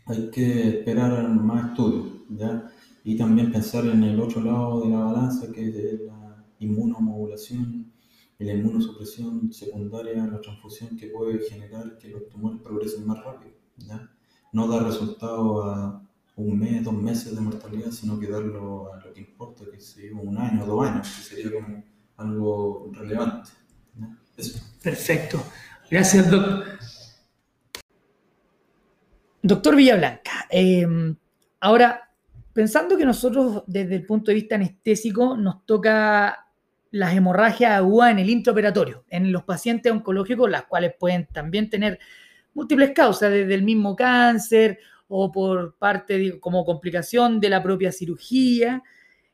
hay 0.05 0.29
que 0.29 0.69
esperar 0.69 1.27
más 1.29 1.69
estudios, 1.69 2.07
¿ya? 2.29 2.69
Y 3.03 3.17
también 3.17 3.51
pensar 3.51 3.85
en 3.85 4.03
el 4.03 4.19
otro 4.19 4.41
lado 4.41 4.81
de 4.81 4.89
la 4.89 4.99
balanza, 4.99 5.51
que 5.51 5.69
es 5.69 6.01
la 6.01 6.12
inmunomodulación 6.59 7.91
y 8.39 8.43
la 8.45 8.53
inmunosupresión 8.53 9.51
secundaria 9.53 10.23
a 10.23 10.27
la 10.27 10.41
transfusión 10.41 10.97
que 10.97 11.07
puede 11.07 11.39
generar 11.49 11.97
que 11.97 12.09
los 12.09 12.27
tumores 12.29 12.61
progresen 12.61 13.05
más 13.05 13.23
rápido. 13.23 13.53
No 14.51 14.67
da 14.67 14.83
resultado 14.83 15.63
a 15.63 16.01
un 16.35 16.59
mes, 16.59 16.83
dos 16.83 16.93
meses 16.93 17.35
de 17.35 17.41
mortalidad, 17.41 17.91
sino 17.91 18.19
que 18.19 18.27
darlo 18.27 18.93
a 18.93 18.97
lo 18.97 19.13
que 19.13 19.21
importa, 19.21 19.65
que 19.71 19.79
se 19.79 20.11
un 20.11 20.37
año, 20.37 20.65
dos 20.65 20.87
años, 20.87 21.07
que 21.07 21.35
sería 21.35 21.51
como 21.51 21.83
algo 22.17 22.91
relevante. 22.93 23.51
Perfecto. 24.81 25.43
Gracias, 25.89 26.29
doctor. 26.29 26.65
Doctor 29.41 29.75
Villablanca, 29.75 30.47
em, 30.49 31.15
ahora, 31.59 32.09
pensando 32.53 32.97
que 32.97 33.05
nosotros 33.05 33.63
desde 33.67 33.95
el 33.95 34.05
punto 34.05 34.31
de 34.31 34.35
vista 34.35 34.55
anestésico 34.55 35.35
nos 35.35 35.65
toca 35.65 36.42
las 36.93 37.15
hemorragias 37.15 37.71
agudas 37.71 38.11
en 38.11 38.19
el 38.19 38.29
intraoperatorio, 38.29 39.03
en 39.09 39.31
los 39.31 39.43
pacientes 39.43 39.91
oncológicos, 39.91 40.47
las 40.47 40.65
cuales 40.65 40.93
pueden 40.99 41.25
también 41.25 41.67
tener 41.67 41.97
múltiples 42.53 42.91
causas, 42.91 43.31
desde 43.31 43.55
el 43.55 43.63
mismo 43.63 43.95
cáncer 43.95 44.77
o 45.07 45.31
por 45.31 45.75
parte 45.77 46.39
como 46.39 46.63
complicación 46.63 47.39
de 47.39 47.49
la 47.49 47.63
propia 47.63 47.91
cirugía. 47.91 48.83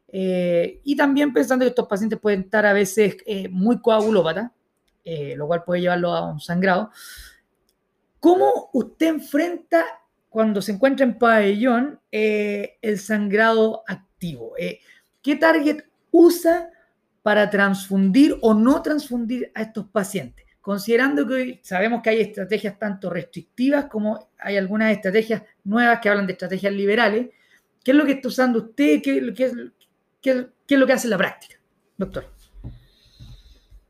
Eh, 0.07 0.79
y 0.85 0.95
también 0.95 1.33
pensando 1.33 1.65
que 1.65 1.69
estos 1.71 1.85
pacientes 1.85 2.17
pueden 2.17 2.43
estar 2.43 2.65
a 2.65 2.71
veces 2.71 3.17
eh, 3.25 3.49
muy 3.49 3.81
coagulópatas, 3.81 4.51
eh, 5.03 5.35
lo 5.35 5.45
cual 5.45 5.65
puede 5.65 5.81
llevarlo 5.81 6.13
a 6.13 6.31
un 6.31 6.39
sangrado. 6.39 6.91
¿Cómo 8.21 8.69
usted 8.71 9.07
enfrenta 9.07 9.83
cuando 10.29 10.61
se 10.61 10.71
encuentra 10.71 11.05
en 11.05 11.17
pabellón 11.17 11.99
el 12.09 12.99
sangrado 12.99 13.83
activo? 13.85 14.53
¿Qué 15.21 15.35
target 15.35 15.83
usa 16.09 16.71
para 17.21 17.49
transfundir 17.49 18.37
o 18.41 18.53
no 18.53 18.81
transfundir 18.81 19.51
a 19.55 19.63
estos 19.63 19.87
pacientes? 19.87 20.45
Considerando 20.61 21.25
que 21.27 21.33
hoy 21.33 21.59
sabemos 21.63 22.01
que 22.01 22.09
hay 22.09 22.21
estrategias 22.21 22.77
tanto 22.77 23.09
restrictivas 23.09 23.85
como 23.85 24.29
hay 24.37 24.57
algunas 24.57 24.91
estrategias 24.91 25.43
nuevas 25.63 25.99
que 25.99 26.09
hablan 26.09 26.27
de 26.27 26.33
estrategias 26.33 26.73
liberales. 26.73 27.29
¿Qué 27.83 27.91
es 27.91 27.97
lo 27.97 28.05
que 28.05 28.13
está 28.13 28.27
usando 28.27 28.59
usted? 28.59 29.01
¿Qué, 29.01 29.17
es, 29.17 29.53
¿Qué, 30.21 30.49
es 30.67 30.79
lo 30.79 30.85
que 30.85 30.93
hace 30.93 31.07
la 31.07 31.17
práctica, 31.17 31.55
doctor? 31.97 32.25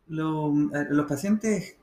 Eh, 0.09 0.85
los 0.89 1.05
pacientes 1.07 1.75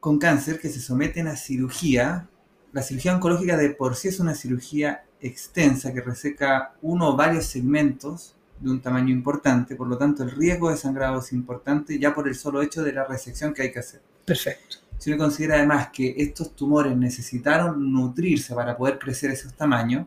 con 0.00 0.18
cáncer 0.18 0.60
que 0.60 0.68
se 0.68 0.80
someten 0.80 1.26
a 1.26 1.36
cirugía, 1.36 2.28
la 2.72 2.82
cirugía 2.82 3.14
oncológica 3.14 3.56
de 3.56 3.70
por 3.70 3.96
sí 3.96 4.08
es 4.08 4.20
una 4.20 4.34
cirugía 4.34 5.04
extensa 5.20 5.92
que 5.92 6.00
reseca 6.00 6.74
uno 6.80 7.08
o 7.08 7.16
varios 7.16 7.46
segmentos 7.46 8.35
de 8.60 8.70
un 8.70 8.80
tamaño 8.80 9.10
importante, 9.12 9.76
por 9.76 9.86
lo 9.86 9.98
tanto 9.98 10.22
el 10.22 10.30
riesgo 10.30 10.70
de 10.70 10.76
sangrado 10.76 11.18
es 11.20 11.32
importante 11.32 11.98
ya 11.98 12.14
por 12.14 12.26
el 12.28 12.34
solo 12.34 12.62
hecho 12.62 12.82
de 12.82 12.92
la 12.92 13.04
resección 13.04 13.52
que 13.52 13.62
hay 13.62 13.72
que 13.72 13.80
hacer. 13.80 14.00
Perfecto. 14.24 14.78
Si 14.98 15.10
uno 15.12 15.18
considera 15.22 15.56
además 15.56 15.88
que 15.92 16.14
estos 16.16 16.56
tumores 16.56 16.96
necesitaron 16.96 17.92
nutrirse 17.92 18.54
para 18.54 18.76
poder 18.76 18.98
crecer 18.98 19.30
esos 19.30 19.52
tamaños, 19.54 20.06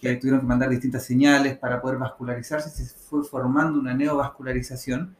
que 0.00 0.16
tuvieron 0.16 0.40
que 0.40 0.46
mandar 0.46 0.68
distintas 0.70 1.04
señales 1.04 1.56
para 1.58 1.80
poder 1.80 1.98
vascularizarse, 1.98 2.70
se 2.70 2.84
fue 2.94 3.24
formando 3.24 3.78
una 3.78 3.94
neovascularización 3.94 5.14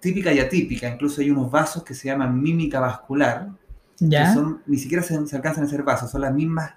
típica 0.00 0.32
y 0.32 0.38
atípica. 0.40 0.88
Incluso 0.88 1.20
hay 1.20 1.30
unos 1.30 1.50
vasos 1.50 1.82
que 1.84 1.94
se 1.94 2.08
llaman 2.08 2.40
mímica 2.40 2.80
vascular, 2.80 3.50
Ya. 3.98 4.28
que 4.28 4.34
son, 4.34 4.62
ni 4.66 4.78
siquiera 4.78 5.02
se, 5.02 5.26
se 5.26 5.36
alcanzan 5.36 5.64
a 5.64 5.68
ser 5.68 5.82
vasos, 5.82 6.10
son 6.10 6.22
las 6.22 6.32
mismas 6.32 6.72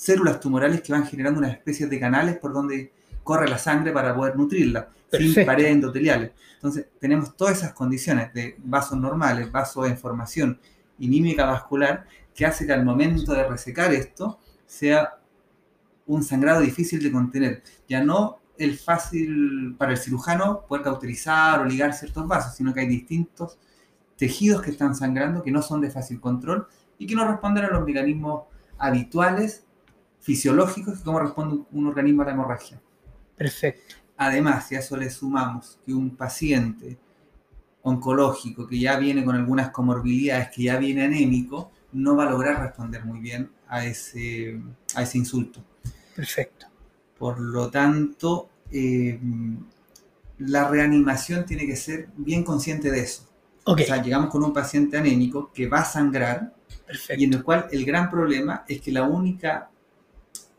células 0.00 0.40
tumorales 0.40 0.80
que 0.80 0.94
van 0.94 1.06
generando 1.06 1.38
una 1.40 1.50
especie 1.50 1.86
de 1.86 2.00
canales 2.00 2.38
por 2.38 2.54
donde 2.54 2.90
corre 3.22 3.46
la 3.46 3.58
sangre 3.58 3.92
para 3.92 4.16
poder 4.16 4.34
nutrirla, 4.34 4.88
sin 5.12 5.44
paredes 5.44 5.72
endoteliales. 5.72 6.30
Entonces, 6.54 6.86
tenemos 6.98 7.36
todas 7.36 7.58
esas 7.58 7.74
condiciones 7.74 8.32
de 8.32 8.56
vasos 8.64 8.98
normales, 8.98 9.52
vasos 9.52 9.86
en 9.86 9.98
formación 9.98 10.58
y 10.98 11.06
mímica 11.06 11.44
vascular, 11.44 12.06
que 12.34 12.46
hace 12.46 12.64
que 12.64 12.72
al 12.72 12.82
momento 12.82 13.34
de 13.34 13.46
resecar 13.46 13.92
esto 13.92 14.38
sea 14.64 15.18
un 16.06 16.22
sangrado 16.22 16.62
difícil 16.62 17.02
de 17.02 17.12
contener. 17.12 17.62
Ya 17.86 18.02
no 18.02 18.38
el 18.56 18.78
fácil 18.78 19.74
para 19.76 19.92
el 19.92 19.98
cirujano 19.98 20.64
poder 20.66 20.82
cauterizar 20.82 21.60
o 21.60 21.66
ligar 21.66 21.92
ciertos 21.92 22.26
vasos, 22.26 22.56
sino 22.56 22.72
que 22.72 22.80
hay 22.80 22.88
distintos 22.88 23.58
tejidos 24.16 24.62
que 24.62 24.70
están 24.70 24.94
sangrando 24.94 25.42
que 25.42 25.50
no 25.50 25.60
son 25.60 25.82
de 25.82 25.90
fácil 25.90 26.20
control 26.20 26.66
y 26.96 27.06
que 27.06 27.14
no 27.14 27.28
responden 27.28 27.66
a 27.66 27.68
los 27.68 27.84
mecanismos 27.84 28.44
habituales, 28.78 29.66
fisiológicos, 30.20 31.00
y 31.00 31.02
cómo 31.02 31.20
responde 31.20 31.64
un- 31.72 31.86
organismo 31.86 32.22
a 32.22 32.26
la 32.26 32.32
hemorragia. 32.32 32.80
Perfecto. 33.36 33.96
Además, 34.16 34.68
si 34.68 34.76
a 34.76 34.80
eso 34.80 34.96
le 34.96 35.08
sumamos 35.10 35.78
que 35.84 35.94
un 35.94 36.14
paciente 36.16 36.98
oncológico 37.82 38.66
que 38.66 38.78
ya 38.78 38.98
viene 38.98 39.24
con 39.24 39.34
algunas 39.36 39.70
comorbilidades, 39.70 40.50
que 40.54 40.64
ya 40.64 40.76
viene 40.76 41.04
anémico, 41.04 41.70
no 41.92 42.14
va 42.16 42.24
a 42.26 42.30
lograr 42.30 42.60
responder 42.62 43.04
muy 43.04 43.20
bien 43.20 43.50
a 43.68 43.84
ese, 43.86 44.60
a 44.94 45.02
ese 45.02 45.18
insulto. 45.18 45.64
Perfecto. 46.14 46.66
Por 47.18 47.40
lo 47.40 47.70
tanto, 47.70 48.50
eh, 48.70 49.18
la 50.38 50.68
reanimación 50.68 51.44
tiene 51.46 51.66
que 51.66 51.76
ser 51.76 52.08
bien 52.16 52.44
consciente 52.44 52.90
de 52.90 53.00
eso. 53.00 53.26
Ok. 53.64 53.80
O 53.80 53.84
sea, 53.84 54.02
llegamos 54.02 54.30
con 54.30 54.42
un 54.44 54.52
paciente 54.52 54.98
anémico 54.98 55.50
que 55.52 55.66
va 55.66 55.80
a 55.80 55.84
sangrar 55.84 56.54
y 56.70 56.74
en 56.74 56.86
Perfecto. 56.86 57.36
el 57.38 57.42
cual 57.42 57.66
el 57.72 57.84
gran 57.84 58.10
problema 58.10 58.64
es 58.68 58.80
que 58.80 58.92
la 58.92 59.04
única 59.04 59.70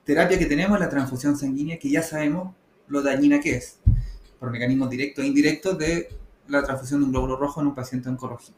terapia 0.04 0.38
que 0.38 0.45
tenemos 0.45 0.76
es 0.78 0.82
la 0.82 0.89
transfusión 0.89 1.38
sanguínea, 1.38 1.78
que 1.78 1.89
ya 1.89 2.02
sabemos 2.02 2.54
lo 2.88 3.02
dañina 3.02 3.39
que 3.39 3.56
es, 3.56 3.78
por 4.39 4.52
mecanismos 4.52 4.89
directos 4.89 5.24
e 5.24 5.28
indirectos 5.28 5.78
de 5.78 6.10
la 6.47 6.64
transfusión 6.64 6.99
de 6.99 7.06
un 7.06 7.12
glóbulo 7.12 7.38
rojo 7.38 7.62
en 7.62 7.68
un 7.68 7.76
paciente 7.76 8.10
oncológico. 8.10 8.58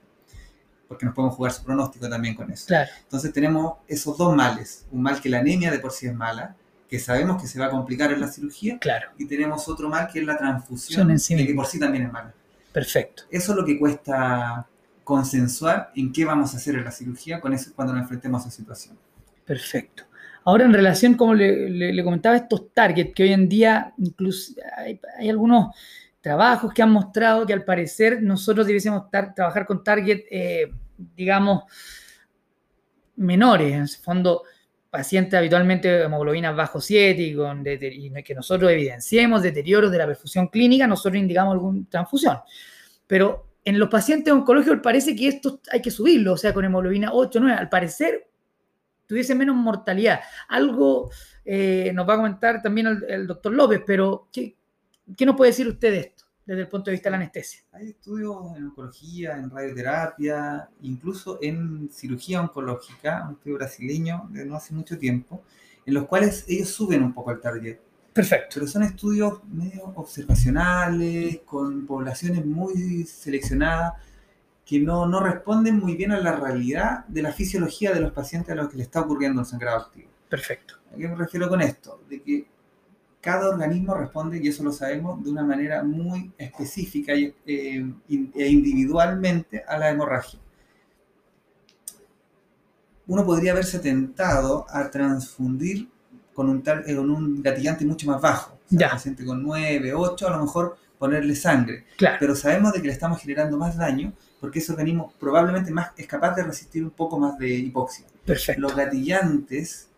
Porque 0.87 1.05
nos 1.05 1.15
podemos 1.15 1.35
jugar 1.35 1.51
su 1.53 1.63
pronóstico 1.63 2.09
también 2.09 2.35
con 2.35 2.51
eso. 2.51 2.65
Claro. 2.67 2.89
Entonces 3.03 3.31
tenemos 3.33 3.75
esos 3.87 4.17
dos 4.17 4.35
males. 4.35 4.85
Un 4.91 5.01
mal 5.01 5.19
que 5.21 5.29
la 5.29 5.39
anemia 5.39 5.71
de 5.71 5.79
por 5.79 5.91
sí 5.91 6.07
es 6.07 6.13
mala, 6.15 6.55
que 6.89 6.99
sabemos 6.99 7.41
que 7.41 7.47
se 7.47 7.59
va 7.59 7.67
a 7.67 7.69
complicar 7.71 8.11
en 8.11 8.21
la 8.21 8.27
cirugía, 8.27 8.77
Claro. 8.79 9.09
y 9.17 9.25
tenemos 9.25 9.67
otro 9.67 9.89
mal 9.89 10.07
que 10.11 10.19
es 10.19 10.25
la 10.25 10.37
transfusión, 10.37 11.09
en 11.09 11.19
sí 11.19 11.35
que 11.35 11.53
por 11.53 11.65
sí 11.65 11.79
también 11.79 12.05
es 12.05 12.11
mala. 12.11 12.33
Perfecto. 12.71 13.23
Eso 13.31 13.51
es 13.53 13.57
lo 13.57 13.65
que 13.65 13.79
cuesta 13.79 14.67
consensuar 15.03 15.91
en 15.95 16.11
qué 16.13 16.25
vamos 16.25 16.53
a 16.53 16.57
hacer 16.57 16.75
en 16.75 16.83
la 16.83 16.91
cirugía 16.91 17.41
con 17.41 17.53
eso, 17.53 17.71
cuando 17.75 17.93
nos 17.93 18.03
enfrentemos 18.03 18.45
a 18.45 18.47
esa 18.47 18.57
situación. 18.57 18.97
Perfecto. 19.45 20.03
Ahora, 20.45 20.65
en 20.65 20.73
relación, 20.73 21.15
como 21.15 21.33
le, 21.33 22.03
comentaba, 22.03 22.35
estos 22.35 22.73
targets, 22.73 23.13
que 23.13 23.23
hoy 23.23 23.33
en 23.33 23.47
día 23.47 23.93
incluso 23.97 24.53
hay, 24.77 25.29
algunos 25.29 25.75
trabajos 26.19 26.73
que 26.73 26.81
han 26.81 26.91
mostrado 26.91 27.45
que 27.45 27.53
al 27.53 27.63
parecer 27.63 28.21
nosotros 28.21 28.65
debiésemos 28.65 29.09
trabajar 29.09 29.65
con 29.65 29.83
targets, 29.83 30.25
eh, 30.29 30.71
digamos, 31.15 31.63
menores, 33.15 33.73
en 33.73 33.81
el 33.81 33.89
fondo, 33.89 34.43
pacientes 34.89 35.33
habitualmente 35.33 36.03
hemoglobinas 36.03 36.55
bajo 36.55 36.79
7 36.79 37.21
y, 37.21 37.35
y 38.07 38.23
que 38.23 38.35
nosotros 38.35 38.71
evidenciemos 38.71 39.41
deterioros 39.41 39.91
de 39.91 39.97
la 39.97 40.05
perfusión 40.05 40.47
clínica, 40.47 40.87
nosotros 40.87 41.19
indicamos 41.19 41.53
alguna 41.53 41.83
transfusión. 41.89 42.37
Pero 43.07 43.47
en 43.65 43.79
los 43.79 43.89
pacientes 43.89 44.33
oncológicos 44.33 44.79
parece 44.83 45.15
que 45.15 45.27
esto 45.27 45.61
hay 45.71 45.81
que 45.81 45.89
subirlo, 45.89 46.33
o 46.33 46.37
sea, 46.37 46.53
con 46.53 46.65
hemoglobina 46.65 47.11
8, 47.13 47.39
9, 47.39 47.57
al 47.57 47.69
parecer 47.69 48.27
tuviese 49.05 49.35
menos 49.35 49.55
mortalidad. 49.55 50.19
Algo 50.47 51.09
eh, 51.45 51.91
nos 51.93 52.07
va 52.07 52.13
a 52.13 52.17
comentar 52.17 52.61
también 52.61 52.87
el, 52.87 53.03
el 53.07 53.27
doctor 53.27 53.53
López, 53.53 53.81
pero 53.85 54.27
¿qué, 54.31 54.57
qué 55.17 55.25
nos 55.25 55.35
puede 55.35 55.51
decir 55.51 55.67
usted 55.67 55.91
de 55.91 55.99
esto 55.99 56.23
desde 56.45 56.61
el 56.61 56.67
punto 56.67 56.89
de 56.89 56.93
vista 56.93 57.09
de 57.09 57.11
la 57.11 57.17
anestesia? 57.17 57.61
Hay 57.71 57.89
estudios 57.89 58.55
en 58.55 58.65
oncología, 58.65 59.37
en 59.37 59.49
radioterapia, 59.49 60.69
incluso 60.81 61.39
en 61.41 61.89
cirugía 61.91 62.41
oncológica, 62.41 63.25
un 63.27 63.35
estudio 63.35 63.57
brasileño 63.57 64.27
de 64.29 64.45
no 64.45 64.55
hace 64.55 64.73
mucho 64.73 64.97
tiempo, 64.97 65.43
en 65.85 65.93
los 65.93 66.05
cuales 66.05 66.45
ellos 66.47 66.69
suben 66.69 67.03
un 67.03 67.13
poco 67.13 67.31
el 67.31 67.39
target. 67.39 67.79
Perfecto. 68.13 68.55
Pero 68.55 68.67
son 68.67 68.83
estudios 68.83 69.43
medio 69.45 69.85
observacionales, 69.95 71.39
con 71.45 71.85
poblaciones 71.85 72.45
muy 72.45 73.05
seleccionadas, 73.05 73.93
que 74.65 74.79
no, 74.79 75.05
no 75.05 75.19
responden 75.19 75.79
muy 75.79 75.95
bien 75.95 76.11
a 76.11 76.19
la 76.19 76.35
realidad 76.35 77.05
de 77.07 77.21
la 77.21 77.31
fisiología 77.33 77.93
de 77.93 77.99
los 77.99 78.11
pacientes 78.13 78.51
a 78.51 78.55
los 78.55 78.69
que 78.69 78.77
le 78.77 78.83
está 78.83 79.01
ocurriendo 79.01 79.41
el 79.41 79.47
sangrado 79.47 79.79
activo. 79.79 80.09
Perfecto. 80.29 80.75
¿A 80.93 80.95
qué 80.97 81.07
me 81.07 81.15
refiero 81.15 81.49
con 81.49 81.61
esto? 81.61 82.01
De 82.09 82.21
que 82.21 82.47
cada 83.21 83.49
organismo 83.49 83.93
responde, 83.95 84.39
y 84.41 84.47
eso 84.47 84.63
lo 84.63 84.71
sabemos, 84.71 85.23
de 85.23 85.29
una 85.31 85.43
manera 85.43 85.83
muy 85.83 86.31
específica 86.37 87.13
y, 87.15 87.33
eh, 87.45 87.93
e 88.35 88.47
individualmente 88.49 89.63
a 89.67 89.77
la 89.77 89.89
hemorragia. 89.89 90.39
Uno 93.07 93.25
podría 93.25 93.53
verse 93.53 93.79
tentado 93.79 94.65
a 94.69 94.89
transfundir 94.89 95.89
con 96.33 96.49
un, 96.49 96.63
tal- 96.63 96.83
eh, 96.87 96.95
con 96.95 97.09
un 97.09 97.41
gatillante 97.41 97.85
mucho 97.85 98.07
más 98.07 98.21
bajo. 98.21 98.53
O 98.65 98.69
sea, 98.69 98.79
Ya. 98.79 98.87
un 98.87 98.91
paciente 98.93 99.25
con 99.25 99.43
9, 99.43 99.93
8, 99.93 100.27
a 100.27 100.31
lo 100.37 100.43
mejor 100.43 100.77
ponerle 101.03 101.35
sangre. 101.35 101.83
Claro. 101.97 102.15
Pero 102.17 102.33
sabemos 102.33 102.71
de 102.71 102.81
que 102.81 102.87
le 102.87 102.93
estamos 102.93 103.19
generando 103.19 103.57
más 103.57 103.75
daño 103.75 104.13
porque 104.39 104.59
ese 104.59 104.71
organismo 104.71 105.13
probablemente 105.19 105.69
más, 105.69 105.91
es 105.97 106.07
capaz 106.07 106.33
de 106.33 106.43
resistir 106.43 106.81
un 106.81 106.91
poco 106.91 107.19
más 107.19 107.37
de 107.37 107.49
hipoxia 107.49 108.05
Perfecto. 108.25 108.61
los 108.61 108.73
gatillantes, 108.73 109.89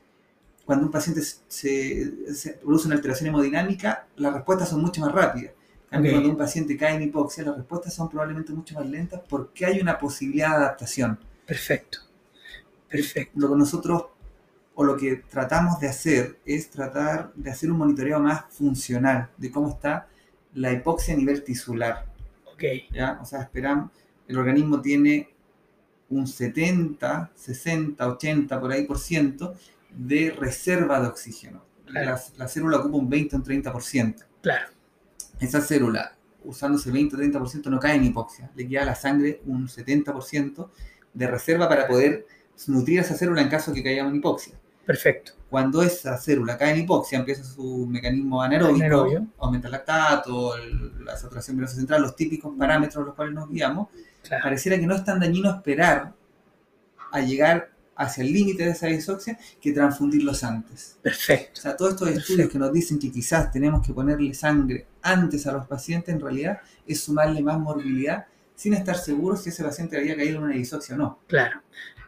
cuando 0.66 0.88
un 0.88 0.92
paciente 0.92 1.22
se, 1.22 2.34
se 2.34 2.54
produce 2.54 2.88
una 2.88 2.96
alteración 2.96 3.30
hemodinámica, 3.30 4.08
las 4.16 4.34
respuestas 4.34 4.70
son 4.70 4.82
mucho 4.82 5.00
más 5.02 5.12
rápidas. 5.12 5.52
En 5.52 5.90
cambio, 5.92 6.12
Ok. 6.12 6.16
Cuando 6.16 6.30
un 6.32 6.38
paciente 6.38 6.76
cae 6.76 6.96
en 6.96 7.04
hipoxia, 7.04 7.44
las 7.44 7.56
respuestas 7.58 7.94
son 7.94 8.10
probablemente 8.10 8.52
mucho 8.52 8.74
más 8.74 8.88
lentas 8.88 9.22
porque 9.30 9.64
hay 9.68 9.80
una 9.80 10.00
posibilidad 10.00 10.50
de 10.50 10.56
adaptación. 10.56 11.20
Perfecto. 11.46 12.00
Perfecto. 12.90 13.40
Lo 13.40 13.50
que 13.50 13.56
nosotros, 13.58 14.06
o 14.74 14.84
lo 14.84 14.98
que 14.98 15.18
tratamos 15.30 15.80
de 15.80 15.88
hacer, 15.88 16.40
es 16.46 16.72
tratar 16.72 17.32
de 17.36 17.52
hacer 17.52 17.70
un 17.70 17.78
monitoreo 17.78 18.20
más 18.20 18.46
funcional 18.50 19.30
de 19.38 19.52
cómo 19.52 19.70
está 19.70 20.08
la 20.56 20.74
hipoxia 20.74 21.14
a 21.14 21.18
nivel 21.18 21.44
tisular. 21.44 22.06
Ok. 22.52 22.64
¿ya? 22.92 23.20
O 23.22 23.26
sea, 23.26 23.42
esperamos, 23.42 23.92
el 24.28 24.38
organismo 24.38 24.82
tiene 24.82 25.30
un 26.10 26.28
70, 26.28 27.32
60, 27.36 28.08
80 28.08 28.60
por 28.60 28.72
ahí 28.72 28.86
por 28.86 28.98
ciento 28.98 29.56
de 29.92 30.32
reserva 30.32 31.00
de 31.00 31.08
oxígeno. 31.08 31.64
Claro. 31.86 32.12
La, 32.12 32.22
la 32.38 32.48
célula 32.48 32.78
ocupa 32.78 32.98
un 32.98 33.10
20 33.10 33.36
o 33.36 33.40
un 33.40 33.44
30 33.44 33.72
por 33.72 33.84
ciento. 33.84 34.24
Claro. 34.42 34.70
Esa 35.40 35.62
célula, 35.62 36.16
usando 36.44 36.78
ese 36.78 36.92
20 36.92 37.16
o 37.16 37.18
30 37.20 37.40
por 37.40 37.50
ciento, 37.50 37.70
no 37.70 37.80
cae 37.80 37.96
en 37.96 38.06
hipoxia. 38.06 38.52
Le 38.56 38.68
queda 38.68 38.84
a 38.84 38.86
la 38.86 38.96
sangre 38.96 39.42
un 39.46 39.68
70 39.68 40.14
por 40.14 40.24
ciento 40.24 40.72
de 41.14 41.28
reserva 41.28 41.68
para 41.68 41.88
poder 41.88 42.26
nutrir 42.68 43.00
a 43.00 43.02
esa 43.02 43.16
célula 43.16 43.42
en 43.42 43.50
caso 43.50 43.72
de 43.72 43.78
que 43.78 43.84
caiga 43.84 44.08
en 44.08 44.16
hipoxia. 44.16 44.56
Perfecto. 44.86 45.34
Cuando 45.50 45.82
esa 45.82 46.18
célula 46.18 46.58
cae 46.58 46.72
en 46.74 46.82
hipoxia, 46.82 47.20
empieza 47.20 47.44
su 47.44 47.86
mecanismo 47.88 48.42
anaeróbico, 48.42 48.76
Anaerobio. 48.78 49.28
aumenta 49.40 49.68
el 49.68 49.72
lactato, 49.72 50.56
el- 50.58 51.04
la 51.06 51.16
saturación 51.18 51.58
venosa 51.58 51.76
central, 51.76 52.02
los 52.02 52.16
típicos 52.16 52.54
parámetros 52.58 53.02
a 53.04 53.06
los 53.08 53.16
cuales 53.16 53.34
nos 53.34 53.50
guiamos, 53.50 53.88
Claro. 54.24 54.44
pareciera 54.44 54.78
que 54.78 54.86
no 54.88 54.96
es 54.96 55.04
tan 55.04 55.20
dañino 55.20 55.50
esperar 55.50 56.14
a 57.12 57.20
llegar 57.22 57.72
hacia 57.96 58.24
el 58.26 58.34
límite 58.34 58.66
de 58.66 58.72
esa 58.72 58.88
disoxia 58.88 59.40
que 59.62 59.72
transfundirlos 59.72 60.44
antes. 60.44 60.98
O 61.00 61.04
Perfecto. 61.04 61.62
sea, 61.62 61.78
todos 61.78 61.92
estos 61.94 62.10
estudios 62.10 62.50
que 62.50 62.60
nos 62.60 62.74
dicen 62.74 63.00
que 63.00 63.10
quizás 63.12 63.52
tenemos 63.52 63.86
que 63.86 63.94
ponerle 63.94 64.34
sangre 64.34 64.86
antes 65.02 65.48
a 65.48 65.54
los 65.54 65.66
pacientes, 65.66 66.14
en 66.14 66.20
realidad 66.20 66.60
es 66.86 67.00
sumarle 67.02 67.42
más 67.42 67.58
morbilidad 67.58 68.26
sin 68.56 68.74
estar 68.74 68.98
seguros 68.98 69.44
si 69.44 69.50
ese 69.50 69.64
paciente 69.64 69.98
había 69.98 70.16
caído 70.16 70.38
en 70.40 70.44
una 70.44 70.56
disoxia 70.56 70.96
o 70.96 70.98
no. 70.98 71.20
Claro. 71.28 71.62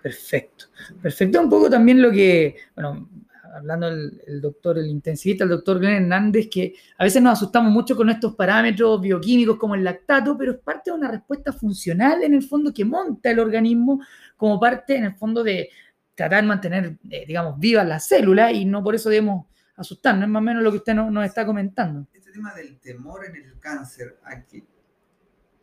Perfecto. 0.08 0.66
Perfecto. 1.01 1.41
Un 1.41 1.49
poco 1.49 1.70
también 1.70 2.01
lo 2.01 2.12
que, 2.12 2.55
bueno, 2.76 3.10
hablando 3.53 3.88
el, 3.89 4.39
doctor, 4.41 4.78
el 4.78 4.88
intensivista, 4.88 5.43
el 5.43 5.49
doctor 5.49 5.80
Glenn 5.80 6.03
Hernández, 6.03 6.47
que 6.49 6.74
a 6.97 7.03
veces 7.03 7.22
nos 7.22 7.34
asustamos 7.34 7.72
mucho 7.74 7.95
con 7.95 8.10
estos 8.10 8.36
parámetros 8.36 9.01
bioquímicos 9.01 9.58
como 9.58 9.76
el 9.76 9.84
lactato, 9.84 10.38
pero 10.38 10.53
es 10.53 10.58
parte 10.60 10.91
de 10.91 10.97
una 10.97 11.12
respuesta 11.12 11.51
funcional 11.51 12.24
en 12.24 12.34
el 12.36 12.43
fondo 12.43 12.74
que 12.74 12.86
monta 12.86 13.32
el 13.32 13.39
organismo 13.39 13.99
como 14.38 14.60
parte 14.60 14.95
en 14.95 15.05
el 15.05 15.16
fondo 15.16 15.43
de 15.43 15.70
tratar 16.16 16.41
de 16.43 16.47
mantener, 16.47 16.97
eh, 17.10 17.26
digamos, 17.28 17.60
vivas 17.60 17.86
las 17.88 18.08
células 18.08 18.53
y 18.53 18.64
no 18.66 18.84
por 18.84 18.95
eso 18.95 19.10
debemos 19.10 19.45
asustarnos, 19.76 20.24
es 20.24 20.30
más 20.30 20.39
o 20.39 20.43
menos 20.43 20.64
lo 20.64 20.72
que 20.72 20.78
usted 20.78 20.93
no- 20.95 21.12
nos 21.12 21.26
está 21.26 21.45
comentando. 21.45 22.08
Este 22.14 22.32
tema 22.32 22.53
del 22.53 22.80
temor 22.80 23.26
en 23.26 23.36
el 23.36 23.60
cáncer 23.60 24.18
a 24.24 24.41
que, 24.45 24.64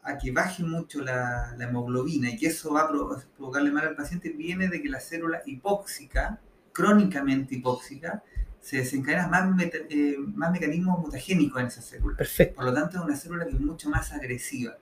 a 0.04 0.18
que 0.18 0.30
baje 0.30 0.62
mucho 0.62 1.00
la, 1.02 1.54
la 1.56 1.64
hemoglobina 1.64 2.30
y 2.30 2.36
que 2.36 2.48
eso 2.48 2.72
va 2.72 2.82
a 2.82 2.90
provo- 2.90 3.22
provocarle 3.36 3.70
mal 3.72 3.86
al 3.88 3.96
paciente 3.96 4.28
viene 4.30 4.68
de 4.68 4.82
que 4.82 4.88
la 4.88 5.00
célula 5.00 5.42
hipóxica, 5.46 6.38
crónicamente 6.72 7.54
hipóxica, 7.56 8.22
se 8.60 8.78
desencadena 8.78 9.28
más, 9.28 9.54
meta- 9.54 9.78
eh, 9.88 10.16
más 10.18 10.50
mecanismos 10.52 10.98
mutagénicos 11.00 11.60
en 11.60 11.66
esa 11.68 11.82
célula. 11.82 12.16
Perfecto. 12.16 12.56
Por 12.56 12.64
lo 12.64 12.74
tanto, 12.74 12.98
es 12.98 13.04
una 13.04 13.16
célula 13.16 13.44
que 13.46 13.52
es 13.52 13.60
mucho 13.60 13.88
más 13.90 14.12
agresiva. 14.12 14.76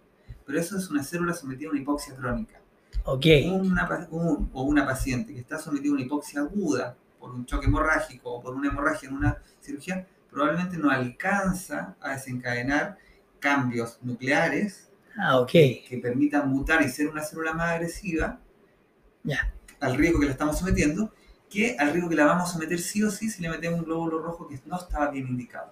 Pero 0.45 0.59
eso 0.59 0.77
es 0.77 0.91
una 0.91 1.03
célula 1.05 1.35
sometida 1.35 1.69
a 1.69 1.73
una 1.73 1.81
hipoxia 1.81 2.15
crónica. 2.17 2.61
Ok. 3.05 3.27
Una 3.47 4.09
un- 4.11 4.51
o 4.53 4.63
una 4.65 4.85
paciente 4.87 5.33
que 5.33 5.41
está 5.41 5.59
sometida 5.59 5.91
a 5.91 5.95
una 5.95 6.03
hipoxia 6.03 6.41
aguda 6.41 6.97
por 7.21 7.31
un 7.31 7.47
choque 7.47 7.67
hemorrágico 7.67 8.31
o 8.33 8.43
por 8.43 8.55
una 8.55 8.69
hemorragia 8.69 9.09
en 9.09 9.17
una 9.17 9.39
cirugía, 9.61 10.07
probablemente 10.31 10.77
no 10.79 10.91
alcanza 10.91 11.95
a 12.01 12.11
desencadenar 12.13 12.99
cambios 13.39 13.99
nucleares 14.03 14.89
Ah, 15.19 15.41
ok. 15.41 15.51
que 15.51 16.01
permitan 16.03 16.49
mutar 16.49 16.83
y 16.83 16.89
ser 16.89 17.09
una 17.09 17.23
célula 17.23 17.53
más 17.53 17.71
agresiva 17.73 18.41
Ya. 19.25 19.53
al 19.81 19.97
riesgo 19.97 20.21
que 20.21 20.27
la 20.27 20.33
estamos 20.33 20.59
sometiendo, 20.59 21.13
que 21.51 21.77
al 21.79 21.93
riesgo 21.93 22.09
que 22.09 22.17
la 22.17 22.25
vamos 22.25 22.49
a 22.49 22.53
someter 22.53 22.79
sí 22.79 23.03
o 23.03 23.11
sí 23.11 23.29
si 23.31 23.43
le 23.43 23.51
metemos 23.51 23.81
un 23.81 23.85
glóbulo 23.85 24.19
rojo 24.21 24.49
que 24.49 24.59
no 24.67 24.77
estaba 24.79 25.11
bien 25.11 25.29
indicado. 25.29 25.67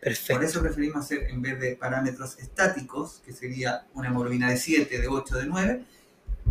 Perfecto. 0.12 0.42
eso 0.42 0.60
preferimos 0.60 1.04
hacer, 1.04 1.24
en 1.30 1.40
vez 1.42 1.58
de 1.58 1.76
parámetros 1.76 2.38
estáticos, 2.38 3.22
que 3.24 3.32
sería 3.32 3.86
una 3.94 4.08
hemoglobina 4.08 4.50
de 4.50 4.58
7, 4.58 5.00
de 5.00 5.08
8, 5.08 5.36
de 5.38 5.46
9, 5.46 5.84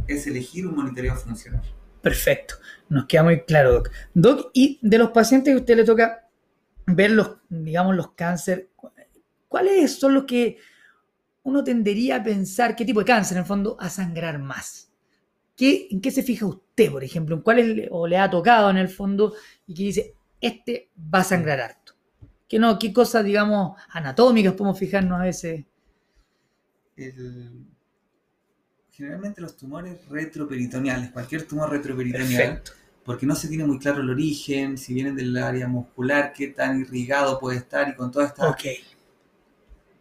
es 0.08 0.26
elegir 0.28 0.66
un 0.68 0.76
monitoreo 0.76 1.16
funcional. 1.16 1.62
Perfecto. 2.02 2.56
Nos 2.89 3.06
queda 3.06 3.24
muy 3.24 3.41
claro, 3.44 3.72
Doc. 3.74 3.91
Doc, 4.14 4.50
y 4.54 4.80
de 4.82 4.98
los 4.98 5.12
pacientes 5.12 5.52
que 5.54 5.58
a 5.58 5.60
usted 5.62 5.76
le 5.78 5.84
toca 5.86 6.28
ver 6.88 7.12
los, 7.12 7.38
digamos, 7.48 7.96
los 7.96 8.12
cáncer, 8.14 8.70
cu- 8.76 8.91
¿cuáles 9.48 9.98
son 10.00 10.16
los 10.16 10.24
que 10.26 10.58
uno 11.44 11.64
tendería 11.64 12.18
a 12.18 12.24
pensar, 12.24 12.76
qué 12.76 12.86
tipo 12.86 13.00
de 13.02 13.06
cáncer, 13.06 13.38
en 13.38 13.41
el 13.44 13.48
fondo, 13.48 13.78
a 13.80 13.89
sangrar 13.89 14.39
más? 14.39 14.89
¿Qué, 15.56 15.88
¿En 15.91 16.02
qué 16.02 16.12
se 16.12 16.24
fija 16.24 16.46
usted, 16.48 16.91
por 16.91 17.04
ejemplo? 17.04 17.36
¿En 17.36 17.41
cuáles 17.41 17.68
le- 17.68 17.89
o 17.91 18.08
le 18.08 18.18
ha 18.18 18.30
tocado 18.30 18.70
en 18.70 18.78
el 18.78 18.89
fondo 18.89 19.36
y 19.68 19.74
que 19.76 19.84
dice, 19.84 20.16
este 20.41 20.89
va 21.14 21.20
a 21.20 21.24
sangrar 21.24 21.62
harto? 21.62 21.94
¿Qué, 22.50 22.60
no, 22.60 22.80
qué 22.80 22.94
cosas, 22.94 23.26
digamos, 23.26 23.80
anatómicas 23.91 24.54
podemos 24.54 24.80
fijarnos 24.80 25.20
a 25.20 25.24
veces? 25.26 25.66
El- 26.98 27.68
Generalmente 28.91 29.41
los 29.41 29.58
tumores 29.58 30.08
retroperitoneales, 30.08 31.12
cualquier 31.12 31.46
tumor 31.46 31.70
retroperitoneal, 31.70 32.62
Perfecto. 32.62 32.72
porque 33.04 33.26
no 33.26 33.36
se 33.36 33.50
tiene 33.50 33.66
muy 33.66 33.78
claro 33.78 34.00
el 34.02 34.10
origen, 34.10 34.78
si 34.78 34.94
vienen 34.94 35.18
del 35.18 35.36
área 35.36 35.68
muscular, 35.68 36.32
qué 36.32 36.48
tan 36.48 36.80
irrigado 36.80 37.39
puede 37.41 37.58
estar 37.58 37.89
y 37.89 37.96
con 37.96 38.10
toda 38.12 38.28
esta 38.28 38.44
Ok. 38.50 38.64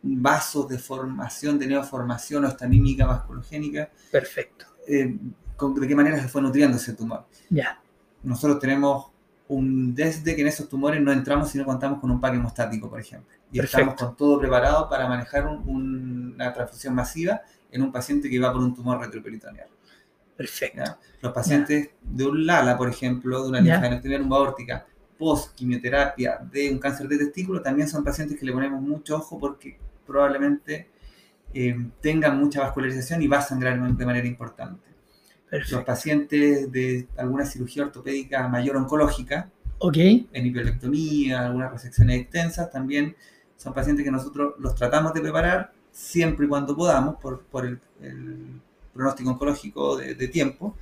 Vasos 0.03 0.69
de 0.69 0.79
formación, 0.79 1.59
de 1.59 1.67
neoformación 1.69 2.45
o 2.45 2.49
esta 2.49 2.67
mímica 2.67 3.07
vasculogénica, 3.07 3.89
Perfecto. 4.11 4.67
eh, 4.89 5.17
con- 5.57 5.75
de 5.75 5.87
qué 5.87 5.95
manera 5.95 6.21
se 6.21 6.29
fue 6.29 6.43
nutriendo 6.43 6.77
ese 6.77 6.93
tumor. 6.95 7.25
Ya. 7.51 7.81
Nosotros 8.23 8.59
tenemos 8.59 9.07
un, 9.49 9.95
desde 9.95 10.35
que 10.35 10.41
en 10.43 10.49
esos 10.49 10.69
tumores 10.69 11.01
no 11.03 11.13
entramos 11.13 11.51
si 11.51 11.59
no 11.59 11.65
contamos 11.65 12.01
con 12.01 12.11
un 12.11 12.21
pack 12.21 12.35
hemostático, 12.35 12.89
por 12.89 13.01
ejemplo. 13.01 13.29
Y 13.53 13.61
estamos 13.61 13.95
con 13.95 14.17
todo 14.17 14.39
preparado 14.41 14.89
para 14.89 15.07
manejar 15.09 15.47
un- 15.47 15.69
un- 15.69 16.33
una 16.35 16.53
transfusión 16.53 16.95
masiva 16.95 17.43
en 17.71 17.83
un 17.83 17.93
paciente 17.93 18.29
que 18.31 18.39
va 18.39 18.53
por 18.53 18.63
un 18.63 18.75
tumor 18.75 18.99
retroperitoneal. 19.01 19.69
Perfecto. 20.37 20.79
¿ya? 20.85 20.99
Los 21.21 21.33
pacientes 21.33 21.91
de 22.03 22.25
un 22.27 22.47
LALA, 22.47 22.77
por 22.77 22.89
ejemplo, 22.89 23.43
de 23.43 23.49
una 23.51 23.61
linfadenectomía 23.61 24.19
lumbar 24.19 24.41
aórtica, 24.41 24.87
post 25.19 25.55
quimioterapia 25.55 26.39
de 26.51 26.71
un 26.73 26.79
cáncer 26.79 27.07
de 27.07 27.19
testículo, 27.19 27.61
también 27.63 27.89
son 27.89 28.03
pacientes 28.03 28.39
que 28.41 28.47
le 28.47 28.53
ponemos 28.53 28.81
mucho 28.83 29.17
ojo 29.17 29.39
porque 29.39 29.79
probablemente 30.13 30.91
eh, 31.55 31.75
tengan 32.01 32.39
mucha 32.39 32.61
vascularización 32.61 33.23
y 33.23 33.27
va 33.29 33.39
a 33.39 33.43
sangrar 33.43 33.75
de 33.97 34.07
manera 34.07 34.27
importante. 34.27 34.87
Los 35.51 35.85
pacientes 35.85 36.71
de 36.73 37.09
alguna 37.17 37.45
cirugía 37.45 37.85
ortopédica 37.85 38.49
mayor 38.49 38.77
oncológica, 38.77 39.51
Ok. 39.79 39.99
hemipelectomía, 40.33 41.47
algunas 41.47 41.73
resecciones 41.73 42.21
extensas, 42.21 42.71
también 42.71 43.17
son 43.57 43.75
pacientes 43.75 44.05
que 44.05 44.11
nosotros 44.11 44.55
los 44.59 44.75
tratamos 44.75 45.13
de 45.13 45.21
preparar 45.21 45.73
siempre 45.91 46.47
y 46.47 46.49
cuando 46.49 46.75
podamos 46.75 47.17
por, 47.17 47.43
por 47.45 47.67
el, 47.67 47.81
el 48.01 48.61
pronóstico 48.95 49.31
oncológico 49.31 49.97
de, 49.97 50.15
de 50.15 50.29
tiempo. 50.29 50.77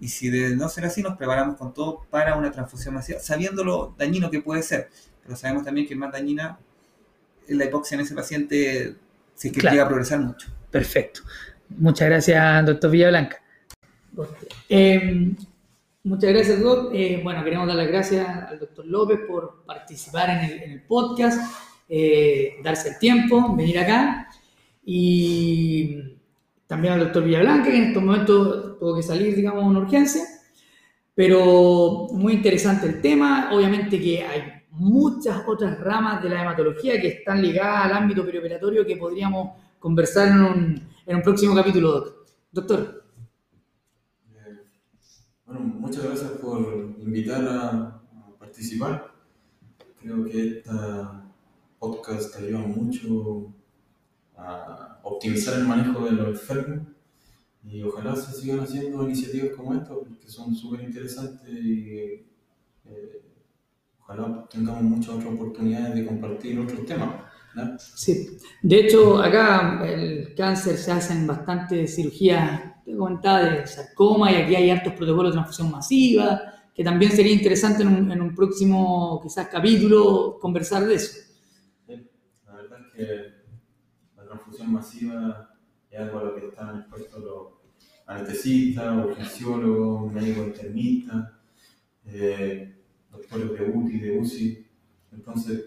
Y 0.00 0.08
si 0.08 0.30
de 0.30 0.56
no 0.56 0.68
ser 0.68 0.86
así, 0.86 1.02
nos 1.02 1.16
preparamos 1.16 1.56
con 1.56 1.74
todo 1.74 2.06
para 2.10 2.34
una 2.36 2.50
transfusión 2.50 2.94
masiva, 2.94 3.20
sabiendo 3.20 3.62
lo 3.62 3.94
dañino 3.98 4.30
que 4.30 4.40
puede 4.40 4.62
ser. 4.62 4.88
Pero 5.22 5.36
sabemos 5.36 5.62
también 5.64 5.86
que 5.86 5.94
más 5.94 6.10
dañina 6.10 6.58
es 6.69 6.69
la 7.50 7.64
hipoxia 7.66 7.96
en 7.96 8.00
ese 8.02 8.14
paciente 8.14 8.94
si 9.34 9.48
es 9.48 9.54
que 9.54 9.60
Claro. 9.60 9.74
llega 9.74 9.84
a 9.84 9.88
progresar 9.88 10.20
mucho. 10.20 10.48
Perfecto. 10.70 11.20
Muchas 11.70 12.08
gracias, 12.08 12.66
doctor 12.66 12.90
Villablanca. 12.90 13.42
Eh, 14.68 15.32
muchas 16.04 16.30
gracias, 16.32 16.60
Doc. 16.60 16.90
Eh, 16.94 17.20
bueno, 17.22 17.42
queremos 17.44 17.66
dar 17.66 17.76
las 17.76 17.88
gracias 17.88 18.26
al 18.28 18.58
doctor 18.58 18.86
López 18.86 19.20
por 19.26 19.62
participar 19.64 20.30
en 20.30 20.38
el, 20.50 20.62
en 20.62 20.70
el 20.72 20.82
podcast, 20.82 21.40
eh, 21.88 22.56
darse 22.62 22.90
el 22.90 22.98
tiempo, 22.98 23.54
venir 23.56 23.78
acá. 23.78 24.28
Y 24.84 26.16
también 26.66 26.94
al 26.94 27.00
doctor 27.00 27.24
Villablanca, 27.24 27.70
que 27.70 27.76
en 27.76 27.84
estos 27.84 28.02
momentos 28.02 28.78
tuvo 28.78 28.96
que 28.96 29.02
salir, 29.02 29.34
digamos, 29.34 29.64
una 29.64 29.80
urgencia. 29.80 30.22
Pero 31.14 32.08
muy 32.12 32.34
interesante 32.34 32.86
el 32.86 33.00
tema. 33.00 33.50
Obviamente 33.52 34.00
que 34.00 34.22
hay 34.22 34.59
muchas 34.72 35.42
otras 35.46 35.78
ramas 35.80 36.22
de 36.22 36.30
la 36.30 36.42
hematología 36.42 37.00
que 37.00 37.08
están 37.08 37.42
ligadas 37.42 37.86
al 37.86 37.92
ámbito 37.92 38.24
perioperatorio 38.24 38.86
que 38.86 38.96
podríamos 38.96 39.58
conversar 39.78 40.28
en 40.28 40.40
un, 40.40 40.88
en 41.06 41.16
un 41.16 41.22
próximo 41.22 41.54
capítulo, 41.54 41.92
Doc. 41.92 42.14
Doctor. 42.52 43.04
Eh, 44.34 44.58
Bueno, 45.46 45.60
muchas 45.60 46.04
gracias 46.04 46.30
por 46.32 46.94
invitar 46.98 47.44
a, 47.48 47.96
participar. 48.38 49.12
Creo 50.00 50.24
que 50.24 50.58
esta 50.58 51.24
podcast 51.78 52.36
ayuda 52.36 52.58
mucho 52.60 53.54
a 54.36 54.98
optimizar 55.02 55.58
el 55.58 55.66
manejo 55.66 56.04
de 56.04 56.12
los 56.12 56.28
enfermos 56.28 56.88
y 57.64 57.82
ojalá 57.82 58.16
se 58.16 58.32
sigan 58.32 58.60
haciendo 58.60 59.04
iniciativas 59.04 59.54
como 59.56 59.74
esta 59.74 59.94
porque 59.94 60.28
son 60.28 60.54
súper 60.54 60.80
interesantes 60.80 61.48
y 61.48 62.24
eh, 62.86 63.29
ojalá 64.10 64.44
tengamos 64.48 64.82
muchas 64.82 65.14
otras 65.14 65.34
oportunidades 65.34 65.94
de 65.94 66.06
compartir 66.06 66.58
otros 66.58 66.84
temas. 66.84 67.10
¿no? 67.54 67.78
Sí. 67.78 68.38
De 68.62 68.80
hecho, 68.80 69.22
acá 69.22 69.82
el 69.86 70.34
cáncer 70.34 70.76
se 70.76 70.92
hacen 70.92 71.26
bastantes 71.26 71.94
cirugías, 71.94 72.84
te 72.84 72.96
comentaba, 72.96 73.44
de 73.44 73.66
sarcoma 73.66 74.32
y 74.32 74.36
aquí 74.36 74.54
hay 74.56 74.70
hartos 74.70 74.94
protocolos 74.94 75.32
de 75.32 75.36
transfusión 75.36 75.70
masiva, 75.70 76.40
que 76.74 76.84
también 76.84 77.12
sería 77.12 77.32
interesante 77.32 77.82
en 77.82 77.88
un, 77.88 78.12
en 78.12 78.20
un 78.20 78.34
próximo, 78.34 79.20
quizás, 79.22 79.48
capítulo 79.48 80.38
conversar 80.40 80.86
de 80.86 80.94
eso. 80.94 81.18
Sí, 81.86 82.10
La 82.46 82.54
verdad 82.54 82.78
es 82.80 82.92
que 82.94 83.06
la 84.16 84.24
transfusión 84.24 84.72
masiva 84.72 85.50
es 85.90 86.00
algo 86.00 86.18
a 86.18 86.24
lo 86.24 86.34
que 86.34 86.46
están 86.46 86.80
expuestos 86.80 87.22
los 87.22 87.46
anestesistas, 88.06 89.06
urgenciólogos, 89.06 90.12
médicos 90.12 90.46
internistas, 90.48 91.30
eh, 92.06 92.79
doctores 93.10 93.58
de 93.58 93.70
UTI, 93.74 94.00
de 94.00 94.18
UCI. 94.18 94.66
Entonces, 95.12 95.64